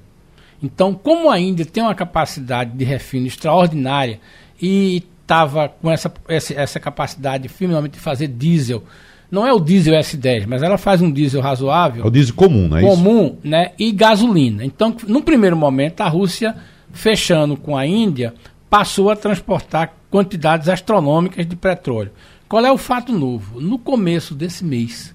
Então, 0.63 0.93
como 0.93 1.31
a 1.31 1.41
Índia 1.41 1.65
tem 1.65 1.83
uma 1.83 1.95
capacidade 1.95 2.73
de 2.73 2.85
refino 2.85 3.27
extraordinária 3.27 4.21
e 4.61 5.03
estava 5.33 5.69
com 5.69 5.91
essa, 5.91 6.13
essa, 6.29 6.79
capacidade 6.79 7.49
finalmente 7.49 7.95
de 7.95 8.01
fazer 8.01 8.29
diesel 8.29 8.85
não 9.31 9.47
é 9.47 9.53
o 9.53 9.59
diesel 9.59 9.95
S10, 9.95 10.45
mas 10.47 10.63
ela 10.63 10.77
faz 10.77 11.01
um 11.01 11.11
diesel 11.11 11.41
razoável. 11.41 12.05
É 12.05 12.07
o 12.07 12.11
diesel 12.11 12.35
comum, 12.35 12.69
não 12.69 12.77
é 12.77 12.83
comum, 12.83 13.25
isso? 13.25 13.39
né? 13.43 13.73
E 13.79 13.91
gasolina. 13.91 14.63
Então, 14.63 14.95
no 15.09 15.23
primeiro 15.23 15.57
momento, 15.57 16.03
a 16.03 16.09
Rússia, 16.09 16.55
fechando 16.93 17.57
com 17.57 17.75
a 17.75 17.87
Índia, 17.87 18.35
passou 18.69 19.09
a 19.09 19.17
transportar 19.17 19.95
quantidades 20.11 20.69
astronômicas 20.69 21.47
de 21.47 21.57
petróleo. 21.57 22.11
Qual 22.47 22.63
é 22.63 22.71
o 22.71 22.77
fato 22.77 23.11
novo? 23.11 23.59
No 23.59 23.79
começo 23.79 24.35
desse 24.35 24.63
mês, 24.63 25.15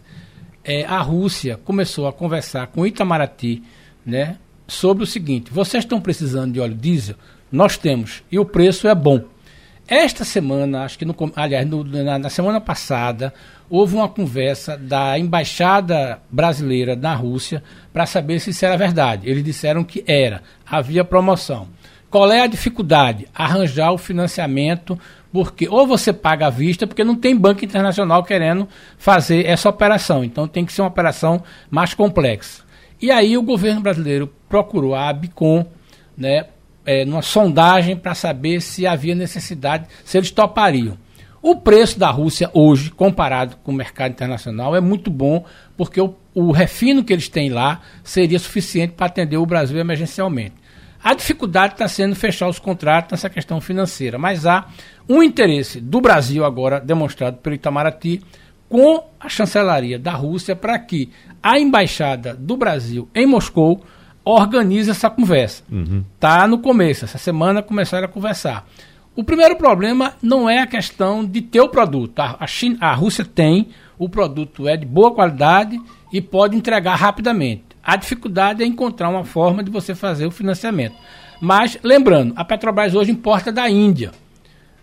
é, 0.64 0.84
a 0.84 1.00
Rússia 1.00 1.60
começou 1.64 2.08
a 2.08 2.14
conversar 2.14 2.66
com 2.68 2.88
Itamaraty, 2.88 3.62
né? 4.04 4.38
Sobre 4.68 5.04
o 5.04 5.08
seguinte: 5.08 5.52
vocês 5.54 5.84
estão 5.84 6.02
precisando 6.02 6.54
de 6.54 6.60
óleo 6.60 6.74
diesel? 6.74 7.16
Nós 7.52 7.78
temos 7.78 8.24
e 8.32 8.40
o 8.40 8.46
preço 8.46 8.88
é 8.88 8.96
bom. 8.96 9.24
Esta 9.88 10.26
semana, 10.26 10.84
acho 10.84 11.00
que 11.00 11.06
no, 11.06 11.16
aliás, 11.34 11.66
no, 11.66 11.82
na, 11.82 12.20
na, 12.20 12.30
semana 12.30 12.60
passada, 12.60 13.34
houve 13.70 13.96
uma 13.96 14.10
conversa 14.10 14.76
da 14.78 15.18
embaixada 15.18 16.20
brasileira 16.30 16.94
na 16.94 17.14
Rússia 17.14 17.64
para 17.94 18.06
saber 18.06 18.42
se 18.42 18.50
isso 18.50 18.66
era 18.66 18.76
verdade. 18.76 19.30
Eles 19.30 19.46
disseram 19.46 19.86
que 19.86 20.04
era, 20.06 20.44
havia 20.70 21.06
promoção. 21.06 21.70
Qual 22.10 22.30
é 22.30 22.42
a 22.42 22.48
dificuldade? 22.48 23.28
Arranjar 23.34 23.94
o 23.94 23.98
financiamento, 23.98 25.00
porque 25.32 25.70
ou 25.70 25.88
você 25.88 26.12
paga 26.12 26.48
à 26.48 26.50
vista, 26.50 26.86
porque 26.86 27.04
não 27.06 27.16
tem 27.16 27.36
banco 27.36 27.64
internacional 27.64 28.26
querendo 28.26 28.68
fazer 28.98 29.46
essa 29.46 29.70
operação. 29.70 30.22
Então 30.22 30.50
tem 30.50 30.66
que 30.66 30.74
ser 30.74 30.82
uma 30.82 30.90
operação 30.90 31.42
mais 31.70 31.94
complexa. 31.94 32.64
E 33.02 33.10
aí 33.10 33.38
o 33.38 33.42
governo 33.42 33.80
brasileiro 33.80 34.34
procurou 34.50 34.96
a 34.96 35.08
Abicom, 35.08 35.66
né, 36.18 36.46
é, 36.88 37.04
numa 37.04 37.22
sondagem 37.22 37.98
para 37.98 38.16
saber 38.16 38.62
se 38.62 38.88
havia 38.88 39.14
necessidade, 39.14 39.88
se 40.06 40.18
eles 40.18 40.32
topariam. 40.32 40.98
O 41.42 41.58
preço 41.58 42.00
da 42.00 42.10
Rússia 42.10 42.50
hoje, 42.54 42.90
comparado 42.90 43.58
com 43.58 43.72
o 43.72 43.76
mercado 43.76 44.12
internacional, 44.12 44.76
é 44.76 44.80
muito 44.80 45.12
bom, 45.12 45.46
porque 45.76 46.00
o, 46.00 46.16
o 46.34 46.52
refino 46.52 47.04
que 47.04 47.12
eles 47.12 47.28
têm 47.28 47.50
lá 47.50 47.82
seria 48.04 48.40
suficiente 48.40 48.94
para 48.94 49.06
atender 49.06 49.38
o 49.38 49.46
Brasil 49.46 49.78
emergencialmente. 49.78 50.56
A 51.04 51.14
dificuldade 51.14 51.74
está 51.74 51.88
sendo 51.88 52.16
fechar 52.16 52.48
os 52.48 52.58
contratos 52.58 53.12
nessa 53.12 53.30
questão 53.30 53.62
financeira, 53.62 54.18
mas 54.18 54.46
há 54.46 54.68
um 55.08 55.22
interesse 55.22 55.80
do 55.80 56.02
Brasil 56.02 56.44
agora 56.44 56.80
demonstrado 56.80 57.38
pelo 57.38 57.56
Itamaraty 57.56 58.22
com 58.68 59.04
a 59.20 59.30
chancelaria 59.30 60.00
da 60.00 60.14
Rússia 60.14 60.56
para 60.56 60.78
que 60.80 61.10
a 61.42 61.60
embaixada 61.60 62.34
do 62.34 62.58
Brasil 62.58 63.08
em 63.14 63.26
Moscou 63.26 63.86
organiza 64.30 64.92
essa 64.92 65.10
conversa. 65.10 65.64
Uhum. 65.72 66.04
Tá 66.20 66.48
no 66.48 66.60
começo, 66.60 67.06
essa 67.06 67.18
semana 67.18 67.62
começaram 67.62 68.06
a 68.06 68.10
conversar. 68.10 68.68
O 69.16 69.24
primeiro 69.24 69.56
problema 69.56 70.14
não 70.22 70.50
é 70.50 70.60
a 70.60 70.68
questão 70.68 71.26
de 71.26 71.42
ter 71.42 71.62
o 71.62 71.70
produto. 71.70 72.20
A, 72.20 72.36
a, 72.40 72.46
China, 72.46 72.78
a 72.82 72.94
Rússia 72.94 73.26
tem, 73.26 73.70
o 73.98 74.08
produto 74.08 74.68
é 74.68 74.78
de 74.78 74.86
boa 74.86 75.12
qualidade 75.12 75.80
e 76.14 76.22
pode 76.22 76.56
entregar 76.56 76.96
rapidamente. 76.96 77.64
A 77.84 77.96
dificuldade 77.96 78.62
é 78.62 78.66
encontrar 78.66 79.10
uma 79.10 79.24
forma 79.24 79.64
de 79.64 79.72
você 79.72 79.96
fazer 79.96 80.26
o 80.26 80.32
financiamento. 80.32 80.96
Mas, 81.40 81.80
lembrando, 81.82 82.34
a 82.36 82.44
Petrobras 82.44 82.94
hoje 82.94 83.12
importa 83.12 83.52
da 83.52 83.70
Índia. 83.70 84.12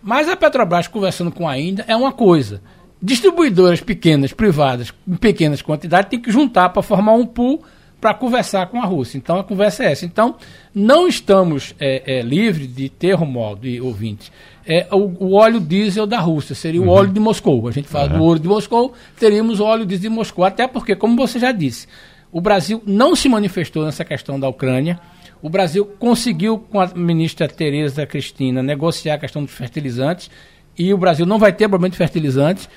Mas 0.02 0.28
a 0.28 0.36
Petrobras 0.36 0.88
conversando 0.88 1.30
com 1.30 1.46
a 1.48 1.58
Índia 1.58 1.84
é 1.86 1.94
uma 1.94 2.12
coisa. 2.12 2.62
Distribuidoras 3.00 3.80
pequenas, 3.80 4.32
privadas, 4.32 4.92
em 5.06 5.16
pequenas 5.16 5.60
quantidades, 5.60 6.10
tem 6.10 6.18
que 6.18 6.32
juntar 6.32 6.70
para 6.70 6.82
formar 6.82 7.12
um 7.12 7.26
pool 7.26 7.62
para 8.04 8.12
conversar 8.12 8.66
com 8.66 8.82
a 8.82 8.84
Rússia. 8.84 9.16
Então 9.16 9.38
a 9.38 9.42
conversa 9.42 9.82
é 9.82 9.92
essa. 9.92 10.04
Então 10.04 10.34
não 10.74 11.08
estamos 11.08 11.74
é, 11.80 12.18
é, 12.18 12.20
livres 12.20 12.68
de 12.74 12.90
ter, 12.90 13.14
Romualdo 13.14 13.66
e 13.66 13.80
ouvintes, 13.80 14.30
é, 14.66 14.86
o, 14.92 15.24
o, 15.24 15.32
óleo 15.32 15.58
diesel 15.58 16.06
da 16.06 16.20
Rússia, 16.20 16.54
seria 16.54 16.82
uhum. 16.82 16.88
o 16.88 16.90
óleo 16.90 17.10
de 17.10 17.18
Moscou. 17.18 17.66
A 17.66 17.70
gente 17.70 17.88
fala 17.88 18.12
uhum. 18.12 18.18
do 18.18 18.24
óleo 18.24 18.40
de 18.40 18.48
Moscou, 18.48 18.92
teríamos 19.18 19.58
o 19.58 19.64
óleo 19.64 19.86
diesel 19.86 20.10
de 20.10 20.14
Moscou. 20.14 20.44
Até 20.44 20.68
porque, 20.68 20.94
como 20.94 21.16
você 21.16 21.38
já 21.38 21.50
disse, 21.50 21.88
o 22.30 22.42
Brasil 22.42 22.82
não 22.84 23.16
se 23.16 23.26
manifestou 23.26 23.86
nessa 23.86 24.04
questão 24.04 24.38
da 24.38 24.50
Ucrânia. 24.50 25.00
O 25.40 25.48
Brasil 25.48 25.86
conseguiu, 25.98 26.58
com 26.58 26.78
a 26.78 26.88
ministra 26.88 27.48
Tereza 27.48 28.04
Cristina, 28.04 28.62
negociar 28.62 29.14
a 29.14 29.18
questão 29.18 29.42
dos 29.42 29.54
fertilizantes 29.54 30.30
e 30.76 30.92
o 30.92 30.98
Brasil 30.98 31.24
não 31.24 31.38
vai 31.38 31.52
ter 31.52 31.68
problema 31.68 31.90
de 31.90 31.96
fertilizantes. 31.96 32.68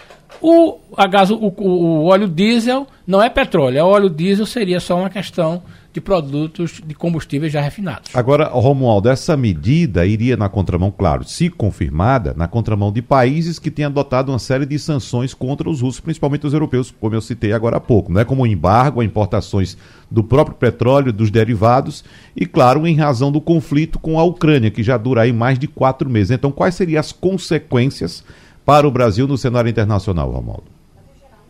O, 0.41 0.77
a 0.95 1.07
gaso, 1.07 1.35
o, 1.35 1.53
o, 1.57 2.05
óleo 2.05 2.27
diesel 2.27 2.87
não 3.05 3.21
é 3.21 3.29
petróleo, 3.29 3.83
o 3.83 3.87
óleo 3.87 4.09
diesel 4.09 4.45
seria 4.45 4.79
só 4.79 4.99
uma 4.99 5.09
questão 5.09 5.63
de 5.97 6.01
produtos 6.01 6.79
de 6.85 6.93
combustíveis 6.93 7.51
já 7.51 7.59
refinados. 7.59 8.15
Agora, 8.15 8.45
Romualdo, 8.49 9.09
essa 9.09 9.35
medida 9.35 10.05
iria 10.05 10.37
na 10.37 10.47
contramão, 10.47 10.91
claro, 10.95 11.23
se 11.23 11.49
confirmada, 11.49 12.35
na 12.37 12.47
contramão 12.47 12.91
de 12.91 13.01
países 13.01 13.57
que 13.57 13.71
têm 13.71 13.85
adotado 13.85 14.31
uma 14.31 14.37
série 14.37 14.67
de 14.67 14.77
sanções 14.77 15.33
contra 15.33 15.67
os 15.67 15.81
russos, 15.81 15.99
principalmente 15.99 16.45
os 16.45 16.53
europeus, 16.53 16.93
como 17.01 17.15
eu 17.15 17.21
citei 17.21 17.51
agora 17.51 17.77
há 17.77 17.79
pouco, 17.79 18.13
né? 18.13 18.23
como 18.23 18.43
o 18.43 18.47
embargo 18.47 19.01
a 19.01 19.05
importações 19.05 19.75
do 20.09 20.23
próprio 20.23 20.55
petróleo, 20.55 21.11
dos 21.11 21.31
derivados, 21.31 22.03
e, 22.35 22.45
claro, 22.45 22.85
em 22.85 22.95
razão 22.95 23.31
do 23.31 23.41
conflito 23.41 23.97
com 23.97 24.19
a 24.19 24.23
Ucrânia, 24.23 24.69
que 24.69 24.83
já 24.83 24.97
dura 24.97 25.21
aí 25.21 25.33
mais 25.33 25.57
de 25.57 25.67
quatro 25.67 26.07
meses. 26.07 26.29
Então, 26.29 26.51
quais 26.51 26.75
seriam 26.75 26.99
as 26.99 27.11
consequências 27.11 28.23
para 28.67 28.85
o 28.85 28.91
Brasil 28.91 29.25
no 29.25 29.37
cenário 29.37 29.69
internacional, 29.69 30.29
Romualdo? 30.29 30.65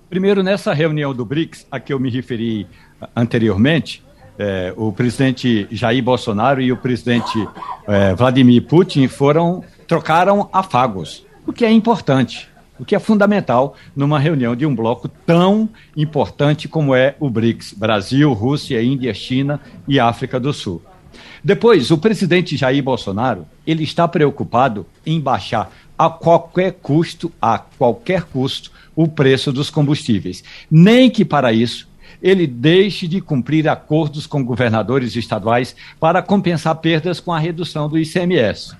Primeiro, 0.07 0.43
nessa 0.43 0.71
reunião 0.71 1.15
do 1.15 1.25
BRICS, 1.25 1.65
a 1.71 1.79
que 1.79 1.91
eu 1.91 1.99
me 1.99 2.11
referi 2.11 2.67
anteriormente, 3.15 4.03
é, 4.37 4.71
o 4.77 4.91
presidente 4.91 5.67
Jair 5.71 6.03
Bolsonaro 6.03 6.61
e 6.61 6.71
o 6.71 6.77
presidente 6.77 7.49
é, 7.87 8.13
Vladimir 8.13 8.61
Putin 8.67 9.07
foram 9.07 9.63
trocaram 9.87 10.47
afagos, 10.53 11.25
o 11.47 11.51
que 11.51 11.65
é 11.65 11.71
importante, 11.71 12.47
o 12.79 12.85
que 12.85 12.95
é 12.95 12.99
fundamental 12.99 13.75
numa 13.95 14.19
reunião 14.19 14.55
de 14.55 14.67
um 14.67 14.75
bloco 14.75 15.07
tão 15.07 15.67
importante 15.95 16.67
como 16.67 16.93
é 16.93 17.15
o 17.19 17.31
BRICS: 17.31 17.73
Brasil, 17.73 18.31
Rússia, 18.31 18.83
Índia, 18.83 19.11
China 19.15 19.59
e 19.87 19.99
África 19.99 20.39
do 20.39 20.53
Sul. 20.53 20.83
Depois, 21.43 21.89
o 21.89 21.97
presidente 21.97 22.55
Jair 22.55 22.83
Bolsonaro 22.83 23.47
ele 23.65 23.83
está 23.83 24.07
preocupado 24.07 24.85
em 25.03 25.19
baixar 25.19 25.71
a 25.97 26.09
qualquer 26.09 26.73
custo, 26.73 27.31
a 27.41 27.57
qualquer 27.57 28.23
custo, 28.23 28.71
o 28.95 29.07
preço 29.07 29.51
dos 29.51 29.69
combustíveis. 29.69 30.43
Nem 30.69 31.09
que 31.09 31.25
para 31.25 31.51
isso 31.51 31.87
ele 32.21 32.47
deixe 32.47 33.07
de 33.07 33.21
cumprir 33.21 33.67
acordos 33.67 34.25
com 34.25 34.43
governadores 34.43 35.15
estaduais 35.15 35.75
para 35.99 36.21
compensar 36.21 36.75
perdas 36.75 37.19
com 37.19 37.31
a 37.31 37.39
redução 37.39 37.87
do 37.87 37.97
ICMS. 37.97 38.75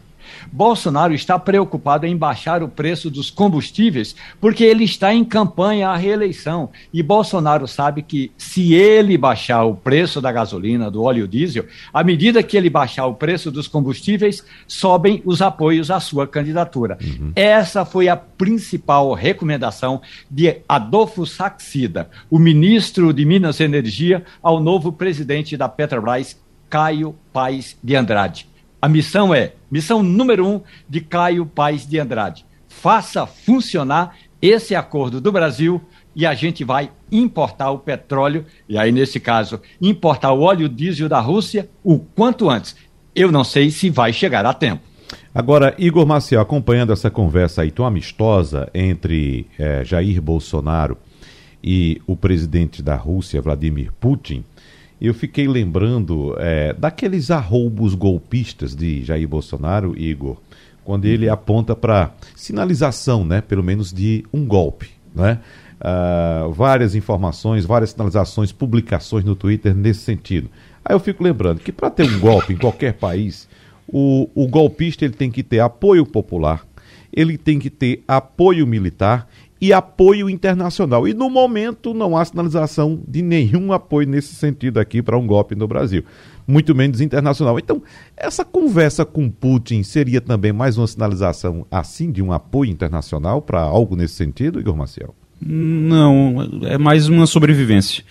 Bolsonaro 0.51 1.13
está 1.13 1.38
preocupado 1.38 2.05
em 2.05 2.15
baixar 2.15 2.63
o 2.63 2.67
preço 2.67 3.09
dos 3.09 3.30
combustíveis 3.30 4.15
porque 4.39 4.63
ele 4.63 4.84
está 4.84 5.13
em 5.13 5.23
campanha 5.23 5.89
à 5.89 5.95
reeleição. 5.95 6.69
E 6.93 7.01
Bolsonaro 7.01 7.67
sabe 7.67 8.01
que 8.01 8.32
se 8.38 8.73
ele 8.73 9.17
baixar 9.17 9.63
o 9.63 9.75
preço 9.75 10.21
da 10.21 10.32
gasolina, 10.32 10.91
do 10.91 11.03
óleo 11.03 11.28
diesel, 11.28 11.65
à 11.93 12.03
medida 12.03 12.43
que 12.43 12.57
ele 12.57 12.69
baixar 12.69 13.05
o 13.05 13.15
preço 13.15 13.51
dos 13.51 13.67
combustíveis, 13.67 14.43
sobem 14.67 15.21
os 15.25 15.41
apoios 15.41 15.91
à 15.91 15.99
sua 15.99 16.28
candidatura. 16.28 16.97
Uhum. 17.01 17.32
Essa 17.36 17.86
foi 17.86 18.07
a 18.09 18.15
principal 18.15 19.13
recomendação 19.13 20.01
de 20.30 20.57
Adolfo 20.67 21.25
Saxida, 21.25 22.09
o 22.30 22.39
ministro 22.39 23.13
de 23.13 23.25
Minas 23.25 23.59
e 23.59 23.63
Energia, 23.63 24.23
ao 24.41 24.59
novo 24.59 24.91
presidente 24.91 25.57
da 25.57 25.69
Petrobras, 25.69 26.39
Caio 26.69 27.15
Paes 27.32 27.78
de 27.84 27.95
Andrade. 27.95 28.47
A 28.82 28.88
missão 28.88 29.34
é, 29.34 29.53
missão 29.71 30.03
número 30.03 30.47
um 30.47 30.61
de 30.88 31.01
Caio 31.01 31.45
Paes 31.45 31.88
de 31.88 31.99
Andrade. 31.99 32.45
Faça 32.67 33.25
funcionar 33.25 34.15
esse 34.41 34.75
acordo 34.75 35.19
do 35.19 35.32
Brasil 35.32 35.82
e 36.15 36.25
a 36.25 36.34
gente 36.34 36.63
vai 36.63 36.91
importar 37.11 37.71
o 37.71 37.80
petróleo, 37.80 38.45
e 38.67 38.78
aí, 38.78 38.91
nesse 38.91 39.19
caso, 39.19 39.61
importar 39.82 40.32
o 40.32 40.41
óleo 40.41 40.67
diesel 40.67 41.09
da 41.09 41.19
Rússia 41.19 41.69
o 41.84 41.99
quanto 41.99 42.49
antes. 42.49 42.75
Eu 43.15 43.32
não 43.32 43.43
sei 43.43 43.71
se 43.71 43.89
vai 43.89 44.13
chegar 44.13 44.45
a 44.45 44.53
tempo. 44.53 44.84
Agora, 45.34 45.75
Igor 45.78 46.05
Maciel, 46.05 46.41
acompanhando 46.41 46.91
essa 46.91 47.09
conversa 47.09 47.61
aí 47.61 47.71
tão 47.71 47.86
amistosa 47.86 48.69
entre 48.73 49.47
é, 49.57 49.84
Jair 49.84 50.21
Bolsonaro 50.21 50.97
e 51.63 52.01
o 52.05 52.15
presidente 52.15 52.82
da 52.82 52.95
Rússia, 52.95 53.41
Vladimir 53.41 53.91
Putin, 53.99 54.43
eu 55.00 55.14
fiquei 55.14 55.48
lembrando 55.48 56.36
é, 56.39 56.74
daqueles 56.74 57.30
arroubos 57.30 57.93
golpistas 57.93 58.76
de 58.76 59.04
Jair 59.04 59.28
Bolsonaro, 59.28 59.98
Igor, 59.98 60.38
quando 60.84 61.06
ele 61.06 61.30
aponta 61.30 61.76
para 61.76 62.14
sinalização, 62.36 63.26
né, 63.26 63.41
pelo 63.41 63.64
menos 63.64 63.91
de 63.91 64.26
um 64.34 64.45
golpe, 64.45 64.89
né? 65.14 65.39
Uh, 65.80 66.52
várias 66.54 66.95
informações, 66.95 67.64
várias 67.64 67.91
sinalizações, 67.91 68.52
publicações 68.52 69.24
no 69.24 69.36
Twitter 69.36 69.76
nesse 69.76 70.00
sentido. 70.00 70.50
Aí 70.84 70.95
eu 70.95 71.00
fico 71.00 71.24
lembrando 71.24 71.60
que 71.60 71.72
para 71.72 71.91
ter 71.91 72.04
um 72.10 72.20
golpe 72.20 72.54
em 72.54 72.58
qualquer 72.58 72.93
país, 72.93 73.48
o, 73.88 74.28
o 74.34 74.48
golpista 74.48 75.06
ele 75.06 75.14
tem 75.14 75.30
que 75.30 75.43
ter 75.43 75.60
apoio 75.60 76.04
popular, 76.04 76.66
ele 77.14 77.38
tem 77.38 77.60
que 77.60 77.70
ter 77.70 78.04
apoio 78.08 78.66
militar 78.66 79.28
e 79.60 79.74
apoio 79.74 80.30
internacional. 80.30 81.08
E 81.08 81.14
no 81.14 81.30
momento 81.30 81.93
não 81.93 82.16
há 82.16 82.24
sinalização 82.24 83.01
de 83.08 83.22
nenhum 83.22 83.74
apoio 83.74 84.08
nesse 84.08 84.36
sentido 84.36 84.80
aqui 84.80 85.01
para 85.01 85.18
um 85.18 85.26
golpe 85.26 85.55
no 85.55 85.68
Brasil, 85.68 86.03
muito 86.47 86.76
menos 86.76 87.01
internacional. 87.01 87.58
Então, 87.60 87.82
essa 88.16 88.45
conversa 88.45 89.05
com 89.05 89.30
Putin 89.30 89.84
seria 89.84 90.22
também 90.22 90.53
mais 90.53 90.78
uma 90.78 90.88
sinalização 90.88 91.66
assim 91.72 92.12
de 92.12 92.22
um 92.22 92.32
apoio 92.32 92.72
internacional 92.72 93.41
para 93.41 93.62
algo 93.62 93.95
nesse 93.95 94.16
sentido, 94.16 94.60
Igor 94.60 94.76
Maciel? 94.76 95.16
Não, 95.39 96.49
é 96.64 96.78
mais 96.78 97.08
uma 97.08 97.28
sobrevivência. 97.28 98.03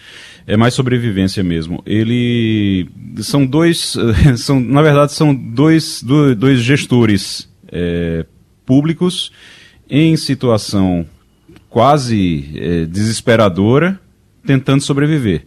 É 0.47 0.57
mais 0.57 0.75
sobrevivência 0.75 1.43
mesmo. 1.43 1.83
Ele 1.85 2.89
são 3.19 3.45
dois, 3.45 3.97
são 4.39 4.61
na 4.61 4.81
verdade 4.81 5.13
são 5.13 5.35
dois, 5.35 6.05
dois 6.39 6.61
gestores 6.61 7.49
é, 7.69 8.25
públicos 8.65 9.33
em 9.91 10.17
situação 10.17 11.07
quase 11.77 12.55
é, 12.55 12.87
desesperadora, 12.87 14.01
tentando 14.47 14.81
sobreviver. 14.81 15.45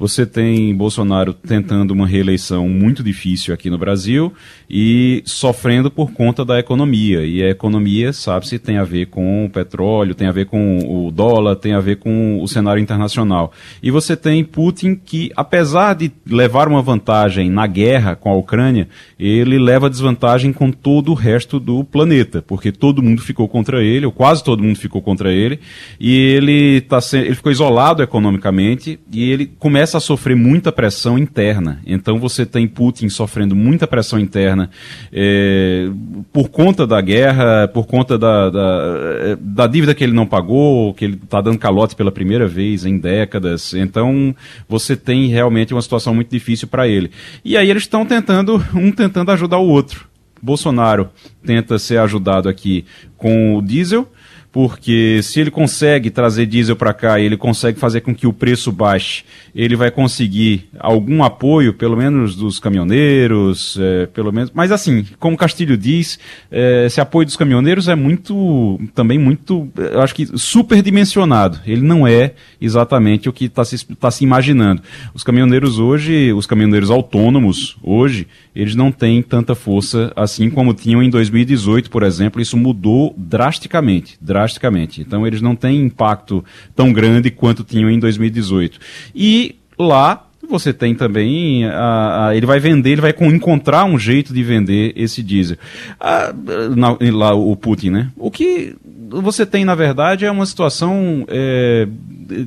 Você 0.00 0.24
tem 0.24 0.74
Bolsonaro 0.74 1.34
tentando 1.34 1.90
uma 1.90 2.06
reeleição 2.06 2.66
muito 2.70 3.02
difícil 3.02 3.52
aqui 3.52 3.68
no 3.68 3.76
Brasil 3.76 4.32
e 4.68 5.22
sofrendo 5.26 5.90
por 5.90 6.10
conta 6.12 6.42
da 6.42 6.58
economia. 6.58 7.22
E 7.26 7.42
a 7.42 7.50
economia, 7.50 8.10
sabe-se, 8.10 8.58
tem 8.58 8.78
a 8.78 8.82
ver 8.84 9.08
com 9.08 9.44
o 9.44 9.50
petróleo, 9.50 10.14
tem 10.14 10.26
a 10.26 10.32
ver 10.32 10.46
com 10.46 10.78
o 11.06 11.10
dólar, 11.10 11.56
tem 11.56 11.74
a 11.74 11.80
ver 11.80 11.96
com 11.96 12.42
o 12.42 12.48
cenário 12.48 12.80
internacional. 12.82 13.52
E 13.82 13.90
você 13.90 14.16
tem 14.16 14.42
Putin 14.42 14.94
que, 14.94 15.30
apesar 15.36 15.92
de 15.92 16.10
levar 16.26 16.66
uma 16.66 16.80
vantagem 16.80 17.50
na 17.50 17.66
guerra 17.66 18.16
com 18.16 18.30
a 18.30 18.36
Ucrânia, 18.36 18.88
ele 19.18 19.58
leva 19.58 19.90
desvantagem 19.90 20.50
com 20.50 20.72
todo 20.72 21.10
o 21.10 21.14
resto 21.14 21.60
do 21.60 21.84
planeta, 21.84 22.40
porque 22.40 22.72
todo 22.72 23.02
mundo 23.02 23.20
ficou 23.20 23.46
contra 23.46 23.82
ele, 23.84 24.06
ou 24.06 24.12
quase 24.12 24.42
todo 24.42 24.62
mundo 24.62 24.78
ficou 24.78 25.02
contra 25.02 25.30
ele, 25.30 25.60
e 26.00 26.16
ele, 26.16 26.80
tá 26.80 27.00
ele 27.12 27.34
ficou 27.34 27.52
isolado 27.52 28.02
economicamente 28.02 28.98
e 29.12 29.30
ele 29.30 29.44
começa 29.58 29.89
começa 29.90 29.98
a 29.98 30.00
sofrer 30.00 30.36
muita 30.36 30.70
pressão 30.70 31.18
interna. 31.18 31.80
Então 31.84 32.20
você 32.20 32.46
tem 32.46 32.68
Putin 32.68 33.08
sofrendo 33.08 33.56
muita 33.56 33.88
pressão 33.88 34.20
interna 34.20 34.70
é, 35.12 35.90
por 36.32 36.48
conta 36.48 36.86
da 36.86 37.00
guerra, 37.00 37.66
por 37.66 37.86
conta 37.88 38.16
da, 38.16 38.50
da, 38.50 39.36
da, 39.40 39.66
dívida 39.66 39.92
que 39.92 40.04
ele 40.04 40.12
não 40.12 40.26
pagou, 40.26 40.94
que 40.94 41.04
ele 41.04 41.14
está 41.20 41.40
dando 41.40 41.58
calote 41.58 41.96
pela 41.96 42.12
primeira 42.12 42.46
vez 42.46 42.84
em 42.84 42.98
décadas. 42.98 43.74
Então 43.74 44.34
você 44.68 44.96
tem 44.96 45.26
realmente 45.26 45.74
uma 45.74 45.82
situação 45.82 46.14
muito 46.14 46.30
difícil 46.30 46.68
para 46.68 46.86
ele. 46.86 47.10
E 47.44 47.56
aí 47.56 47.68
eles 47.68 47.82
estão 47.82 48.06
tentando, 48.06 48.64
um 48.72 48.92
tentando 48.92 49.32
ajudar 49.32 49.58
o 49.58 49.66
outro. 49.66 50.08
Bolsonaro 50.40 51.10
tenta 51.44 51.78
ser 51.80 51.98
ajudado 51.98 52.48
aqui 52.48 52.84
com 53.16 53.56
o 53.56 53.62
diesel 53.62 54.08
porque 54.52 55.20
se 55.22 55.40
ele 55.40 55.50
consegue 55.50 56.10
trazer 56.10 56.46
diesel 56.46 56.74
para 56.74 56.92
cá 56.92 57.20
e 57.20 57.24
ele 57.24 57.36
consegue 57.36 57.78
fazer 57.78 58.00
com 58.00 58.14
que 58.14 58.26
o 58.26 58.32
preço 58.32 58.72
baixe, 58.72 59.22
ele 59.54 59.76
vai 59.76 59.90
conseguir 59.90 60.68
algum 60.78 61.22
apoio, 61.22 61.72
pelo 61.72 61.96
menos 61.96 62.34
dos 62.34 62.58
caminhoneiros, 62.58 63.78
é, 63.80 64.06
pelo 64.06 64.32
menos. 64.32 64.50
Mas 64.52 64.72
assim, 64.72 65.06
como 65.18 65.36
Castilho 65.36 65.76
diz, 65.76 66.18
é, 66.50 66.86
esse 66.86 67.00
apoio 67.00 67.26
dos 67.26 67.36
caminhoneiros 67.36 67.88
é 67.88 67.94
muito, 67.94 68.80
também 68.94 69.18
muito, 69.18 69.68
eu 69.76 70.00
acho 70.00 70.14
que 70.14 70.26
superdimensionado. 70.36 71.60
Ele 71.64 71.82
não 71.82 72.06
é 72.06 72.34
exatamente 72.60 73.28
o 73.28 73.32
que 73.32 73.44
está 73.44 73.64
se, 73.64 73.86
tá 73.96 74.10
se 74.10 74.24
imaginando. 74.24 74.82
Os 75.14 75.22
caminhoneiros 75.22 75.78
hoje, 75.78 76.32
os 76.32 76.46
caminhoneiros 76.46 76.90
autônomos 76.90 77.76
hoje, 77.82 78.26
eles 78.54 78.74
não 78.74 78.90
têm 78.90 79.22
tanta 79.22 79.54
força 79.54 80.12
assim 80.16 80.50
como 80.50 80.74
tinham 80.74 81.02
em 81.02 81.10
2018, 81.10 81.90
por 81.90 82.02
exemplo. 82.02 82.40
Isso 82.40 82.56
mudou 82.56 83.14
drasticamente, 83.16 84.18
drasticamente. 84.20 85.00
Então 85.00 85.26
eles 85.26 85.40
não 85.40 85.54
têm 85.54 85.82
impacto 85.82 86.44
tão 86.74 86.92
grande 86.92 87.30
quanto 87.30 87.64
tinham 87.64 87.90
em 87.90 87.98
2018. 87.98 88.78
E 89.14 89.56
lá 89.78 90.26
você 90.50 90.72
tem 90.72 90.94
também, 90.94 91.64
a, 91.64 92.26
a, 92.26 92.36
ele 92.36 92.44
vai 92.44 92.58
vender, 92.58 92.90
ele 92.90 93.00
vai 93.00 93.14
encontrar 93.20 93.84
um 93.84 93.98
jeito 93.98 94.34
de 94.34 94.42
vender 94.42 94.92
esse 94.96 95.22
diesel. 95.22 95.56
A, 95.98 96.34
na, 96.76 96.98
lá 97.12 97.32
o 97.32 97.54
Putin, 97.54 97.90
né? 97.90 98.10
O 98.16 98.30
que 98.30 98.74
você 99.08 99.46
tem, 99.46 99.64
na 99.64 99.74
verdade, 99.74 100.24
é 100.24 100.30
uma 100.30 100.44
situação 100.44 101.24
é, 101.28 101.86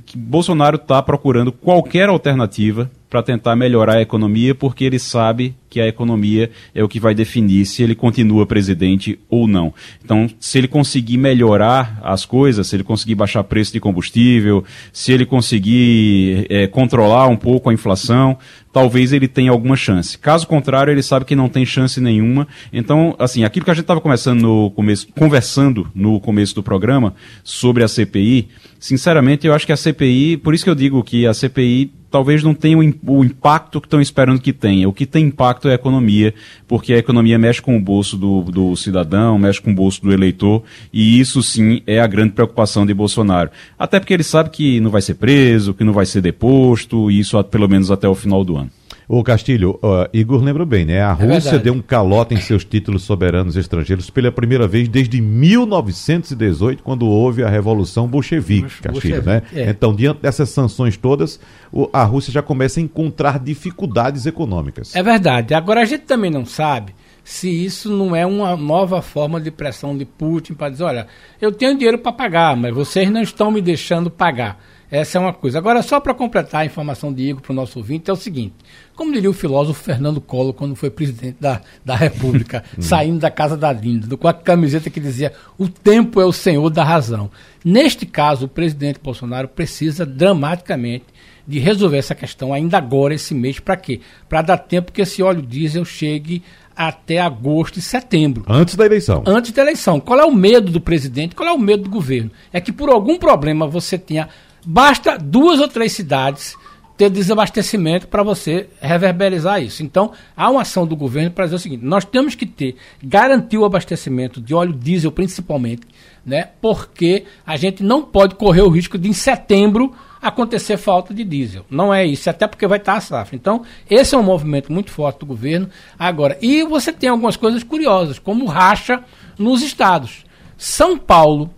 que 0.06 0.18
Bolsonaro 0.18 0.76
está 0.76 1.02
procurando 1.02 1.52
qualquer 1.52 2.10
alternativa 2.10 2.92
para 3.10 3.24
tentar 3.24 3.56
melhorar 3.56 3.98
a 3.98 4.02
economia, 4.02 4.54
porque 4.56 4.84
ele 4.84 5.00
sabe 5.00 5.56
que 5.74 5.82
a 5.82 5.88
economia 5.88 6.52
é 6.76 6.84
o 6.84 6.88
que 6.88 7.00
vai 7.00 7.16
definir 7.16 7.66
se 7.66 7.82
ele 7.82 7.96
continua 7.96 8.46
presidente 8.46 9.18
ou 9.28 9.48
não. 9.48 9.74
Então, 10.06 10.30
se 10.40 10.60
ele 10.60 10.68
conseguir 10.68 11.18
melhorar 11.18 12.00
as 12.04 12.26
coisas, 12.26 12.68
se 12.68 12.76
ele 12.76 12.84
conseguir 12.84 13.16
baixar 13.16 13.44
preço 13.44 13.74
de 13.74 13.80
combustível, 13.80 14.64
se 14.92 15.12
ele 15.12 15.26
conseguir 15.26 16.46
é, 16.48 16.68
controlar 16.68 17.28
um 17.28 17.36
pouco 17.36 17.72
a 17.72 17.74
inflação, 17.74 18.38
talvez 18.72 19.12
ele 19.12 19.28
tenha 19.28 19.50
alguma 19.50 19.76
chance. 19.76 20.16
Caso 20.16 20.46
contrário, 20.46 20.92
ele 20.92 21.02
sabe 21.02 21.26
que 21.26 21.36
não 21.36 21.50
tem 21.50 21.66
chance 21.66 22.00
nenhuma. 22.00 22.48
Então, 22.72 23.16
assim, 23.18 23.44
aquilo 23.44 23.66
que 23.66 23.72
a 23.72 23.74
gente 23.74 23.84
estava 23.84 24.00
começando 24.00 24.42
no 24.42 24.70
começo, 24.72 25.08
conversando 25.18 25.88
no 25.96 26.20
começo 26.20 26.54
do 26.54 26.62
programa 26.62 27.16
sobre 27.44 27.84
a 27.84 27.88
CPI, 27.88 28.48
sinceramente, 28.80 29.48
eu 29.48 29.56
acho 29.56 29.66
que 29.66 29.72
a 29.72 29.78
CPI, 29.78 30.38
por 30.38 30.54
isso 30.54 30.64
que 30.64 30.70
eu 30.70 30.76
digo 30.76 31.04
que 31.04 31.26
a 31.26 31.34
CPI 31.34 32.04
talvez 32.14 32.44
não 32.44 32.54
tenha 32.54 32.78
o, 32.78 33.24
impacto 33.24 33.82
que 33.82 33.88
estão 33.88 34.00
esperando 34.00 34.40
que 34.40 34.54
tenha. 34.54 34.88
O 34.88 34.94
que 34.94 35.04
tem 35.04 35.26
impacto 35.26 35.63
é 35.68 35.72
a 35.72 35.76
economia, 35.76 36.34
porque 36.68 36.94
a 36.94 36.98
economia 36.98 37.38
mexe 37.38 37.62
com 37.62 37.78
o 37.78 37.82
bolso 37.82 38.18
do, 38.18 38.42
do 38.44 38.76
cidadão, 38.76 39.38
mexe 39.38 39.62
com 39.62 39.72
o 39.72 39.76
bolso 39.76 40.02
do 40.02 40.12
eleitor, 40.12 40.64
e 40.92 41.20
isso 41.20 41.42
sim 41.42 41.82
é 41.86 42.00
a 42.00 42.08
grande 42.08 42.34
preocupação 42.34 42.86
de 42.86 42.94
Bolsonaro. 42.94 43.50
Até 43.78 44.00
porque 44.00 44.14
ele 44.14 44.24
sabe 44.24 44.50
que 44.50 44.80
não 44.80 44.92
vai 44.92 45.02
ser 45.02 45.16
preso, 45.16 45.74
que 45.74 45.84
não 45.84 45.94
vai 45.94 46.06
ser 46.06 46.22
deposto, 46.22 47.10
e 47.10 47.20
isso 47.20 47.42
pelo 47.46 47.68
menos 47.68 47.92
até 47.92 48.08
o 48.08 48.16
final 48.16 48.44
do 48.44 48.58
ano. 48.58 48.70
Ô 49.08 49.24
Castilho, 49.24 49.80
uh, 49.84 50.08
Igor 50.14 50.42
lembra 50.42 50.66
bem, 50.66 50.86
né? 50.86 51.02
A 51.02 51.10
é 51.10 51.14
Rússia 51.14 51.28
verdade. 51.28 51.64
deu 51.64 51.74
um 51.74 51.82
calote 51.82 52.34
em 52.34 52.40
seus 52.40 52.64
títulos 52.64 53.04
soberanos 53.04 53.56
estrangeiros 53.56 54.10
pela 54.10 54.32
primeira 54.32 54.68
vez 54.68 54.88
desde 54.88 55.20
1918, 55.22 56.84
quando 56.84 57.06
houve 57.08 57.44
a 57.44 57.50
Revolução 57.50 58.08
Bolchevique, 58.08 58.82
Castilho, 58.82 59.24
né? 59.24 59.42
É. 59.54 59.70
Então, 59.70 59.94
diante 59.94 60.22
dessas 60.22 60.50
sanções 60.50 60.96
todas, 60.96 61.40
o, 61.72 61.90
a 61.92 62.04
Rússia 62.04 62.32
já 62.32 62.42
começa 62.42 62.80
a 62.80 62.84
encontrar 62.84 63.40
dificuldades 63.40 64.26
econômicas. 64.26 64.96
É 64.96 65.04
verdade. 65.04 65.54
Agora, 65.54 65.82
a 65.82 65.86
gente 65.86 66.04
também 66.04 66.32
não 66.32 66.46
sabe 66.46 66.94
se 67.24 67.50
isso 67.50 67.90
não 67.90 68.16
é 68.16 68.26
uma 68.26 68.56
nova 68.58 69.02
forma 69.02 69.40
de 69.40 69.50
pressão 69.50 69.98
de 69.98 70.06
Putin 70.06 70.54
para 70.54 70.70
dizer, 70.70 70.84
olha, 70.84 71.08
eu 71.42 71.52
tenho 71.52 71.78
dinheiro 71.78 71.98
para 71.98 72.12
pagar, 72.12 72.56
mas 72.56 72.74
vocês 72.74 73.10
não 73.10 73.22
estão 73.22 73.50
me 73.50 73.62
deixando 73.62 74.12
pagar. 74.12 74.60
Essa 74.94 75.18
é 75.18 75.22
uma 75.22 75.34
coisa. 75.34 75.58
Agora, 75.58 75.82
só 75.82 76.00
para 76.00 76.14
completar 76.14 76.62
a 76.62 76.66
informação 76.68 77.12
de 77.12 77.24
Igor 77.24 77.42
para 77.42 77.52
o 77.52 77.56
nosso 77.56 77.80
ouvinte, 77.80 78.12
é 78.12 78.14
o 78.14 78.16
seguinte: 78.16 78.54
como 78.96 79.12
diria 79.12 79.28
o 79.28 79.34
filósofo 79.34 79.82
Fernando 79.82 80.22
Collor 80.22 80.54
quando 80.54 80.76
foi 80.76 80.92
presidente 80.92 81.38
da, 81.40 81.62
da 81.84 81.96
República, 81.96 82.64
saindo 82.78 83.18
da 83.18 83.32
casa 83.32 83.58
da 83.58 83.74
Linda, 83.74 84.16
com 84.16 84.28
a 84.28 84.34
camiseta 84.34 84.92
que 84.92 85.00
dizia: 85.00 85.34
o 85.58 85.68
tempo 85.68 86.22
é 86.22 86.26
o 86.26 86.32
senhor 86.32 86.70
da 86.70 86.84
razão. 86.84 87.32
Neste 87.66 88.06
caso, 88.06 88.46
o 88.46 88.48
presidente 88.48 89.00
Bolsonaro 89.02 89.48
precisa 89.48 90.06
dramaticamente 90.06 91.06
de 91.48 91.58
resolver 91.58 91.98
essa 91.98 92.14
questão 92.14 92.54
ainda 92.54 92.78
agora, 92.78 93.16
esse 93.16 93.34
mês, 93.34 93.60
para 93.60 93.76
quê? 93.76 94.00
Para 94.30 94.44
dar 94.44 94.58
tempo 94.60 94.92
que 94.92 95.02
esse 95.02 95.24
óleo 95.24 95.42
diesel 95.42 95.84
chegue 95.86 96.44
até 96.76 97.20
agosto 97.20 97.78
e 97.80 97.82
setembro. 97.82 98.46
Antes 98.48 98.76
da 98.76 98.86
eleição. 98.86 99.24
Antes 99.26 99.52
da 99.52 99.64
eleição. 99.64 100.00
Qual 100.00 100.20
é 100.20 100.24
o 100.24 100.32
medo 100.32 100.72
do 100.72 100.80
presidente? 100.80 101.34
Qual 101.34 101.50
é 101.50 101.52
o 101.52 101.58
medo 101.58 101.84
do 101.84 101.90
governo? 101.90 102.30
É 102.52 102.62
que 102.62 102.72
por 102.72 102.90
algum 102.90 103.18
problema 103.18 103.68
você 103.68 103.98
tenha 103.98 104.30
Basta 104.66 105.18
duas 105.18 105.60
ou 105.60 105.68
três 105.68 105.92
cidades 105.92 106.56
ter 106.98 107.10
desabastecimento 107.10 108.08
para 108.08 108.24
você 108.24 108.70
reverberizar 108.80 109.62
isso. 109.62 109.84
Então, 109.84 110.12
há 110.38 110.50
uma 110.50 110.62
ação 110.62 110.86
do 110.86 110.96
governo 110.96 111.32
para 111.32 111.46
dizer 111.46 111.56
o 111.56 111.60
seguinte: 111.60 111.84
nós 111.84 112.06
temos 112.06 112.36
que 112.36 112.46
ter, 112.46 112.76
garantir 113.02 113.58
o 113.58 113.66
abastecimento 113.66 114.40
de 114.40 114.54
óleo 114.54 114.74
diesel 114.74 115.12
principalmente, 115.12 115.82
né? 116.26 116.50
Porque 116.62 117.26
a 117.46 117.58
gente 117.58 117.84
não 117.84 118.04
pode 118.04 118.36
correr 118.36 118.62
o 118.62 118.70
risco 118.70 118.98
de 118.98 119.10
em 119.10 119.14
setembro 119.14 119.94
acontecer 120.22 120.78
falta 120.78 121.14
de 121.14 121.24
diesel. 121.24 121.66
Não 121.70 121.94
é 121.94 122.06
isso, 122.06 122.30
até 122.30 122.48
porque 122.48 122.66
vai 122.66 122.78
estar 122.78 122.96
a 122.96 123.02
safra. 123.02 123.36
Então, 123.36 123.64
esse 123.90 124.16
é 124.16 124.18
um 124.18 124.24
movimento 124.24 124.72
muito 124.72 124.90
forte 124.90 125.20
do 125.20 125.26
governo. 125.26 125.70
Agora, 126.00 126.38
e 126.42 126.64
você 126.64 126.94
tem 126.94 127.10
algumas 127.10 127.36
coisas 127.36 127.64
curiosas, 127.64 128.20
como 128.20 128.46
racha 128.46 129.04
nos 129.38 129.62
estados. 129.62 130.24
São 130.58 130.98
Paulo 130.98 131.54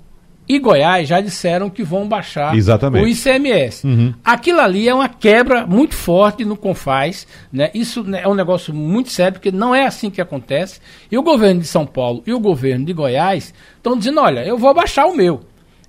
e 0.48 0.60
Goiás 0.60 1.08
já 1.08 1.20
disseram 1.22 1.70
que 1.70 1.84
vão 1.84 2.08
baixar 2.08 2.56
Exatamente. 2.56 3.04
o 3.04 3.08
ICMS. 3.08 3.86
Uhum. 3.86 4.14
Aquilo 4.24 4.60
ali 4.60 4.88
é 4.88 4.94
uma 4.94 5.10
quebra 5.10 5.66
muito 5.66 5.96
forte 5.96 6.46
no 6.46 6.56
Confaz. 6.56 7.26
Né? 7.52 7.72
Isso 7.74 8.04
né, 8.04 8.22
é 8.24 8.28
um 8.28 8.36
negócio 8.36 8.74
muito 8.74 9.12
sério, 9.12 9.34
porque 9.34 9.52
não 9.52 9.74
é 9.74 9.86
assim 9.86 10.12
que 10.12 10.22
acontece. 10.22 10.80
E 11.12 11.18
o 11.18 11.24
governo 11.24 11.62
de 11.62 11.68
São 11.68 11.86
Paulo 11.86 12.22
e 12.28 12.34
o 12.34 12.40
governo 12.40 12.86
de 12.86 12.94
Goiás 12.94 13.54
estão 13.76 13.98
dizendo: 13.98 14.22
olha, 14.22 14.46
eu 14.46 14.58
vou 14.58 14.74
baixar 14.74 15.08
o 15.08 15.16
meu. 15.16 15.42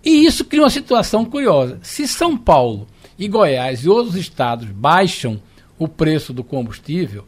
E 0.03 0.25
isso 0.25 0.45
cria 0.45 0.63
uma 0.63 0.71
situação 0.71 1.25
curiosa. 1.25 1.79
Se 1.83 2.09
São 2.09 2.37
Paulo 2.37 2.87
e 3.19 3.29
Goiás 3.29 3.81
e 3.81 3.89
outros 3.89 4.17
estados 4.17 4.69
baixam 4.71 5.41
o 5.79 5.87
preço 5.87 6.33
do 6.33 6.43
combustível, 6.43 7.25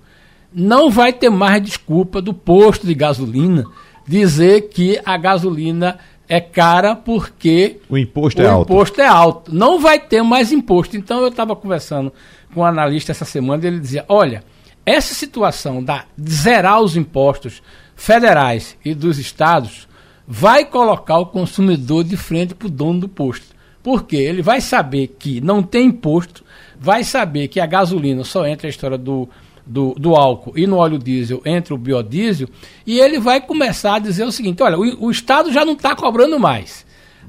não 0.52 0.88
vai 0.88 1.12
ter 1.12 1.28
mais 1.28 1.62
desculpa 1.62 2.22
do 2.22 2.32
posto 2.32 2.86
de 2.86 2.94
gasolina 2.94 3.66
dizer 4.08 4.70
que 4.70 4.98
a 5.04 5.18
gasolina 5.18 5.98
é 6.28 6.40
cara 6.40 6.94
porque 6.94 7.80
o 7.88 7.96
imposto 7.96 8.42
o 8.42 8.44
é 8.44 8.48
alto. 8.48 8.72
imposto 8.72 9.00
é 9.00 9.06
alto. 9.06 9.54
Não 9.54 9.80
vai 9.80 9.98
ter 9.98 10.22
mais 10.22 10.52
imposto. 10.52 10.96
Então 10.96 11.20
eu 11.22 11.28
estava 11.28 11.56
conversando 11.56 12.12
com 12.52 12.60
um 12.60 12.64
analista 12.64 13.12
essa 13.12 13.24
semana 13.24 13.64
e 13.64 13.66
ele 13.66 13.80
dizia: 13.80 14.04
olha, 14.08 14.44
essa 14.84 15.14
situação 15.14 15.82
da, 15.82 16.04
de 16.16 16.32
zerar 16.32 16.80
os 16.80 16.96
impostos 16.96 17.62
federais 17.96 18.76
e 18.84 18.94
dos 18.94 19.18
estados 19.18 19.88
vai 20.26 20.64
colocar 20.64 21.18
o 21.18 21.26
consumidor 21.26 22.04
de 22.04 22.16
frente 22.16 22.54
para 22.54 22.68
o 22.68 22.70
dono 22.70 23.00
do 23.00 23.08
posto. 23.08 23.46
Porque 23.82 24.16
ele 24.16 24.42
vai 24.42 24.60
saber 24.60 25.16
que 25.18 25.40
não 25.40 25.62
tem 25.62 25.86
imposto, 25.86 26.44
vai 26.78 27.02
saber 27.02 27.48
que 27.48 27.58
a 27.60 27.66
gasolina 27.66 28.22
só 28.24 28.46
entra 28.46 28.66
a 28.66 28.70
história 28.70 28.98
do 28.98 29.28
do, 29.68 29.94
do 29.94 30.16
álcool 30.16 30.54
e 30.56 30.66
no 30.66 30.76
óleo 30.76 30.98
diesel 30.98 31.42
entre 31.44 31.74
o 31.74 31.78
biodiesel, 31.78 32.48
e 32.86 32.98
ele 32.98 33.20
vai 33.20 33.40
começar 33.40 33.96
a 33.96 33.98
dizer 33.98 34.24
o 34.24 34.32
seguinte: 34.32 34.62
olha, 34.62 34.78
o, 34.78 35.06
o 35.06 35.10
Estado 35.10 35.52
já 35.52 35.64
não 35.64 35.74
está 35.74 35.94
cobrando 35.94 36.40
mais, 36.40 36.86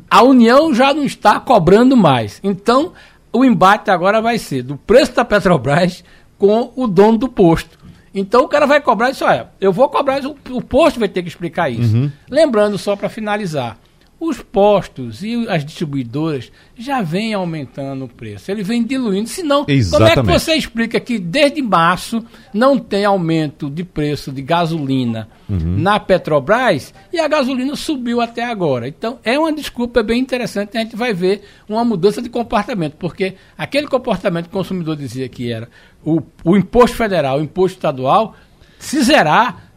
a 0.10 0.24
União 0.24 0.74
já 0.74 0.94
não 0.94 1.04
está 1.04 1.40
cobrando 1.40 1.98
mais. 1.98 2.40
Então, 2.44 2.94
o 3.32 3.44
embate 3.44 3.92
agora 3.92 4.22
vai 4.22 4.38
ser 4.38 4.64
do 4.64 4.78
preço 4.78 5.14
da 5.14 5.26
Petrobras 5.26 6.04
com 6.38 6.72
o 6.76 6.88
dono 6.88 7.18
do 7.18 7.28
posto. 7.28 7.78
Então 8.14 8.44
o 8.44 8.48
cara 8.48 8.66
vai 8.66 8.82
cobrar 8.82 9.12
isso, 9.12 9.24
olha, 9.24 9.50
eu 9.62 9.72
vou 9.72 9.88
cobrar 9.88 10.20
isso, 10.20 10.36
o 10.50 10.62
posto 10.62 11.00
vai 11.00 11.08
ter 11.08 11.22
que 11.22 11.28
explicar 11.28 11.70
isso. 11.70 11.96
Uhum. 11.96 12.12
Lembrando 12.30 12.78
só 12.78 12.96
para 12.96 13.08
finalizar, 13.08 13.78
os 14.20 14.42
postos 14.42 15.24
e 15.24 15.48
as 15.48 15.64
distribuidoras 15.64 16.52
já 16.78 17.02
vêm 17.02 17.34
aumentando 17.34 18.04
o 18.04 18.08
preço, 18.08 18.52
ele 18.52 18.64
vem 18.64 18.84
diluindo. 18.84 19.30
Senão, 19.30 19.64
Exatamente. 19.68 20.16
como 20.16 20.30
é 20.30 20.34
que 20.34 20.40
você 20.40 20.54
explica 20.56 21.00
que 21.00 21.18
desde 21.18 21.62
março 21.62 22.24
não 22.54 22.78
tem 22.78 23.06
aumento 23.06 23.70
de 23.70 23.84
preço 23.84 24.32
de 24.32 24.42
gasolina 24.42 25.30
uhum. 25.50 25.78
na 25.78 26.00
Petrobras 26.00 26.94
e 27.14 27.20
a 27.20 27.28
gasolina 27.28 27.76
subiu 27.78 28.20
até 28.20 28.44
agora? 28.44 28.88
Então, 28.88 29.20
é 29.24 29.40
uma 29.40 29.54
desculpa 29.54 30.04
bem 30.04 30.20
interessante. 30.20 30.78
A 30.78 30.82
gente 30.82 30.98
vai 30.98 31.14
ver 31.14 31.42
uma 31.68 31.86
mudança 31.86 32.22
de 32.22 32.30
comportamento, 32.30 32.98
porque 32.98 33.36
aquele 33.58 33.88
comportamento 33.88 34.46
que 34.46 34.56
o 34.56 34.58
consumidor 34.58 34.98
dizia 34.98 35.30
que 35.30 35.50
era 35.52 35.70
o, 36.04 36.22
o 36.44 36.58
imposto 36.58 36.98
federal, 36.98 37.40
o 37.40 37.44
imposto 37.44 37.78
estadual, 37.78 38.36
se 38.78 39.02
zerar 39.02 39.69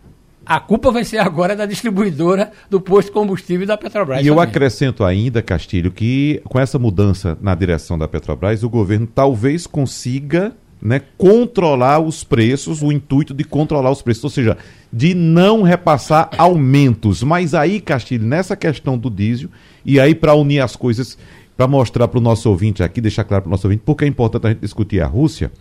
a 0.44 0.60
culpa 0.60 0.90
vai 0.90 1.04
ser 1.04 1.18
agora 1.18 1.54
da 1.54 1.66
distribuidora 1.66 2.52
do 2.68 2.80
posto 2.80 3.08
de 3.08 3.12
combustível 3.12 3.66
da 3.66 3.76
Petrobras. 3.76 4.20
E 4.20 4.24
também. 4.24 4.32
eu 4.32 4.40
acrescento 4.40 5.04
ainda, 5.04 5.42
Castilho, 5.42 5.90
que 5.90 6.40
com 6.44 6.58
essa 6.58 6.78
mudança 6.78 7.38
na 7.40 7.54
direção 7.54 7.98
da 7.98 8.08
Petrobras, 8.08 8.62
o 8.62 8.70
governo 8.70 9.06
talvez 9.06 9.66
consiga 9.66 10.52
né, 10.82 11.00
controlar 11.16 12.00
os 12.00 12.24
preços, 12.24 12.82
o 12.82 12.90
intuito 12.90 13.32
de 13.32 13.44
controlar 13.44 13.90
os 13.90 14.02
preços, 14.02 14.24
ou 14.24 14.30
seja, 14.30 14.58
de 14.92 15.14
não 15.14 15.62
repassar 15.62 16.30
aumentos. 16.36 17.22
Mas 17.22 17.54
aí, 17.54 17.80
Castilho, 17.80 18.26
nessa 18.26 18.56
questão 18.56 18.98
do 18.98 19.08
diesel, 19.08 19.48
e 19.86 20.00
aí 20.00 20.12
para 20.12 20.34
unir 20.34 20.60
as 20.60 20.74
coisas, 20.74 21.16
para 21.56 21.68
mostrar 21.68 22.08
para 22.08 22.18
o 22.18 22.22
nosso 22.22 22.50
ouvinte 22.50 22.82
aqui, 22.82 23.00
deixar 23.00 23.22
claro 23.22 23.44
para 23.44 23.48
o 23.48 23.52
nosso 23.52 23.68
ouvinte, 23.68 23.82
porque 23.86 24.04
é 24.04 24.08
importante 24.08 24.46
a 24.46 24.50
gente 24.50 24.60
discutir 24.60 25.00
a 25.00 25.06
Rússia. 25.06 25.52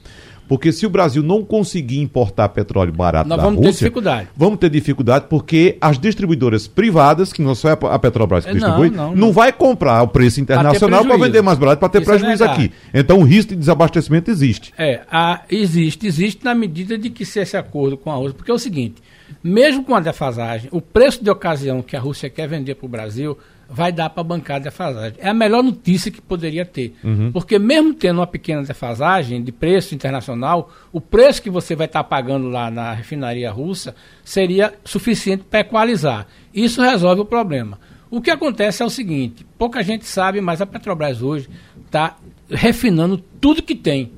Porque 0.51 0.69
se 0.73 0.85
o 0.85 0.89
Brasil 0.89 1.23
não 1.23 1.45
conseguir 1.45 2.01
importar 2.01 2.49
petróleo 2.49 2.91
barato 2.91 3.29
Nós 3.29 3.37
da 3.37 3.43
vamos 3.45 3.59
Rússia, 3.59 3.71
ter 3.71 3.77
dificuldade. 3.85 4.27
Vamos 4.35 4.59
ter 4.59 4.69
dificuldade 4.69 5.25
porque 5.29 5.77
as 5.79 5.97
distribuidoras 5.97 6.67
privadas, 6.67 7.31
que 7.31 7.41
não 7.41 7.55
só 7.55 7.69
é 7.69 7.77
a 7.89 7.97
Petrobras 7.97 8.43
que 8.43 8.51
distribui, 8.51 8.89
não, 8.89 9.11
não, 9.11 9.15
não. 9.15 9.31
vai 9.31 9.53
comprar 9.53 10.03
o 10.03 10.09
preço 10.09 10.41
internacional 10.41 11.05
para 11.05 11.15
vender 11.15 11.41
mais 11.41 11.57
barato, 11.57 11.79
para 11.79 11.87
ter 11.87 12.01
Isso 12.01 12.11
é 12.11 12.17
prejuízo 12.17 12.43
é 12.43 12.47
aqui. 12.47 12.71
Então 12.93 13.19
o 13.19 13.23
risco 13.23 13.51
de 13.51 13.59
desabastecimento 13.59 14.29
existe. 14.29 14.73
É, 14.77 14.99
a, 15.09 15.39
existe, 15.49 16.05
existe 16.05 16.43
na 16.43 16.53
medida 16.53 16.97
de 16.97 17.09
que 17.09 17.25
se 17.25 17.39
esse 17.39 17.55
acordo 17.55 17.95
com 17.95 18.11
a 18.11 18.15
Rússia, 18.15 18.33
porque 18.35 18.51
é 18.51 18.53
o 18.53 18.59
seguinte, 18.59 19.01
mesmo 19.41 19.85
com 19.85 19.95
a 19.95 20.01
defasagem, 20.01 20.67
o 20.73 20.81
preço 20.81 21.23
de 21.23 21.29
ocasião 21.29 21.81
que 21.81 21.95
a 21.95 21.99
Rússia 22.01 22.29
quer 22.29 22.49
vender 22.49 22.75
para 22.75 22.85
o 22.85 22.89
Brasil 22.89 23.37
vai 23.71 23.91
dar 23.91 24.09
para 24.09 24.21
bancar 24.21 24.57
a 24.57 24.59
defasagem. 24.59 25.17
É 25.17 25.29
a 25.29 25.33
melhor 25.33 25.63
notícia 25.63 26.11
que 26.11 26.21
poderia 26.21 26.65
ter. 26.65 26.93
Uhum. 27.01 27.31
Porque 27.31 27.57
mesmo 27.57 27.93
tendo 27.93 28.19
uma 28.19 28.27
pequena 28.27 28.61
defasagem 28.61 29.41
de 29.41 29.51
preço 29.51 29.95
internacional, 29.95 30.69
o 30.91 30.99
preço 30.99 31.41
que 31.41 31.49
você 31.49 31.73
vai 31.73 31.85
estar 31.85 32.03
tá 32.03 32.09
pagando 32.09 32.49
lá 32.49 32.69
na 32.69 32.91
refinaria 32.91 33.49
russa 33.49 33.95
seria 34.25 34.73
suficiente 34.83 35.45
para 35.49 35.61
equalizar. 35.61 36.27
Isso 36.53 36.81
resolve 36.81 37.21
o 37.21 37.25
problema. 37.25 37.79
O 38.09 38.19
que 38.19 38.29
acontece 38.29 38.83
é 38.83 38.85
o 38.85 38.89
seguinte, 38.89 39.45
pouca 39.57 39.81
gente 39.81 40.05
sabe, 40.05 40.41
mas 40.41 40.61
a 40.61 40.65
Petrobras 40.65 41.21
hoje 41.21 41.49
está 41.85 42.17
refinando 42.49 43.17
tudo 43.39 43.63
que 43.63 43.73
tem. 43.73 44.11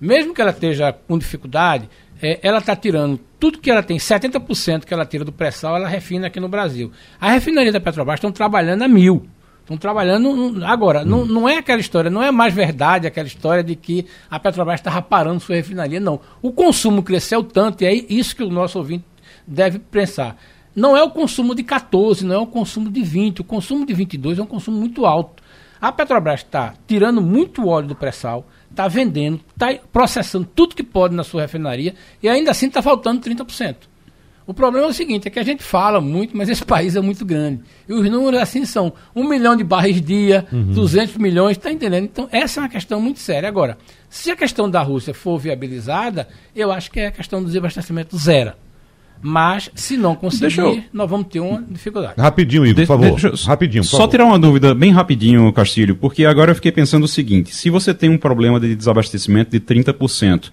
Mesmo 0.00 0.32
que 0.32 0.40
ela 0.40 0.50
esteja 0.50 0.92
com 0.92 1.18
dificuldade, 1.18 1.90
é, 2.20 2.38
ela 2.42 2.58
está 2.58 2.74
tirando 2.74 3.18
tudo 3.38 3.58
que 3.58 3.70
ela 3.70 3.82
tem, 3.82 3.96
70% 3.96 4.84
que 4.84 4.92
ela 4.92 5.06
tira 5.06 5.24
do 5.24 5.32
pré-sal, 5.32 5.76
ela 5.76 5.88
refina 5.88 6.26
aqui 6.26 6.40
no 6.40 6.48
Brasil. 6.48 6.90
A 7.20 7.30
refinaria 7.30 7.72
da 7.72 7.80
Petrobras 7.80 8.18
estão 8.18 8.32
trabalhando 8.32 8.82
a 8.82 8.88
mil. 8.88 9.26
Estão 9.60 9.76
trabalhando. 9.76 10.64
Agora, 10.64 11.02
hum. 11.02 11.04
não, 11.04 11.26
não 11.26 11.48
é 11.48 11.58
aquela 11.58 11.80
história, 11.80 12.10
não 12.10 12.22
é 12.22 12.30
mais 12.30 12.54
verdade 12.54 13.06
aquela 13.06 13.26
história 13.26 13.62
de 13.62 13.76
que 13.76 14.06
a 14.30 14.40
Petrobras 14.40 14.80
estava 14.80 15.02
parando 15.02 15.40
sua 15.40 15.56
refinaria, 15.56 16.00
não. 16.00 16.20
O 16.40 16.50
consumo 16.52 17.02
cresceu 17.02 17.44
tanto, 17.44 17.82
e 17.82 17.86
é 17.86 17.94
isso 17.94 18.34
que 18.34 18.42
o 18.42 18.50
nosso 18.50 18.78
ouvinte 18.78 19.04
deve 19.46 19.78
pensar. 19.78 20.36
Não 20.74 20.96
é 20.96 21.02
o 21.02 21.10
consumo 21.10 21.54
de 21.54 21.62
14, 21.62 22.24
não 22.24 22.34
é 22.34 22.38
o 22.38 22.46
consumo 22.46 22.90
de 22.90 23.02
20. 23.02 23.40
O 23.40 23.44
consumo 23.44 23.84
de 23.84 23.92
22 23.92 24.38
é 24.38 24.42
um 24.42 24.46
consumo 24.46 24.78
muito 24.78 25.04
alto. 25.04 25.42
A 25.80 25.92
Petrobras 25.92 26.40
está 26.40 26.74
tirando 26.86 27.20
muito 27.20 27.68
óleo 27.68 27.88
do 27.88 27.94
pré-sal, 27.94 28.46
está 28.78 28.86
vendendo, 28.86 29.40
está 29.52 29.74
processando 29.92 30.48
tudo 30.54 30.76
que 30.76 30.84
pode 30.84 31.12
na 31.12 31.24
sua 31.24 31.42
refinaria 31.42 31.94
e 32.22 32.28
ainda 32.28 32.52
assim 32.52 32.68
está 32.68 32.80
faltando 32.80 33.20
30%. 33.20 33.74
O 34.46 34.54
problema 34.54 34.86
é 34.86 34.90
o 34.90 34.94
seguinte, 34.94 35.26
é 35.28 35.30
que 35.30 35.38
a 35.38 35.42
gente 35.42 35.62
fala 35.62 36.00
muito, 36.00 36.34
mas 36.34 36.48
esse 36.48 36.64
país 36.64 36.94
é 36.94 37.00
muito 37.00 37.24
grande. 37.24 37.60
E 37.88 37.92
os 37.92 38.08
números 38.08 38.40
assim 38.40 38.64
são 38.64 38.92
um 39.14 39.28
milhão 39.28 39.56
de 39.56 39.64
barris 39.64 40.00
dia, 40.00 40.46
uhum. 40.52 40.72
200 40.72 41.16
milhões, 41.16 41.56
está 41.56 41.72
entendendo? 41.72 42.04
Então 42.04 42.28
essa 42.30 42.60
é 42.60 42.62
uma 42.62 42.68
questão 42.68 43.00
muito 43.00 43.18
séria. 43.18 43.48
Agora, 43.48 43.76
se 44.08 44.30
a 44.30 44.36
questão 44.36 44.70
da 44.70 44.80
Rússia 44.80 45.12
for 45.12 45.38
viabilizada, 45.38 46.28
eu 46.54 46.70
acho 46.70 46.90
que 46.90 47.00
é 47.00 47.08
a 47.08 47.12
questão 47.12 47.42
do 47.42 47.48
desabastecimento 47.48 48.16
zero. 48.16 48.52
Mas, 49.20 49.70
se 49.74 49.96
não 49.96 50.14
conseguir, 50.14 50.60
eu... 50.60 50.82
nós 50.92 51.08
vamos 51.10 51.26
ter 51.28 51.40
uma 51.40 51.62
dificuldade. 51.68 52.14
Rapidinho, 52.18 52.64
Igor, 52.64 52.86
por 52.86 52.86
favor. 52.86 53.24
Eu... 53.24 53.34
Rapidinho, 53.46 53.82
por 53.82 53.88
Só 53.88 53.96
favor. 53.98 54.10
tirar 54.10 54.24
uma 54.24 54.38
dúvida 54.38 54.74
bem 54.74 54.92
rapidinho, 54.92 55.52
Castilho, 55.52 55.96
porque 55.96 56.24
agora 56.24 56.52
eu 56.52 56.54
fiquei 56.54 56.70
pensando 56.70 57.04
o 57.04 57.08
seguinte: 57.08 57.54
se 57.54 57.70
você 57.70 57.92
tem 57.92 58.10
um 58.10 58.18
problema 58.18 58.60
de 58.60 58.74
desabastecimento 58.74 59.50
de 59.50 59.60
30%, 59.60 60.50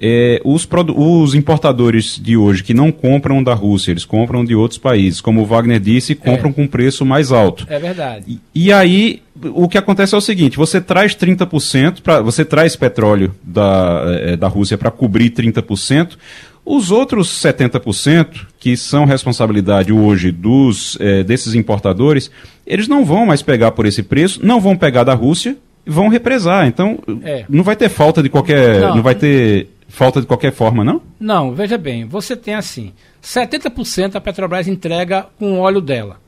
é, 0.00 0.40
os, 0.44 0.64
produ... 0.64 0.98
os 0.98 1.34
importadores 1.34 2.18
de 2.22 2.36
hoje 2.36 2.62
que 2.62 2.74
não 2.74 2.90
compram 2.90 3.42
da 3.42 3.54
Rússia, 3.54 3.90
eles 3.90 4.04
compram 4.04 4.44
de 4.44 4.54
outros 4.54 4.78
países, 4.78 5.20
como 5.20 5.42
o 5.42 5.46
Wagner 5.46 5.80
disse, 5.80 6.14
compram 6.14 6.50
é. 6.50 6.52
com 6.52 6.66
preço 6.66 7.04
mais 7.04 7.32
alto. 7.32 7.66
É 7.68 7.78
verdade. 7.78 8.24
E, 8.54 8.66
e 8.66 8.72
aí, 8.72 9.22
o 9.52 9.68
que 9.68 9.78
acontece 9.78 10.14
é 10.14 10.18
o 10.18 10.20
seguinte: 10.20 10.56
você 10.56 10.80
traz 10.80 11.14
30%, 11.14 12.00
pra, 12.00 12.20
você 12.20 12.44
traz 12.44 12.76
petróleo 12.76 13.34
da, 13.42 14.02
é, 14.20 14.36
da 14.36 14.48
Rússia 14.48 14.78
para 14.78 14.90
cobrir 14.90 15.30
30%. 15.30 16.16
Os 16.68 16.90
outros 16.90 17.28
70%, 17.28 18.44
que 18.58 18.76
são 18.76 19.04
responsabilidade 19.04 19.92
hoje 19.92 20.32
dos, 20.32 20.98
é, 21.00 21.22
desses 21.22 21.54
importadores, 21.54 22.28
eles 22.66 22.88
não 22.88 23.04
vão 23.04 23.24
mais 23.24 23.40
pegar 23.40 23.70
por 23.70 23.86
esse 23.86 24.02
preço, 24.02 24.44
não 24.44 24.60
vão 24.60 24.76
pegar 24.76 25.04
da 25.04 25.14
Rússia, 25.14 25.56
vão 25.86 26.08
represar. 26.08 26.66
Então, 26.66 26.98
é. 27.22 27.44
não 27.48 27.62
vai 27.62 27.76
ter 27.76 27.88
falta 27.88 28.20
de 28.20 28.28
qualquer. 28.28 28.80
Não, 28.80 28.96
não 28.96 29.02
vai 29.04 29.14
ter 29.14 29.68
falta 29.86 30.20
de 30.20 30.26
qualquer 30.26 30.52
forma, 30.52 30.82
não? 30.82 31.00
Não, 31.20 31.54
veja 31.54 31.78
bem, 31.78 32.04
você 32.04 32.34
tem 32.34 32.56
assim: 32.56 32.92
70% 33.22 34.16
a 34.16 34.20
Petrobras 34.20 34.66
entrega 34.66 35.26
com 35.38 35.52
o 35.52 35.58
óleo 35.60 35.80
dela. 35.80 36.18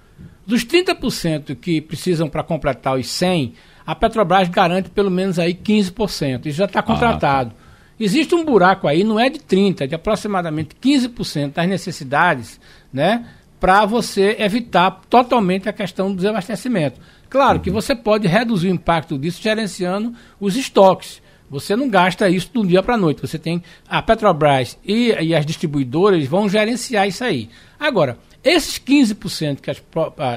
Dos 0.46 0.64
30% 0.64 1.56
que 1.56 1.80
precisam 1.80 2.28
para 2.28 2.44
completar 2.44 2.96
os 2.96 3.08
100, 3.08 3.54
a 3.84 3.94
Petrobras 3.94 4.48
garante 4.48 4.88
pelo 4.88 5.10
menos 5.10 5.38
aí 5.38 5.52
15%. 5.52 6.46
Isso 6.46 6.58
já 6.58 6.64
está 6.64 6.80
contratado. 6.80 7.50
Ah, 7.50 7.54
tá. 7.54 7.57
Existe 8.00 8.34
um 8.34 8.44
buraco 8.44 8.86
aí, 8.86 9.02
não 9.02 9.18
é 9.18 9.28
de 9.28 9.40
30, 9.40 9.84
é 9.84 9.86
de 9.86 9.94
aproximadamente 9.94 10.76
15% 10.80 11.52
das 11.52 11.68
necessidades, 11.68 12.60
né, 12.92 13.26
para 13.58 13.84
você 13.84 14.36
evitar 14.38 15.02
totalmente 15.10 15.68
a 15.68 15.72
questão 15.72 16.10
do 16.10 16.16
desabastecimento. 16.16 17.00
Claro 17.28 17.58
uhum. 17.58 17.62
que 17.64 17.70
você 17.70 17.94
pode 17.94 18.26
reduzir 18.28 18.68
o 18.68 18.74
impacto 18.74 19.18
disso 19.18 19.42
gerenciando 19.42 20.14
os 20.40 20.56
estoques. 20.56 21.20
Você 21.50 21.74
não 21.74 21.88
gasta 21.88 22.28
isso 22.28 22.50
do 22.52 22.66
dia 22.66 22.82
para 22.82 22.94
a 22.94 22.98
noite. 22.98 23.22
Você 23.22 23.38
tem 23.38 23.62
a 23.88 24.02
Petrobras 24.02 24.78
e, 24.84 25.12
e, 25.20 25.34
as 25.34 25.46
distribuidoras 25.46 26.26
vão 26.26 26.48
gerenciar 26.48 27.08
isso 27.08 27.24
aí. 27.24 27.48
Agora, 27.80 28.18
esses 28.44 28.78
15% 28.78 29.60
que 29.60 29.70
as, 29.70 29.82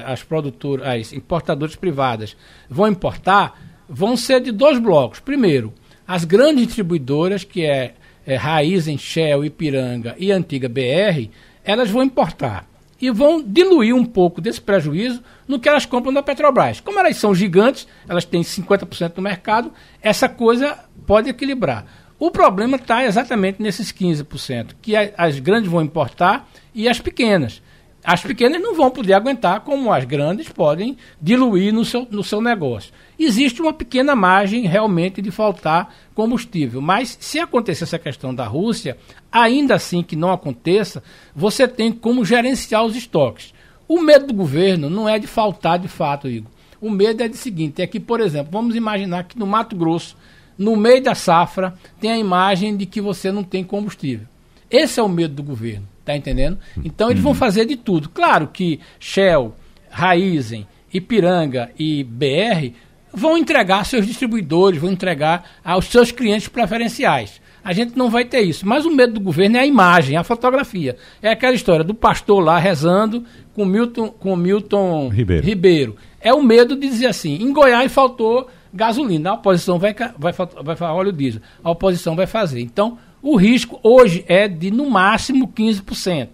as 0.06 0.22
produtoras, 0.22 0.86
as 0.86 1.12
importadoras 1.12 1.76
privadas 1.76 2.36
vão 2.68 2.88
importar, 2.88 3.60
vão 3.88 4.16
ser 4.16 4.40
de 4.40 4.50
dois 4.50 4.78
blocos. 4.78 5.20
Primeiro, 5.20 5.72
as 6.06 6.24
grandes 6.24 6.66
distribuidoras, 6.66 7.44
que 7.44 7.64
é, 7.64 7.94
é 8.26 8.36
Raizen, 8.36 8.98
Shell, 8.98 9.44
Ipiranga 9.44 10.14
e 10.18 10.30
Antiga 10.30 10.68
BR, 10.68 11.28
elas 11.64 11.90
vão 11.90 12.02
importar 12.02 12.66
e 13.00 13.10
vão 13.10 13.42
diluir 13.42 13.94
um 13.94 14.04
pouco 14.04 14.40
desse 14.40 14.60
prejuízo 14.60 15.22
no 15.48 15.58
que 15.58 15.68
elas 15.68 15.84
compram 15.84 16.12
da 16.12 16.22
Petrobras. 16.22 16.78
Como 16.78 17.00
elas 17.00 17.16
são 17.16 17.34
gigantes, 17.34 17.88
elas 18.08 18.24
têm 18.24 18.42
50% 18.42 19.14
do 19.14 19.22
mercado, 19.22 19.72
essa 20.00 20.28
coisa 20.28 20.78
pode 21.04 21.28
equilibrar. 21.28 21.84
O 22.16 22.30
problema 22.30 22.76
está 22.76 23.04
exatamente 23.04 23.60
nesses 23.60 23.92
15%, 23.92 24.76
que 24.80 24.94
as 24.96 25.40
grandes 25.40 25.68
vão 25.68 25.82
importar 25.82 26.48
e 26.72 26.88
as 26.88 27.00
pequenas. 27.00 27.60
As 28.04 28.20
pequenas 28.20 28.60
não 28.60 28.74
vão 28.74 28.90
poder 28.90 29.12
aguentar 29.12 29.60
como 29.60 29.92
as 29.92 30.04
grandes 30.04 30.48
podem 30.48 30.96
diluir 31.20 31.72
no 31.72 31.84
seu, 31.84 32.06
no 32.10 32.24
seu 32.24 32.40
negócio. 32.40 32.92
Existe 33.16 33.62
uma 33.62 33.72
pequena 33.72 34.16
margem 34.16 34.66
realmente 34.66 35.22
de 35.22 35.30
faltar 35.30 35.94
combustível, 36.12 36.80
mas 36.80 37.16
se 37.20 37.38
acontecer 37.38 37.84
essa 37.84 38.00
questão 38.00 38.34
da 38.34 38.44
Rússia, 38.44 38.98
ainda 39.30 39.76
assim 39.76 40.02
que 40.02 40.16
não 40.16 40.32
aconteça, 40.32 41.00
você 41.34 41.68
tem 41.68 41.92
como 41.92 42.24
gerenciar 42.24 42.84
os 42.84 42.96
estoques. 42.96 43.54
O 43.86 44.00
medo 44.00 44.26
do 44.26 44.34
governo 44.34 44.90
não 44.90 45.08
é 45.08 45.16
de 45.16 45.28
faltar 45.28 45.78
de 45.78 45.86
fato, 45.86 46.28
Igor. 46.28 46.50
O 46.80 46.90
medo 46.90 47.22
é 47.22 47.28
de 47.28 47.36
seguinte, 47.36 47.80
é 47.80 47.86
que, 47.86 48.00
por 48.00 48.20
exemplo, 48.20 48.50
vamos 48.50 48.74
imaginar 48.74 49.22
que 49.24 49.38
no 49.38 49.46
Mato 49.46 49.76
Grosso, 49.76 50.16
no 50.58 50.74
meio 50.74 51.00
da 51.00 51.14
safra, 51.14 51.74
tem 52.00 52.10
a 52.10 52.18
imagem 52.18 52.76
de 52.76 52.84
que 52.84 53.00
você 53.00 53.30
não 53.30 53.44
tem 53.44 53.62
combustível. 53.62 54.26
Esse 54.68 54.98
é 54.98 55.02
o 55.02 55.08
medo 55.08 55.34
do 55.34 55.42
governo. 55.44 55.91
Tá 56.04 56.16
entendendo? 56.16 56.58
Então 56.84 57.10
eles 57.10 57.22
vão 57.22 57.34
fazer 57.34 57.64
de 57.64 57.76
tudo. 57.76 58.08
Claro 58.08 58.48
que 58.48 58.80
Shell, 58.98 59.54
Raizen, 59.90 60.66
Ipiranga 60.92 61.70
e 61.78 62.02
BR 62.02 62.74
vão 63.14 63.36
entregar 63.36 63.84
seus 63.84 64.06
distribuidores, 64.06 64.80
vão 64.80 64.90
entregar 64.90 65.44
aos 65.64 65.86
seus 65.86 66.10
clientes 66.10 66.48
preferenciais. 66.48 67.40
A 67.64 67.72
gente 67.72 67.96
não 67.96 68.10
vai 68.10 68.24
ter 68.24 68.40
isso. 68.40 68.66
Mas 68.66 68.84
o 68.84 68.90
medo 68.90 69.14
do 69.14 69.20
governo 69.20 69.56
é 69.56 69.60
a 69.60 69.66
imagem, 69.66 70.16
a 70.16 70.24
fotografia. 70.24 70.96
É 71.22 71.30
aquela 71.30 71.54
história 71.54 71.84
do 71.84 71.94
pastor 71.94 72.42
lá 72.42 72.58
rezando 72.58 73.24
com 73.54 73.64
Milton, 73.64 74.08
com 74.08 74.34
Milton 74.34 75.08
Ribeiro. 75.08 75.46
Ribeiro. 75.46 75.96
É 76.20 76.32
o 76.32 76.42
medo 76.42 76.74
de 76.74 76.88
dizer 76.88 77.06
assim: 77.06 77.36
em 77.36 77.52
Goiás 77.52 77.92
faltou 77.92 78.48
gasolina, 78.74 79.30
a 79.30 79.34
oposição 79.34 79.78
vai, 79.78 79.94
vai, 80.18 80.32
vai 80.32 80.76
falar 80.76 80.94
óleo 80.94 81.12
diesel, 81.12 81.42
a 81.62 81.70
oposição 81.70 82.16
vai 82.16 82.26
fazer. 82.26 82.60
Então, 82.60 82.98
o 83.22 83.36
risco 83.36 83.78
hoje 83.82 84.24
é 84.26 84.48
de 84.48 84.70
no 84.70 84.90
máximo 84.90 85.46
15% 85.48 86.28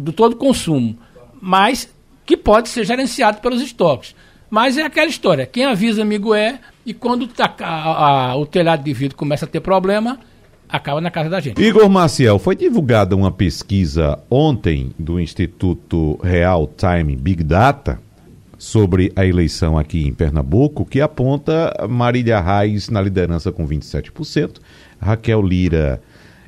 do 0.00 0.12
todo 0.12 0.36
consumo, 0.36 0.98
mas 1.40 1.88
que 2.26 2.36
pode 2.36 2.68
ser 2.68 2.84
gerenciado 2.84 3.40
pelos 3.40 3.62
estoques. 3.62 4.14
Mas 4.50 4.76
é 4.76 4.82
aquela 4.82 5.08
história, 5.08 5.46
quem 5.46 5.64
avisa 5.64 6.02
amigo 6.02 6.34
é, 6.34 6.58
e 6.84 6.92
quando 6.92 7.28
tá, 7.28 7.54
a, 7.60 8.30
a, 8.30 8.36
o 8.36 8.44
telhado 8.44 8.82
de 8.82 8.92
vidro 8.92 9.16
começa 9.16 9.44
a 9.44 9.48
ter 9.48 9.60
problema, 9.60 10.18
acaba 10.68 11.00
na 11.00 11.10
casa 11.10 11.30
da 11.30 11.38
gente. 11.38 11.60
Igor 11.62 11.88
Maciel, 11.88 12.38
foi 12.38 12.56
divulgada 12.56 13.14
uma 13.14 13.30
pesquisa 13.30 14.18
ontem 14.28 14.92
do 14.98 15.20
Instituto 15.20 16.18
Real 16.22 16.66
Time 16.66 17.14
Big 17.14 17.44
Data 17.44 18.00
sobre 18.58 19.12
a 19.16 19.24
eleição 19.24 19.78
aqui 19.78 20.06
em 20.06 20.12
Pernambuco, 20.12 20.84
que 20.84 21.00
aponta 21.00 21.72
Marília 21.88 22.40
Reis 22.40 22.90
na 22.90 23.00
liderança 23.00 23.50
com 23.50 23.66
27%, 23.66 24.58
Raquel 25.00 25.42
Lira 25.42 26.00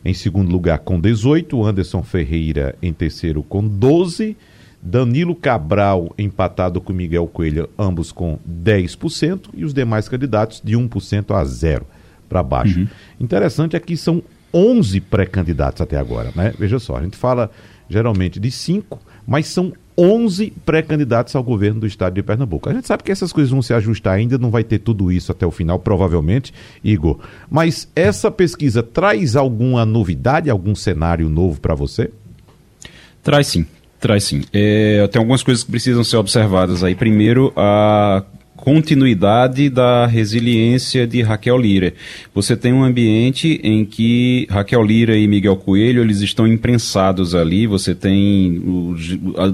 em 0.05 0.13
segundo 0.13 0.51
lugar 0.51 0.81
com 0.81 1.01
18, 1.01 1.65
Anderson 1.65 2.03
Ferreira 2.03 2.75
em 2.83 2.93
terceiro 2.93 3.43
com 3.43 3.67
12, 3.67 4.37
Danilo 4.83 5.35
Cabral 5.37 6.13
empatado 6.19 6.81
com 6.81 6.93
Miguel 6.93 7.27
Coelho, 7.29 7.69
ambos 7.79 8.11
com 8.11 8.39
10%, 8.49 9.51
e 9.55 9.65
os 9.65 9.73
demais 9.73 10.09
candidatos 10.09 10.61
de 10.63 10.77
1% 10.77 11.35
a 11.35 11.45
0 11.45 11.87
para 12.29 12.43
baixo. 12.43 12.81
Uhum. 12.81 12.89
Interessante 13.21 13.77
é 13.77 13.81
que 13.81 13.97
são 13.97 14.23
11 14.53 15.01
pré-candidatos 15.01 15.81
até 15.81 15.97
agora, 15.97 16.33
né? 16.35 16.53
Veja 16.59 16.79
só, 16.79 16.97
a 16.97 17.03
gente 17.03 17.17
fala 17.17 17.51
geralmente 17.89 18.41
de 18.41 18.51
5, 18.51 18.99
mas 19.27 19.47
são 19.47 19.73
11 19.97 20.53
pré-candidatos 20.65 21.35
ao 21.37 21.43
governo 21.43 21.81
do 21.81 21.87
estado 21.87 22.15
de 22.15 22.23
Pernambuco. 22.23 22.69
A 22.69 22.73
gente 22.73 22.87
sabe 22.87 23.03
que 23.03 23.13
essas 23.13 23.33
coisas 23.33 23.51
vão 23.51 23.63
se 23.63 23.75
ajustar 23.75 24.15
ainda, 24.15 24.39
não 24.39 24.51
vai 24.51 24.65
ter 24.65 24.79
tudo 24.79 25.13
isso 25.13 25.33
até 25.33 25.47
o 25.47 25.51
final, 25.51 25.79
provavelmente, 25.79 26.53
Igor. 26.83 27.19
Mas 27.51 27.89
essa 27.95 28.31
pesquisa 28.31 28.83
traz 28.83 29.37
alguma 29.37 29.85
novidade, 29.85 30.49
algum 30.49 30.75
cenário 30.75 31.29
novo 31.29 31.61
para 31.61 31.75
você? 31.75 32.11
Traz 33.23 33.47
sim, 33.47 33.67
traz 34.01 34.25
sim. 34.25 34.43
É, 34.53 35.07
tem 35.09 35.21
algumas 35.21 35.43
coisas 35.43 35.63
que 35.63 35.71
precisam 35.71 36.03
ser 36.03 36.17
observadas 36.17 36.83
aí. 36.83 36.95
Primeiro, 36.95 37.53
a 37.57 38.25
continuidade 38.63 39.69
da 39.69 40.07
resiliência 40.07 41.05
de 41.05 41.21
Raquel 41.21 41.59
Lira. 41.59 41.95
Você 42.33 42.57
tem 42.57 42.73
um 42.73 42.85
ambiente 42.85 43.61
em 43.61 43.85
que 43.85 44.47
Raquel 44.49 44.85
Lira 44.85 45.17
e 45.17 45.27
Miguel 45.27 45.57
Coelho 45.57 46.01
eles 46.01 46.21
estão 46.21 46.47
imprensados 46.47 47.35
ali. 47.35 47.67
Você 47.67 47.93
tem 47.93 48.63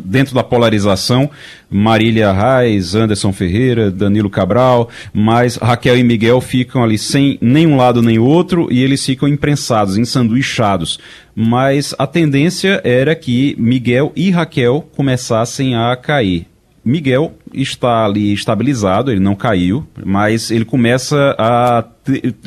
dentro 0.05 0.35
da 0.35 0.45
polarização 0.45 1.31
Marília 1.71 2.31
Reis, 2.33 2.95
Anderson 2.95 3.33
Ferreira, 3.33 3.91
Danilo 3.91 4.29
Cabral, 4.29 4.91
mas 5.11 5.57
Raquel 5.57 5.97
e 5.97 6.05
Miguel 6.05 6.39
ficam 6.43 6.85
ali 6.85 6.99
sem 6.99 7.39
nenhum 7.41 7.79
lado 7.79 8.03
nem 8.03 8.19
outro 8.19 8.69
e 8.71 8.83
eles 8.83 9.03
ficam 9.03 9.27
imprensados, 9.27 9.97
ensanduichados 9.97 10.99
mas 11.41 11.95
a 11.97 12.05
tendência 12.05 12.81
era 12.83 13.15
que 13.15 13.55
Miguel 13.61 14.13
e 14.17 14.29
Raquel 14.29 14.89
começassem 14.97 15.77
a 15.77 15.95
cair. 15.95 16.49
Miguel 16.89 17.37
está 17.53 18.07
ali 18.07 18.33
estabilizado, 18.33 19.11
ele 19.11 19.21
não 19.21 19.35
caiu, 19.35 19.87
mas 20.03 20.51
ele 20.51 20.65
começa 20.65 21.37
a 21.39 21.85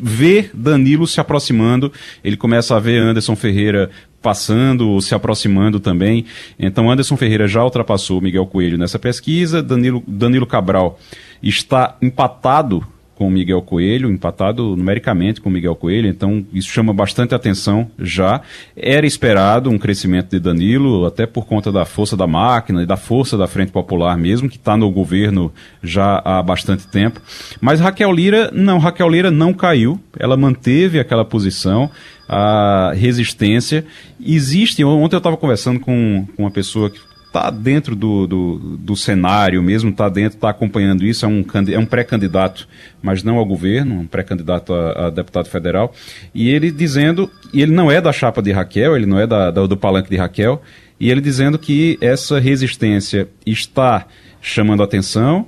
ver 0.01 0.49
Danilo 0.51 1.05
se 1.05 1.21
aproximando, 1.21 1.93
ele 2.23 2.35
começa 2.35 2.75
a 2.75 2.79
ver 2.79 2.99
Anderson 2.99 3.35
Ferreira 3.35 3.91
passando, 4.19 4.99
se 4.99 5.13
aproximando 5.13 5.79
também. 5.79 6.25
Então 6.57 6.89
Anderson 6.89 7.15
Ferreira 7.15 7.47
já 7.47 7.63
ultrapassou 7.63 8.19
Miguel 8.19 8.47
Coelho 8.47 8.79
nessa 8.79 8.97
pesquisa, 8.97 9.61
Danilo, 9.61 10.03
Danilo 10.07 10.47
Cabral 10.47 10.99
está 11.43 11.95
empatado 12.01 12.83
com 13.21 13.27
o 13.27 13.29
Miguel 13.29 13.61
Coelho, 13.61 14.09
empatado 14.09 14.75
numericamente 14.75 15.39
com 15.39 15.47
o 15.47 15.51
Miguel 15.51 15.75
Coelho, 15.75 16.09
então 16.09 16.43
isso 16.51 16.69
chama 16.69 16.91
bastante 16.91 17.35
atenção 17.35 17.87
já. 17.99 18.41
Era 18.75 19.05
esperado 19.05 19.69
um 19.69 19.77
crescimento 19.77 20.31
de 20.31 20.39
Danilo, 20.39 21.05
até 21.05 21.27
por 21.27 21.45
conta 21.45 21.71
da 21.71 21.85
força 21.85 22.17
da 22.17 22.25
máquina 22.25 22.81
e 22.81 22.85
da 22.87 22.97
força 22.97 23.37
da 23.37 23.45
Frente 23.45 23.71
Popular 23.71 24.17
mesmo, 24.17 24.49
que 24.49 24.57
está 24.57 24.75
no 24.75 24.89
governo 24.89 25.53
já 25.83 26.19
há 26.25 26.41
bastante 26.41 26.87
tempo. 26.87 27.21
Mas 27.61 27.79
Raquel 27.79 28.11
Lira, 28.11 28.49
não, 28.51 28.79
Raquel 28.79 29.07
Lira 29.07 29.29
não 29.29 29.53
caiu, 29.53 29.99
ela 30.17 30.35
manteve 30.35 30.99
aquela 30.99 31.23
posição, 31.23 31.91
a 32.27 32.91
resistência. 32.95 33.85
Existe, 34.19 34.83
ontem 34.83 35.15
eu 35.15 35.19
estava 35.19 35.37
conversando 35.37 35.79
com, 35.79 36.25
com 36.35 36.41
uma 36.41 36.49
pessoa 36.49 36.89
que 36.89 36.99
está 37.31 37.49
dentro 37.49 37.95
do, 37.95 38.27
do, 38.27 38.77
do, 38.77 38.95
cenário 38.97 39.63
mesmo, 39.63 39.89
está 39.89 40.09
dentro, 40.09 40.35
está 40.35 40.49
acompanhando 40.49 41.05
isso, 41.05 41.25
é 41.25 41.29
um, 41.29 41.45
é 41.71 41.79
um 41.79 41.85
pré-candidato, 41.85 42.67
mas 43.01 43.23
não 43.23 43.37
ao 43.37 43.45
governo, 43.45 44.01
um 44.01 44.05
pré-candidato 44.05 44.73
a, 44.73 45.07
a, 45.07 45.09
deputado 45.09 45.47
federal, 45.47 45.93
e 46.35 46.49
ele 46.49 46.69
dizendo, 46.69 47.31
e 47.53 47.61
ele 47.61 47.71
não 47.71 47.89
é 47.89 48.01
da 48.01 48.11
chapa 48.11 48.41
de 48.41 48.51
Raquel, 48.51 48.97
ele 48.97 49.05
não 49.05 49.17
é 49.17 49.25
da, 49.25 49.49
da, 49.49 49.65
do 49.65 49.77
palanque 49.77 50.09
de 50.09 50.17
Raquel, 50.17 50.61
e 50.99 51.09
ele 51.09 51.21
dizendo 51.21 51.57
que 51.57 51.97
essa 52.01 52.37
resistência 52.37 53.29
está 53.45 54.05
chamando 54.41 54.83
atenção 54.83 55.47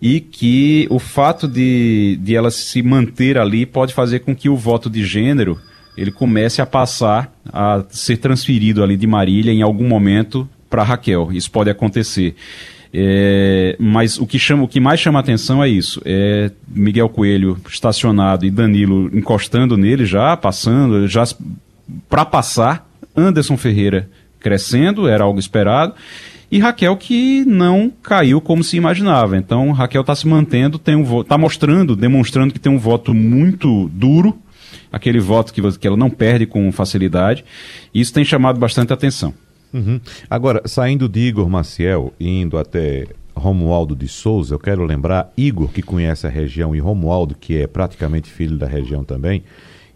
e 0.00 0.20
que 0.20 0.86
o 0.88 1.00
fato 1.00 1.48
de, 1.48 2.16
de 2.22 2.36
ela 2.36 2.50
se 2.50 2.80
manter 2.80 3.36
ali 3.36 3.66
pode 3.66 3.92
fazer 3.92 4.20
com 4.20 4.36
que 4.36 4.48
o 4.48 4.56
voto 4.56 4.88
de 4.88 5.04
gênero 5.04 5.58
ele 5.96 6.10
comece 6.10 6.60
a 6.60 6.66
passar 6.66 7.32
a 7.52 7.84
ser 7.88 8.18
transferido 8.18 8.82
ali 8.82 8.96
de 8.96 9.06
Marília 9.06 9.52
em 9.52 9.62
algum 9.62 9.86
momento 9.86 10.48
para 10.74 10.82
Raquel. 10.82 11.28
Isso 11.30 11.48
pode 11.52 11.70
acontecer. 11.70 12.34
É, 12.92 13.76
mas 13.78 14.18
o 14.18 14.26
que, 14.26 14.40
chama, 14.40 14.64
o 14.64 14.68
que 14.68 14.80
mais 14.80 14.98
chama 14.98 15.20
atenção 15.20 15.62
é 15.62 15.68
isso: 15.68 16.02
é 16.04 16.50
Miguel 16.66 17.08
Coelho 17.08 17.56
estacionado 17.68 18.44
e 18.44 18.50
Danilo 18.50 19.08
encostando 19.16 19.76
nele 19.76 20.04
já, 20.04 20.36
passando, 20.36 21.06
já 21.06 21.24
para 22.08 22.24
passar. 22.24 22.88
Anderson 23.16 23.56
Ferreira 23.56 24.10
crescendo, 24.40 25.06
era 25.06 25.22
algo 25.22 25.38
esperado. 25.38 25.94
e 26.50 26.58
Raquel 26.58 26.96
que 26.96 27.44
não 27.44 27.92
caiu 28.02 28.40
como 28.40 28.64
se 28.64 28.76
imaginava. 28.76 29.36
Então, 29.36 29.70
Raquel 29.70 30.00
está 30.00 30.16
se 30.16 30.26
mantendo, 30.26 30.76
tem 30.76 30.96
um 30.96 31.20
está 31.20 31.38
mostrando, 31.38 31.94
demonstrando 31.94 32.52
que 32.52 32.58
tem 32.58 32.72
um 32.72 32.78
voto 32.78 33.14
muito 33.14 33.88
duro, 33.92 34.36
aquele 34.90 35.20
voto 35.20 35.54
que, 35.54 35.62
que 35.78 35.86
ela 35.86 35.96
não 35.96 36.10
perde 36.10 36.46
com 36.46 36.70
facilidade. 36.72 37.44
E 37.94 38.00
isso 38.00 38.12
tem 38.12 38.24
chamado 38.24 38.58
bastante 38.58 38.92
atenção. 38.92 39.32
Uhum. 39.74 40.00
Agora, 40.30 40.62
saindo 40.66 41.08
de 41.08 41.18
Igor 41.18 41.50
Maciel, 41.50 42.14
indo 42.20 42.56
até 42.56 43.08
Romualdo 43.34 43.96
de 43.96 44.06
Souza, 44.06 44.54
eu 44.54 44.58
quero 44.60 44.84
lembrar, 44.84 45.32
Igor, 45.36 45.68
que 45.68 45.82
conhece 45.82 46.26
a 46.28 46.30
região, 46.30 46.76
e 46.76 46.78
Romualdo, 46.78 47.34
que 47.34 47.58
é 47.58 47.66
praticamente 47.66 48.30
filho 48.30 48.56
da 48.56 48.68
região 48.68 49.02
também, 49.02 49.42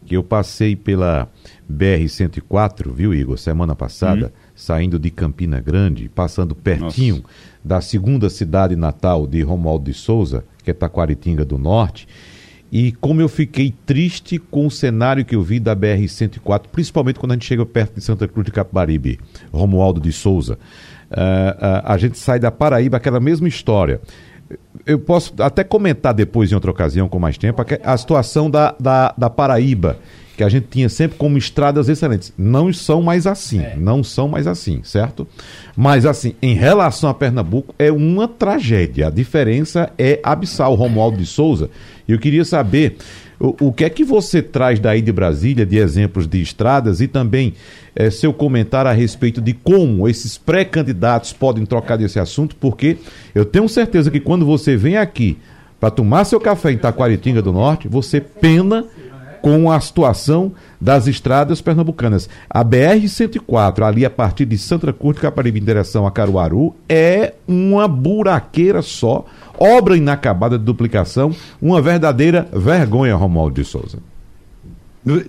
que 0.05 0.17
eu 0.17 0.23
passei 0.25 0.75
pela 0.75 1.29
BR-104, 1.71 2.93
viu, 2.93 3.15
Igor, 3.15 3.39
semana 3.39 3.77
passada, 3.77 4.27
uhum. 4.27 4.33
saindo 4.57 4.99
de 4.99 5.11
Campina 5.11 5.61
Grande, 5.61 6.09
passando 6.09 6.57
pertinho 6.57 7.17
Nossa. 7.17 7.29
da 7.65 7.81
segunda 7.81 8.29
cidade 8.29 8.75
natal 8.75 9.27
de 9.27 9.43
Romualdo 9.43 9.85
de 9.85 9.95
Souza, 9.95 10.45
que 10.65 10.71
é 10.71 10.75
Taquaritinga 10.75 11.45
do 11.45 11.57
Norte, 11.57 12.09
e 12.71 12.93
como 12.93 13.21
eu 13.21 13.29
fiquei 13.29 13.75
triste 13.87 14.39
com 14.39 14.67
o 14.67 14.71
cenário 14.71 15.25
que 15.25 15.35
eu 15.35 15.43
vi 15.43 15.59
da 15.59 15.75
BR-104, 15.75 16.65
principalmente 16.71 17.19
quando 17.19 17.33
a 17.33 17.35
gente 17.35 17.47
chega 17.47 17.65
perto 17.65 17.95
de 17.95 18.03
Santa 18.03 18.29
Cruz 18.29 18.45
de 18.45 18.53
Capibaribe, 18.53 19.19
Romualdo 19.53 20.01
de 20.01 20.13
Souza. 20.13 20.59
Uh, 21.11 21.15
uh, 21.15 21.83
a 21.85 21.97
gente 21.97 22.19
sai 22.19 22.39
da 22.39 22.51
Paraíba, 22.51 22.99
aquela 22.99 23.19
mesma 23.19 23.49
história. 23.49 24.01
Eu 24.85 24.99
posso 24.99 25.35
até 25.43 25.65
comentar 25.65 26.13
depois, 26.13 26.53
em 26.53 26.55
outra 26.55 26.71
ocasião, 26.71 27.09
com 27.09 27.19
mais 27.19 27.39
tempo, 27.39 27.65
a 27.83 27.97
situação 27.97 28.51
da, 28.51 28.75
da, 28.79 29.15
da 29.17 29.31
Paraíba, 29.31 29.99
que 30.39 30.45
a 30.45 30.49
gente 30.49 30.69
tinha 30.71 30.89
sempre 30.89 31.19
como 31.19 31.37
estradas 31.37 31.89
excelentes. 31.89 32.33
Não 32.39 32.73
são 32.73 33.03
mais 33.03 33.27
assim, 33.27 33.59
é. 33.59 33.75
não 33.77 34.05
são 34.05 34.29
mais 34.29 34.47
assim, 34.47 34.81
certo? 34.85 35.27
Mas 35.77 36.07
assim, 36.07 36.37
em 36.41 36.55
relação 36.55 37.11
a 37.11 37.15
Pernambuco, 37.15 37.75
é 37.77 37.91
uma 37.91 38.29
tragédia. 38.29 39.09
A 39.09 39.11
diferença 39.11 39.91
é 39.99 40.21
abissal. 40.23 40.77
Romualdo 40.77 41.19
de 41.19 41.27
Souza, 41.27 41.71
eu 42.07 42.21
queria 42.21 42.45
saber 42.45 42.99
o, 43.41 43.67
o 43.67 43.73
que 43.73 43.85
é 43.85 43.91
que 43.91 44.05
você 44.05 44.41
traz 44.41 44.79
daí 44.79 45.03
de 45.03 45.11
Brasília, 45.11 45.67
de 45.67 45.77
exemplos 45.77 46.29
de 46.29 46.41
estradas 46.41 47.01
e 47.01 47.09
também 47.09 47.55
é, 47.97 48.09
seu 48.09 48.33
comentário 48.33 48.89
a 48.89 48.95
respeito 48.95 49.41
de 49.41 49.53
como 49.53 50.09
esses 50.09 50.39
pré-candidatos 50.39 51.33
podem 51.33 51.67
trocar 51.67 51.97
desse 51.97 52.21
assunto, 52.21 52.55
porque 52.55 52.97
eu 53.35 53.45
tenho 53.45 53.69
certeza 53.69 54.09
que 54.09 54.21
quando 54.21 54.47
você 54.47 54.77
vem 54.77 54.97
aqui 54.97 55.37
para 55.81 55.91
tomar 55.91 56.25
seu 56.25 56.39
café 56.39 56.71
em 56.71 56.79
Taquaritinga 56.79 57.43
do 57.43 57.53
Norte, 57.53 57.89
você 57.89 58.21
pena 58.21 58.85
com 59.41 59.71
a 59.71 59.81
situação 59.81 60.53
das 60.81 61.07
estradas 61.07 61.61
pernambucanas. 61.61 62.29
A 62.49 62.65
BR-104, 62.65 63.83
ali 63.83 64.05
a 64.05 64.11
partir 64.11 64.45
de 64.45 64.59
Santa 64.59 64.93
Cruz 64.93 65.17
de 65.17 65.23
Caparibe 65.23 65.61
em 65.61 65.65
direção 65.65 66.07
a 66.07 66.11
Caruaru, 66.11 66.75
é 66.89 67.35
uma 67.47 67.89
buraqueira 67.89 68.83
só, 68.83 69.25
obra 69.59 69.97
inacabada 69.97 70.59
de 70.59 70.65
duplicação, 70.65 71.35
uma 71.61 71.81
verdadeira 71.83 72.49
vergonha, 72.53 73.15
Romualdo 73.15 73.55
de 73.55 73.65
Souza. 73.65 73.99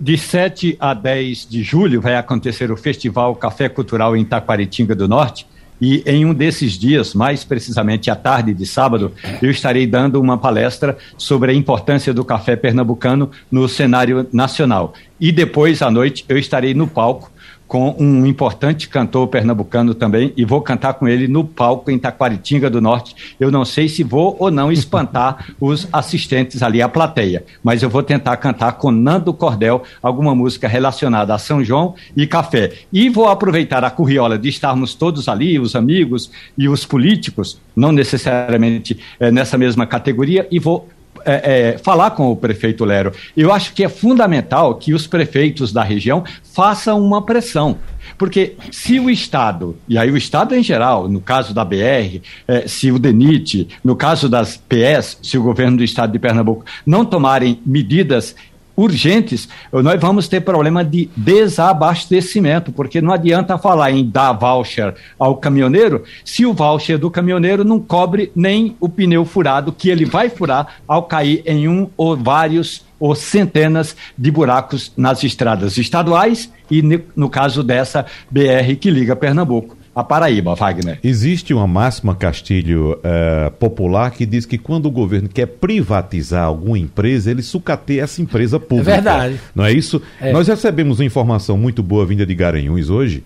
De 0.00 0.18
7 0.18 0.76
a 0.78 0.92
10 0.92 1.48
de 1.48 1.62
julho 1.62 2.00
vai 2.00 2.14
acontecer 2.16 2.70
o 2.70 2.76
Festival 2.76 3.34
Café 3.34 3.68
Cultural 3.68 4.16
em 4.16 4.24
Taquaritinga 4.24 4.94
do 4.94 5.08
Norte, 5.08 5.46
e 5.80 6.02
em 6.06 6.24
um 6.24 6.34
desses 6.34 6.72
dias, 6.72 7.14
mais 7.14 7.42
precisamente 7.42 8.10
à 8.10 8.16
tarde 8.16 8.52
de 8.52 8.66
sábado, 8.66 9.12
eu 9.40 9.50
estarei 9.50 9.86
dando 9.86 10.20
uma 10.20 10.36
palestra 10.36 10.98
sobre 11.16 11.52
a 11.52 11.54
importância 11.54 12.12
do 12.12 12.24
café 12.24 12.54
pernambucano 12.56 13.30
no 13.50 13.68
cenário 13.68 14.28
nacional. 14.32 14.92
E 15.18 15.32
depois, 15.32 15.80
à 15.82 15.90
noite, 15.90 16.24
eu 16.28 16.36
estarei 16.38 16.74
no 16.74 16.86
palco 16.86 17.30
com 17.70 17.94
um 18.00 18.26
importante 18.26 18.88
cantor 18.88 19.28
pernambucano 19.28 19.94
também 19.94 20.32
e 20.36 20.44
vou 20.44 20.60
cantar 20.60 20.94
com 20.94 21.06
ele 21.06 21.28
no 21.28 21.44
palco 21.44 21.88
em 21.88 22.00
Taquaritinga 22.00 22.68
do 22.68 22.80
Norte. 22.80 23.36
Eu 23.38 23.48
não 23.48 23.64
sei 23.64 23.88
se 23.88 24.02
vou 24.02 24.34
ou 24.40 24.50
não 24.50 24.72
espantar 24.72 25.54
os 25.60 25.86
assistentes 25.92 26.64
ali, 26.64 26.82
a 26.82 26.88
plateia, 26.88 27.44
mas 27.62 27.80
eu 27.80 27.88
vou 27.88 28.02
tentar 28.02 28.36
cantar 28.38 28.72
com 28.72 28.90
Nando 28.90 29.32
Cordel 29.32 29.84
alguma 30.02 30.34
música 30.34 30.66
relacionada 30.66 31.32
a 31.32 31.38
São 31.38 31.62
João 31.62 31.94
e 32.16 32.26
café. 32.26 32.72
E 32.92 33.08
vou 33.08 33.28
aproveitar 33.28 33.84
a 33.84 33.90
curriola 33.90 34.36
de 34.36 34.48
estarmos 34.48 34.96
todos 34.96 35.28
ali, 35.28 35.56
os 35.56 35.76
amigos 35.76 36.28
e 36.58 36.68
os 36.68 36.84
políticos, 36.84 37.60
não 37.76 37.92
necessariamente 37.92 38.98
é, 39.20 39.30
nessa 39.30 39.56
mesma 39.56 39.86
categoria, 39.86 40.44
e 40.50 40.58
vou 40.58 40.88
é, 41.24 41.70
é, 41.74 41.78
falar 41.78 42.12
com 42.12 42.30
o 42.30 42.36
prefeito 42.36 42.84
Lero. 42.84 43.12
Eu 43.36 43.52
acho 43.52 43.72
que 43.72 43.84
é 43.84 43.88
fundamental 43.88 44.74
que 44.74 44.94
os 44.94 45.06
prefeitos 45.06 45.72
da 45.72 45.82
região 45.82 46.24
façam 46.42 47.00
uma 47.00 47.22
pressão. 47.22 47.78
Porque 48.18 48.56
se 48.70 48.98
o 48.98 49.08
Estado, 49.08 49.76
e 49.88 49.96
aí 49.96 50.10
o 50.10 50.16
Estado 50.16 50.54
em 50.54 50.62
geral, 50.62 51.08
no 51.08 51.20
caso 51.20 51.54
da 51.54 51.64
BR, 51.64 52.20
é, 52.46 52.66
se 52.66 52.90
o 52.90 52.98
DENIT, 52.98 53.68
no 53.84 53.96
caso 53.96 54.28
das 54.28 54.56
PS, 54.56 55.18
se 55.22 55.38
o 55.38 55.42
governo 55.42 55.78
do 55.78 55.84
Estado 55.84 56.12
de 56.12 56.18
Pernambuco 56.18 56.64
não 56.84 57.04
tomarem 57.04 57.60
medidas 57.64 58.34
urgentes, 58.80 59.48
nós 59.72 60.00
vamos 60.00 60.26
ter 60.26 60.40
problema 60.40 60.84
de 60.84 61.10
desabastecimento, 61.16 62.72
porque 62.72 63.00
não 63.00 63.12
adianta 63.12 63.58
falar 63.58 63.90
em 63.92 64.08
dar 64.08 64.32
voucher 64.32 64.94
ao 65.18 65.36
caminhoneiro 65.36 66.02
se 66.24 66.46
o 66.46 66.54
voucher 66.54 66.98
do 66.98 67.10
caminhoneiro 67.10 67.64
não 67.64 67.78
cobre 67.78 68.32
nem 68.34 68.76
o 68.80 68.88
pneu 68.88 69.24
furado 69.24 69.72
que 69.72 69.90
ele 69.90 70.04
vai 70.04 70.28
furar 70.30 70.76
ao 70.88 71.02
cair 71.02 71.42
em 71.44 71.68
um 71.68 71.88
ou 71.96 72.16
vários 72.16 72.84
ou 72.98 73.14
centenas 73.14 73.96
de 74.16 74.30
buracos 74.30 74.92
nas 74.96 75.24
estradas 75.24 75.78
estaduais 75.78 76.52
e 76.70 76.82
no 77.16 77.28
caso 77.28 77.62
dessa 77.62 78.04
BR 78.30 78.76
que 78.78 78.90
liga 78.90 79.16
Pernambuco 79.16 79.79
a 80.00 80.04
Paraíba, 80.04 80.54
Wagner. 80.54 80.98
Existe 81.02 81.54
uma 81.54 81.66
máxima, 81.66 82.14
Castilho, 82.14 82.98
uh, 82.98 83.50
popular 83.52 84.10
que 84.10 84.26
diz 84.26 84.44
que 84.44 84.58
quando 84.58 84.86
o 84.86 84.90
governo 84.90 85.28
quer 85.28 85.46
privatizar 85.46 86.44
alguma 86.44 86.78
empresa, 86.78 87.30
ele 87.30 87.42
sucateia 87.42 88.02
essa 88.02 88.20
empresa 88.20 88.58
pública. 88.58 88.90
É 88.90 88.94
verdade. 88.94 89.40
Não 89.54 89.64
é 89.64 89.72
isso? 89.72 90.00
É. 90.20 90.32
Nós 90.32 90.48
recebemos 90.48 90.98
uma 90.98 91.04
informação 91.04 91.56
muito 91.56 91.82
boa 91.82 92.04
vinda 92.04 92.26
de 92.26 92.34
Garanhuns 92.34 92.90
hoje, 92.90 93.24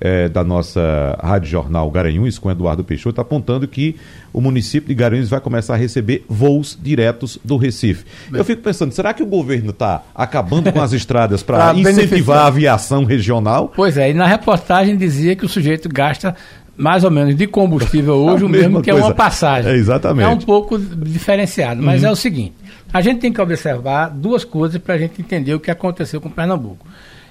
é, 0.00 0.28
da 0.28 0.44
nossa 0.44 1.18
Rádio 1.22 1.48
Jornal 1.48 1.90
Garanhuns, 1.90 2.38
com 2.38 2.50
Eduardo 2.50 2.84
Peixoto, 2.84 3.20
apontando 3.20 3.66
que 3.66 3.96
o 4.32 4.40
município 4.40 4.88
de 4.88 4.94
Garanhuns 4.94 5.28
vai 5.28 5.40
começar 5.40 5.74
a 5.74 5.76
receber 5.76 6.24
voos 6.28 6.78
diretos 6.80 7.38
do 7.44 7.56
Recife. 7.56 8.04
Bem, 8.28 8.40
Eu 8.40 8.44
fico 8.44 8.62
pensando, 8.62 8.92
será 8.92 9.14
que 9.14 9.22
o 9.22 9.26
governo 9.26 9.70
está 9.70 10.02
acabando 10.14 10.72
com 10.72 10.80
as 10.80 10.92
estradas 10.94 11.42
para 11.42 11.74
incentivar 11.74 12.38
a 12.38 12.46
aviação 12.46 13.04
regional? 13.04 13.72
Pois 13.74 13.96
é, 13.96 14.10
e 14.10 14.14
na 14.14 14.26
reportagem 14.26 14.96
dizia 14.96 15.36
que 15.36 15.44
o 15.44 15.48
sujeito 15.48 15.88
gasta 15.88 16.34
mais 16.76 17.04
ou 17.04 17.10
menos 17.10 17.36
de 17.36 17.46
combustível 17.46 18.14
hoje 18.26 18.44
o 18.44 18.48
mesmo 18.48 18.82
que 18.82 18.90
coisa. 18.90 19.06
é 19.06 19.08
uma 19.08 19.14
passagem. 19.14 19.70
É, 19.70 19.76
exatamente. 19.76 20.26
É 20.26 20.28
um 20.28 20.38
pouco 20.38 20.78
diferenciado, 20.78 21.82
mas 21.82 22.02
uhum. 22.02 22.08
é 22.08 22.12
o 22.12 22.16
seguinte: 22.16 22.54
a 22.92 23.00
gente 23.00 23.20
tem 23.20 23.32
que 23.32 23.40
observar 23.40 24.08
duas 24.08 24.44
coisas 24.44 24.80
para 24.80 24.94
a 24.94 24.98
gente 24.98 25.20
entender 25.20 25.54
o 25.54 25.60
que 25.60 25.70
aconteceu 25.70 26.20
com 26.20 26.28
Pernambuco. 26.28 26.86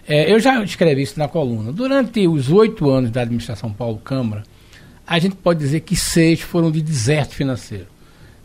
É, 0.07 0.31
eu 0.31 0.39
já 0.39 0.61
escrevi 0.63 1.01
isso 1.01 1.17
na 1.17 1.27
coluna. 1.27 1.71
Durante 1.71 2.27
os 2.27 2.51
oito 2.51 2.89
anos 2.89 3.09
da 3.09 3.21
administração 3.21 3.71
Paulo 3.71 3.97
Câmara, 3.97 4.43
a 5.07 5.17
gente 5.19 5.35
pode 5.35 5.59
dizer 5.59 5.81
que 5.81 5.95
seis 5.95 6.41
foram 6.41 6.71
de 6.71 6.81
deserto 6.81 7.33
financeiro. 7.35 7.87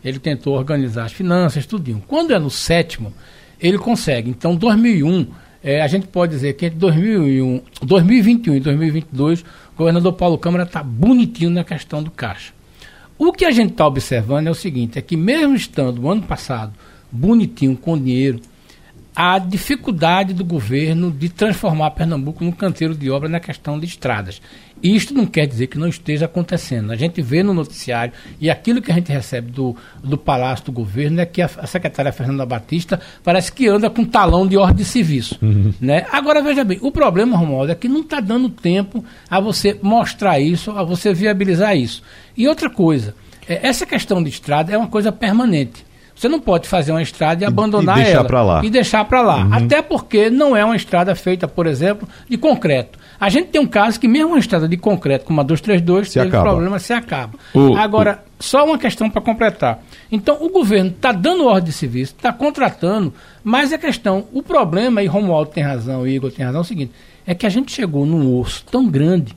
Ele 0.03 0.19
tentou 0.19 0.55
organizar 0.55 1.05
as 1.05 1.11
finanças, 1.11 1.65
tudinho. 1.65 2.01
Quando 2.07 2.33
é 2.33 2.39
no 2.39 2.49
sétimo, 2.49 3.13
ele 3.59 3.77
consegue. 3.77 4.29
Então, 4.29 4.55
2001, 4.55 5.27
é, 5.61 5.81
a 5.81 5.87
gente 5.87 6.07
pode 6.07 6.31
dizer 6.31 6.53
que 6.53 6.65
entre 6.65 6.79
2001, 6.79 7.61
2021 7.81 8.55
e 8.55 8.59
2022, 8.61 9.41
o 9.41 9.45
governador 9.77 10.13
Paulo 10.13 10.37
Câmara 10.37 10.63
está 10.63 10.81
bonitinho 10.81 11.49
na 11.49 11.65
questão 11.65 12.01
do 12.01 12.09
caixa. 12.09 12.53
O 13.17 13.33
que 13.33 13.43
a 13.43 13.51
gente 13.51 13.71
está 13.71 13.85
observando 13.85 14.47
é 14.47 14.51
o 14.51 14.55
seguinte, 14.55 14.97
é 14.97 15.01
que 15.01 15.17
mesmo 15.17 15.53
estando 15.53 16.01
o 16.01 16.09
ano 16.09 16.21
passado 16.21 16.71
bonitinho 17.11 17.75
com 17.75 17.99
dinheiro, 17.99 18.39
a 19.21 19.37
dificuldade 19.37 20.33
do 20.33 20.45
governo 20.45 21.11
de 21.11 21.27
transformar 21.27 21.91
Pernambuco 21.91 22.41
num 22.41 22.53
canteiro 22.53 22.95
de 22.95 23.11
obra 23.11 23.27
na 23.27 23.41
questão 23.41 23.77
de 23.77 23.85
estradas. 23.85 24.41
Isto 24.81 25.13
não 25.13 25.25
quer 25.25 25.45
dizer 25.45 25.67
que 25.67 25.77
não 25.77 25.89
esteja 25.89 26.23
acontecendo. 26.23 26.89
A 26.89 26.95
gente 26.95 27.21
vê 27.21 27.43
no 27.43 27.53
noticiário 27.53 28.13
e 28.39 28.49
aquilo 28.49 28.81
que 28.81 28.89
a 28.89 28.95
gente 28.95 29.11
recebe 29.11 29.51
do, 29.51 29.75
do 30.01 30.17
Palácio 30.17 30.67
do 30.67 30.71
Governo 30.71 31.19
é 31.19 31.25
que 31.25 31.41
a, 31.41 31.49
a 31.57 31.67
secretária 31.67 32.13
Fernanda 32.13 32.45
Batista 32.45 32.97
parece 33.21 33.51
que 33.51 33.67
anda 33.67 33.89
com 33.89 34.05
talão 34.05 34.47
de 34.47 34.55
ordem 34.55 34.77
de 34.77 34.85
serviço. 34.85 35.37
Uhum. 35.41 35.73
Né? 35.81 36.05
Agora, 36.13 36.41
veja 36.41 36.63
bem, 36.63 36.79
o 36.81 36.89
problema, 36.89 37.35
Romualdo, 37.35 37.73
é 37.73 37.75
que 37.75 37.89
não 37.89 37.99
está 37.99 38.21
dando 38.21 38.47
tempo 38.47 39.03
a 39.29 39.41
você 39.41 39.77
mostrar 39.81 40.39
isso, 40.39 40.71
a 40.71 40.81
você 40.81 41.13
viabilizar 41.13 41.75
isso. 41.75 42.01
E 42.37 42.47
outra 42.47 42.69
coisa, 42.69 43.13
é, 43.45 43.67
essa 43.67 43.85
questão 43.85 44.23
de 44.23 44.29
estrada 44.29 44.71
é 44.71 44.77
uma 44.77 44.87
coisa 44.87 45.11
permanente. 45.11 45.88
Você 46.19 46.27
não 46.27 46.41
pode 46.41 46.67
fazer 46.67 46.91
uma 46.91 47.01
estrada 47.01 47.41
e, 47.41 47.45
e 47.45 47.47
abandonar 47.47 47.97
e 47.97 48.03
deixar 48.03 48.17
ela. 48.17 48.27
Pra 48.27 48.43
lá. 48.43 48.61
E 48.65 48.69
deixar 48.69 49.05
para 49.05 49.21
lá. 49.21 49.37
Uhum. 49.37 49.53
Até 49.53 49.81
porque 49.81 50.29
não 50.29 50.53
é 50.53 50.65
uma 50.65 50.75
estrada 50.75 51.15
feita, 51.15 51.47
por 51.47 51.65
exemplo, 51.65 52.09
de 52.27 52.35
concreto. 52.37 52.99
A 53.17 53.29
gente 53.29 53.47
tem 53.47 53.61
um 53.61 53.65
caso 53.65 53.97
que 53.97 54.05
mesmo 54.05 54.31
uma 54.31 54.39
estrada 54.39 54.67
de 54.67 54.75
concreto, 54.75 55.23
como 55.23 55.39
a 55.39 55.43
232, 55.45 56.09
se 56.09 56.15
teve 56.15 56.27
acaba. 56.27 56.43
problema, 56.43 56.77
se 56.77 56.91
acaba. 56.91 57.39
Uh, 57.55 57.73
Agora, 57.77 58.21
uh. 58.21 58.43
só 58.43 58.65
uma 58.65 58.77
questão 58.77 59.09
para 59.09 59.21
completar. 59.21 59.79
Então, 60.11 60.37
o 60.41 60.49
governo 60.49 60.89
está 60.89 61.13
dando 61.13 61.45
ordem 61.45 61.69
de 61.69 61.71
serviço, 61.71 62.13
está 62.17 62.33
contratando, 62.33 63.13
mas 63.41 63.71
a 63.71 63.77
questão, 63.77 64.25
o 64.33 64.43
problema, 64.43 65.01
e 65.01 65.07
Romualdo 65.07 65.51
tem 65.51 65.63
razão, 65.63 66.05
e 66.05 66.15
Igor 66.15 66.33
tem 66.33 66.45
razão, 66.45 66.59
é 66.59 66.63
o 66.63 66.67
seguinte, 66.67 66.91
é 67.25 67.33
que 67.33 67.45
a 67.45 67.49
gente 67.49 67.71
chegou 67.71 68.05
num 68.05 68.37
osso 68.37 68.65
tão 68.69 68.89
grande 68.89 69.33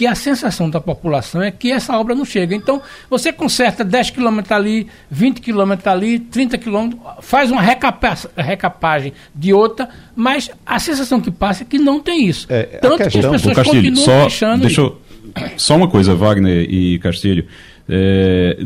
que 0.00 0.06
a 0.06 0.14
sensação 0.14 0.70
da 0.70 0.80
população 0.80 1.42
é 1.42 1.50
que 1.50 1.70
essa 1.70 1.94
obra 1.98 2.14
não 2.14 2.24
chega. 2.24 2.54
Então, 2.54 2.80
você 3.10 3.30
conserta 3.30 3.84
10 3.84 4.08
quilômetros 4.08 4.50
ali, 4.50 4.86
20 5.10 5.42
quilômetros 5.42 5.86
ali, 5.86 6.18
30 6.18 6.56
quilômetros, 6.56 6.98
faz 7.20 7.50
uma 7.50 7.60
recapa 7.60 8.16
recapagem 8.34 9.12
de 9.34 9.52
outra, 9.52 9.90
mas 10.16 10.50
a 10.64 10.78
sensação 10.78 11.20
que 11.20 11.30
passa 11.30 11.64
é 11.64 11.66
que 11.66 11.78
não 11.78 12.00
tem 12.00 12.26
isso. 12.26 12.46
É, 12.48 12.62
Tanto 12.80 12.96
questão, 12.96 13.20
que 13.20 13.26
as 13.26 13.32
pessoas 13.42 13.56
Castilho, 13.56 13.90
continuam 13.90 14.06
só, 14.06 14.22
deixando 14.22 14.60
deixa 14.62 14.80
eu, 14.80 14.98
Só 15.58 15.76
uma 15.76 15.86
coisa, 15.86 16.14
Wagner 16.14 16.66
e 16.66 16.98
Castilho. 17.00 17.44
É, 17.86 18.56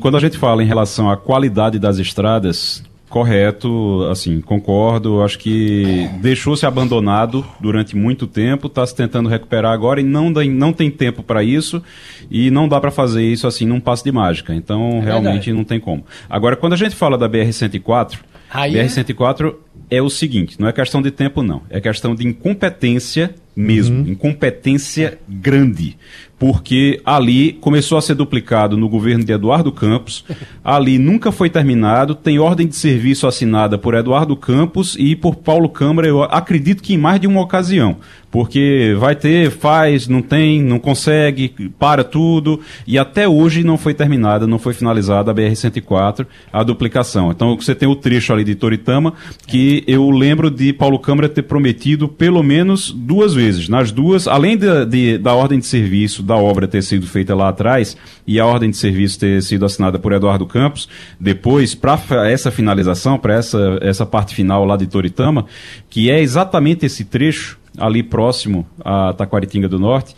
quando 0.00 0.16
a 0.16 0.20
gente 0.20 0.38
fala 0.38 0.62
em 0.62 0.66
relação 0.66 1.10
à 1.10 1.16
qualidade 1.16 1.80
das 1.80 1.98
estradas, 1.98 2.84
correto, 3.12 4.08
assim, 4.10 4.40
concordo. 4.40 5.22
Acho 5.22 5.38
que 5.38 6.08
deixou-se 6.22 6.64
abandonado 6.64 7.46
durante 7.60 7.94
muito 7.94 8.26
tempo, 8.26 8.68
está 8.68 8.86
se 8.86 8.96
tentando 8.96 9.28
recuperar 9.28 9.72
agora 9.72 10.00
e 10.00 10.02
não, 10.02 10.32
dá, 10.32 10.42
não 10.44 10.72
tem 10.72 10.90
tempo 10.90 11.22
para 11.22 11.44
isso 11.44 11.82
e 12.30 12.50
não 12.50 12.66
dá 12.66 12.80
para 12.80 12.90
fazer 12.90 13.22
isso 13.22 13.46
assim 13.46 13.66
num 13.66 13.78
passo 13.78 14.02
de 14.02 14.10
mágica. 14.10 14.54
Então, 14.54 15.00
é 15.02 15.04
realmente 15.04 15.46
verdade. 15.46 15.52
não 15.52 15.62
tem 15.62 15.78
como. 15.78 16.06
Agora, 16.28 16.56
quando 16.56 16.72
a 16.72 16.76
gente 16.76 16.96
fala 16.96 17.18
da 17.18 17.28
BR-104, 17.28 18.18
BR-104 18.50 19.54
é 19.90 20.00
o 20.00 20.08
seguinte, 20.08 20.58
não 20.58 20.66
é 20.66 20.72
questão 20.72 21.02
de 21.02 21.10
tempo 21.10 21.42
não, 21.42 21.62
é 21.68 21.78
questão 21.80 22.14
de 22.14 22.26
incompetência 22.26 23.34
mesmo, 23.54 23.98
uhum. 23.98 24.12
incompetência 24.12 25.18
grande 25.28 25.96
porque 26.42 27.00
ali 27.06 27.52
começou 27.52 27.96
a 27.96 28.02
ser 28.02 28.16
duplicado 28.16 28.76
no 28.76 28.88
governo 28.88 29.22
de 29.22 29.32
Eduardo 29.32 29.70
Campos, 29.70 30.24
ali 30.64 30.98
nunca 30.98 31.30
foi 31.30 31.48
terminado, 31.48 32.16
tem 32.16 32.40
ordem 32.40 32.66
de 32.66 32.74
serviço 32.74 33.28
assinada 33.28 33.78
por 33.78 33.94
Eduardo 33.94 34.36
Campos 34.36 34.96
e 34.98 35.14
por 35.14 35.36
Paulo 35.36 35.68
Câmara, 35.68 36.08
eu 36.08 36.20
acredito 36.24 36.82
que 36.82 36.94
em 36.94 36.98
mais 36.98 37.20
de 37.20 37.28
uma 37.28 37.40
ocasião, 37.40 37.98
porque 38.28 38.96
vai 38.98 39.14
ter, 39.14 39.52
faz, 39.52 40.08
não 40.08 40.20
tem, 40.20 40.60
não 40.60 40.80
consegue, 40.80 41.54
para 41.78 42.02
tudo, 42.02 42.58
e 42.88 42.98
até 42.98 43.28
hoje 43.28 43.62
não 43.62 43.78
foi 43.78 43.94
terminada, 43.94 44.44
não 44.44 44.58
foi 44.58 44.72
finalizada 44.74 45.30
a 45.30 45.34
BR-104, 45.34 46.26
a 46.52 46.62
duplicação. 46.64 47.30
Então 47.30 47.54
você 47.54 47.74
tem 47.74 47.88
o 47.88 47.94
trecho 47.94 48.32
ali 48.32 48.42
de 48.42 48.54
Toritama, 48.54 49.12
que 49.46 49.84
eu 49.86 50.10
lembro 50.10 50.50
de 50.50 50.72
Paulo 50.72 50.98
Câmara 50.98 51.28
ter 51.28 51.42
prometido 51.42 52.08
pelo 52.08 52.42
menos 52.42 52.90
duas 52.90 53.34
vezes, 53.34 53.41
nas 53.68 53.90
duas, 53.90 54.26
além 54.26 54.56
de, 54.56 54.84
de 54.86 55.18
da 55.18 55.34
ordem 55.34 55.58
de 55.58 55.66
serviço, 55.66 56.22
da 56.22 56.36
obra 56.36 56.68
ter 56.68 56.82
sido 56.82 57.06
feita 57.06 57.34
lá 57.34 57.48
atrás 57.48 57.96
e 58.26 58.38
a 58.38 58.46
ordem 58.46 58.70
de 58.70 58.76
serviço 58.76 59.18
ter 59.18 59.42
sido 59.42 59.64
assinada 59.64 59.98
por 59.98 60.12
Eduardo 60.12 60.46
Campos, 60.46 60.88
depois, 61.18 61.74
para 61.74 62.28
essa 62.30 62.50
finalização, 62.50 63.18
para 63.18 63.34
essa, 63.34 63.78
essa 63.80 64.06
parte 64.06 64.34
final 64.34 64.64
lá 64.64 64.76
de 64.76 64.86
Toritama, 64.86 65.46
que 65.88 66.10
é 66.10 66.20
exatamente 66.20 66.86
esse 66.86 67.04
trecho 67.04 67.58
ali 67.78 68.02
próximo 68.02 68.66
a 68.84 69.12
Taquaritinga 69.12 69.68
do 69.68 69.78
Norte, 69.78 70.14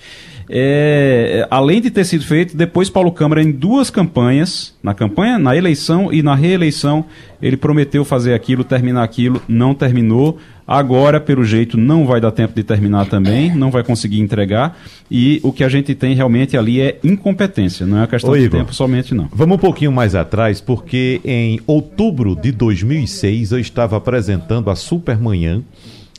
é, 0.49 1.47
além 1.51 1.81
de 1.81 1.91
ter 1.91 2.05
sido 2.05 2.25
feito, 2.25 2.57
depois 2.57 2.91
Paulo 2.91 3.11
Câmara, 3.11 3.43
em 3.43 3.51
duas 3.51 3.91
campanhas, 3.91 4.77
na 4.83 4.93
campanha, 4.93 5.39
na 5.39 5.57
eleição 5.57 6.12
e 6.12 6.22
na 6.22 6.35
reeleição, 6.35 7.07
ele 7.41 7.57
prometeu 7.57 8.05
fazer 8.05 8.35
aquilo, 8.35 8.64
terminar 8.64 9.03
aquilo, 9.03 9.41
não 9.49 9.75
terminou. 9.75 10.39
Agora, 10.66 11.20
pelo 11.20 11.44
jeito, 11.44 11.76
não 11.76 12.06
vai 12.06 12.20
dar 12.20 12.30
tempo 12.30 12.54
de 12.54 12.64
terminar 12.64 13.06
também, 13.06 13.54
não 13.54 13.70
vai 13.70 13.84
conseguir 13.84 14.20
entregar. 14.20 14.78
E 15.10 15.38
o 15.42 15.52
que 15.52 15.62
a 15.62 15.68
gente 15.68 15.94
tem 15.94 16.14
realmente 16.14 16.56
ali 16.56 16.80
é 16.80 16.98
incompetência, 17.04 17.86
não 17.86 17.98
é 17.98 18.00
uma 18.00 18.06
questão 18.06 18.30
Ô, 18.30 18.36
de 18.36 18.44
Igor, 18.44 18.60
tempo 18.60 18.74
somente, 18.74 19.14
não. 19.14 19.28
Vamos 19.32 19.56
um 19.56 19.60
pouquinho 19.60 19.92
mais 19.92 20.14
atrás, 20.14 20.60
porque 20.60 21.20
em 21.24 21.60
outubro 21.66 22.34
de 22.34 22.50
2006 22.50 23.52
eu 23.52 23.58
estava 23.58 23.96
apresentando 23.96 24.70
a 24.70 24.74
Supermanhã, 24.74 25.62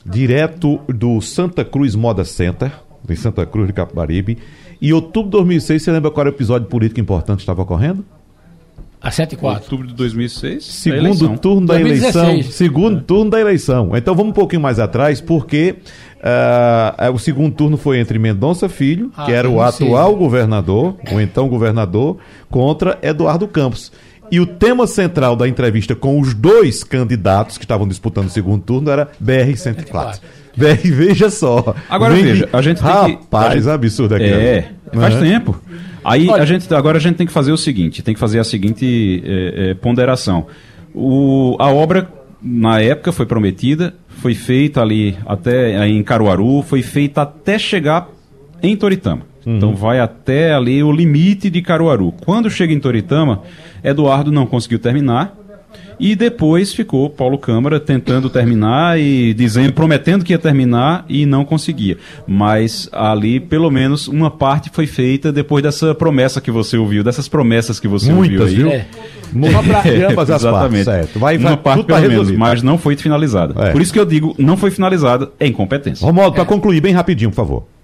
direto 0.04 0.80
do 0.88 1.20
Santa 1.20 1.64
Cruz 1.64 1.96
Moda 1.96 2.24
Center, 2.24 2.70
em 3.08 3.16
Santa 3.16 3.44
Cruz 3.44 3.66
de 3.66 3.72
Capibaribe. 3.72 4.38
E 4.80 4.92
outubro 4.92 5.30
de 5.30 5.36
2006, 5.38 5.82
você 5.82 5.90
lembra 5.90 6.10
qual 6.10 6.26
era 6.26 6.30
o 6.30 6.36
episódio 6.36 6.68
político 6.68 7.00
importante 7.00 7.38
que 7.38 7.42
estava 7.42 7.62
ocorrendo? 7.62 8.04
A 9.00 9.10
7 9.10 9.34
e 9.34 9.36
4. 9.36 9.62
Outubro 9.62 9.86
de 9.86 9.94
2006. 9.94 10.64
Segundo 10.64 11.38
turno 11.38 11.66
da 11.66 11.74
2016. 11.74 12.16
eleição. 12.16 12.52
Segundo 12.52 12.98
é. 12.98 13.02
turno 13.02 13.30
da 13.30 13.40
eleição. 13.40 13.90
Então 13.96 14.14
vamos 14.14 14.30
um 14.30 14.34
pouquinho 14.34 14.62
mais 14.62 14.78
atrás, 14.78 15.20
porque 15.20 15.76
uh, 16.16 17.12
o 17.12 17.18
segundo 17.18 17.54
turno 17.54 17.76
foi 17.76 17.98
entre 17.98 18.18
Mendonça 18.18 18.68
Filho, 18.68 19.12
ah, 19.16 19.24
que 19.24 19.32
era 19.32 19.48
o 19.48 19.60
atual 19.60 20.12
sim. 20.12 20.18
governador, 20.18 20.96
o 21.12 21.20
então 21.20 21.48
governador, 21.48 22.16
contra 22.50 22.98
Eduardo 23.02 23.46
Campos. 23.46 23.92
E 24.30 24.40
o 24.40 24.46
tema 24.46 24.86
central 24.86 25.36
da 25.36 25.46
entrevista 25.46 25.94
com 25.94 26.18
os 26.20 26.34
dois 26.34 26.82
candidatos 26.82 27.58
que 27.58 27.64
estavam 27.64 27.86
disputando 27.86 28.26
o 28.26 28.30
segundo 28.30 28.62
turno 28.62 28.90
era 28.90 29.08
BR-104. 29.22 30.20
BR, 30.56 30.90
veja 30.90 31.30
só. 31.30 31.74
Agora 31.88 32.14
veja, 32.14 32.48
a 32.52 32.62
gente 32.62 32.78
tem 32.78 32.86
Rapaz, 32.86 33.06
que. 33.06 33.12
Rapaz, 33.12 33.68
absurdo 33.68 34.14
aqui. 34.14 34.24
É, 34.24 34.70
faz 34.92 35.14
uhum. 35.14 35.20
tempo. 35.20 35.60
Aí 36.06 36.28
Olha, 36.28 36.44
a 36.44 36.46
gente, 36.46 36.72
agora 36.72 36.98
a 36.98 37.00
gente 37.00 37.16
tem 37.16 37.26
que 37.26 37.32
fazer 37.32 37.50
o 37.50 37.56
seguinte, 37.56 38.00
tem 38.00 38.14
que 38.14 38.20
fazer 38.20 38.38
a 38.38 38.44
seguinte 38.44 39.20
é, 39.26 39.70
é, 39.70 39.74
ponderação. 39.74 40.46
O, 40.94 41.56
a 41.58 41.68
obra, 41.68 42.08
na 42.40 42.80
época, 42.80 43.10
foi 43.10 43.26
prometida, 43.26 43.92
foi 44.06 44.32
feita 44.32 44.80
ali 44.80 45.16
até 45.26 45.84
em 45.88 46.00
Caruaru, 46.04 46.62
foi 46.62 46.80
feita 46.80 47.22
até 47.22 47.58
chegar 47.58 48.08
em 48.62 48.76
Toritama. 48.76 49.22
Uhum. 49.44 49.56
Então 49.56 49.74
vai 49.74 49.98
até 49.98 50.54
ali 50.54 50.80
o 50.80 50.92
limite 50.92 51.50
de 51.50 51.60
Caruaru. 51.60 52.14
Quando 52.24 52.48
chega 52.48 52.72
em 52.72 52.78
Toritama, 52.78 53.42
Eduardo 53.82 54.30
não 54.30 54.46
conseguiu 54.46 54.78
terminar, 54.78 55.36
e 55.98 56.14
depois 56.14 56.72
ficou 56.72 57.08
Paulo 57.08 57.38
Câmara 57.38 57.80
tentando 57.80 58.28
terminar 58.28 58.98
e 58.98 59.32
dizendo, 59.34 59.72
prometendo 59.72 60.24
que 60.24 60.32
ia 60.32 60.38
terminar 60.38 61.04
e 61.08 61.26
não 61.26 61.44
conseguia. 61.44 61.96
Mas 62.26 62.88
ali, 62.92 63.40
pelo 63.40 63.70
menos, 63.70 64.08
uma 64.08 64.30
parte 64.30 64.70
foi 64.72 64.86
feita 64.86 65.32
depois 65.32 65.62
dessa 65.62 65.94
promessa 65.94 66.40
que 66.40 66.50
você 66.50 66.76
ouviu, 66.76 67.02
dessas 67.02 67.28
promessas 67.28 67.80
que 67.80 67.88
você 67.88 68.12
Muitas, 68.12 68.40
ouviu 68.40 68.70
aí. 68.70 68.70
Viu? 68.70 68.70
É. 68.70 68.86
Uma 69.32 69.48
é, 69.88 70.04
ambas 70.10 70.30
as 70.30 70.42
exatamente. 70.42 70.84
partes, 70.84 70.84
certo. 70.84 71.18
Vai, 71.18 71.36
vai, 71.36 71.52
uma 71.52 71.56
parte 71.56 71.84
pelo 71.84 72.00
menos, 72.00 72.30
mas 72.32 72.62
não 72.62 72.78
foi 72.78 72.96
finalizada. 72.96 73.68
É. 73.68 73.72
Por 73.72 73.80
isso 73.80 73.92
que 73.92 73.98
eu 73.98 74.06
digo, 74.06 74.34
não 74.38 74.56
foi 74.56 74.70
finalizada, 74.70 75.30
é 75.38 75.46
incompetência. 75.46 76.06
Romualdo, 76.06 76.34
para 76.34 76.44
é. 76.44 76.46
concluir 76.46 76.80
bem 76.80 76.92
rapidinho, 76.92 77.30
por 77.30 77.36
favor. 77.36 77.75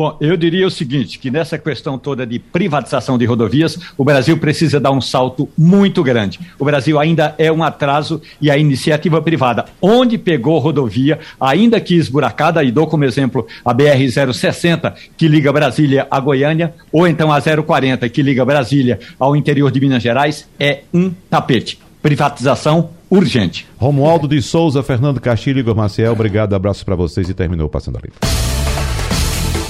Bom, 0.00 0.16
eu 0.18 0.34
diria 0.34 0.66
o 0.66 0.70
seguinte, 0.70 1.18
que 1.18 1.30
nessa 1.30 1.58
questão 1.58 1.98
toda 1.98 2.26
de 2.26 2.38
privatização 2.38 3.18
de 3.18 3.26
rodovias, 3.26 3.78
o 3.98 4.02
Brasil 4.02 4.38
precisa 4.38 4.80
dar 4.80 4.92
um 4.92 5.00
salto 5.02 5.46
muito 5.58 6.02
grande. 6.02 6.40
O 6.58 6.64
Brasil 6.64 6.98
ainda 6.98 7.34
é 7.36 7.52
um 7.52 7.62
atraso 7.62 8.18
e 8.40 8.50
a 8.50 8.56
iniciativa 8.56 9.20
privada, 9.20 9.66
onde 9.78 10.16
pegou 10.16 10.58
rodovia, 10.58 11.18
ainda 11.38 11.78
que 11.82 11.94
esburacada, 11.94 12.64
e 12.64 12.72
dou 12.72 12.86
como 12.86 13.04
exemplo 13.04 13.46
a 13.62 13.74
BR-060, 13.74 14.94
que 15.18 15.28
liga 15.28 15.52
Brasília 15.52 16.08
a 16.10 16.18
Goiânia, 16.18 16.72
ou 16.90 17.06
então 17.06 17.30
a 17.30 17.38
040, 17.38 18.08
que 18.08 18.22
liga 18.22 18.42
Brasília 18.42 18.98
ao 19.18 19.36
interior 19.36 19.70
de 19.70 19.80
Minas 19.80 20.02
Gerais, 20.02 20.48
é 20.58 20.80
um 20.94 21.12
tapete. 21.28 21.78
Privatização 22.00 22.88
urgente. 23.10 23.66
Romualdo 23.76 24.26
de 24.26 24.40
Souza, 24.40 24.82
Fernando 24.82 25.20
Castilho 25.20 25.58
e 25.58 25.60
Igor 25.60 25.76
Maciel, 25.76 26.12
obrigado, 26.12 26.54
abraço 26.54 26.86
para 26.86 26.96
vocês 26.96 27.28
e 27.28 27.34
terminou 27.34 27.68
Passando 27.68 27.98
a 27.98 28.00
Limpo. 28.00 28.79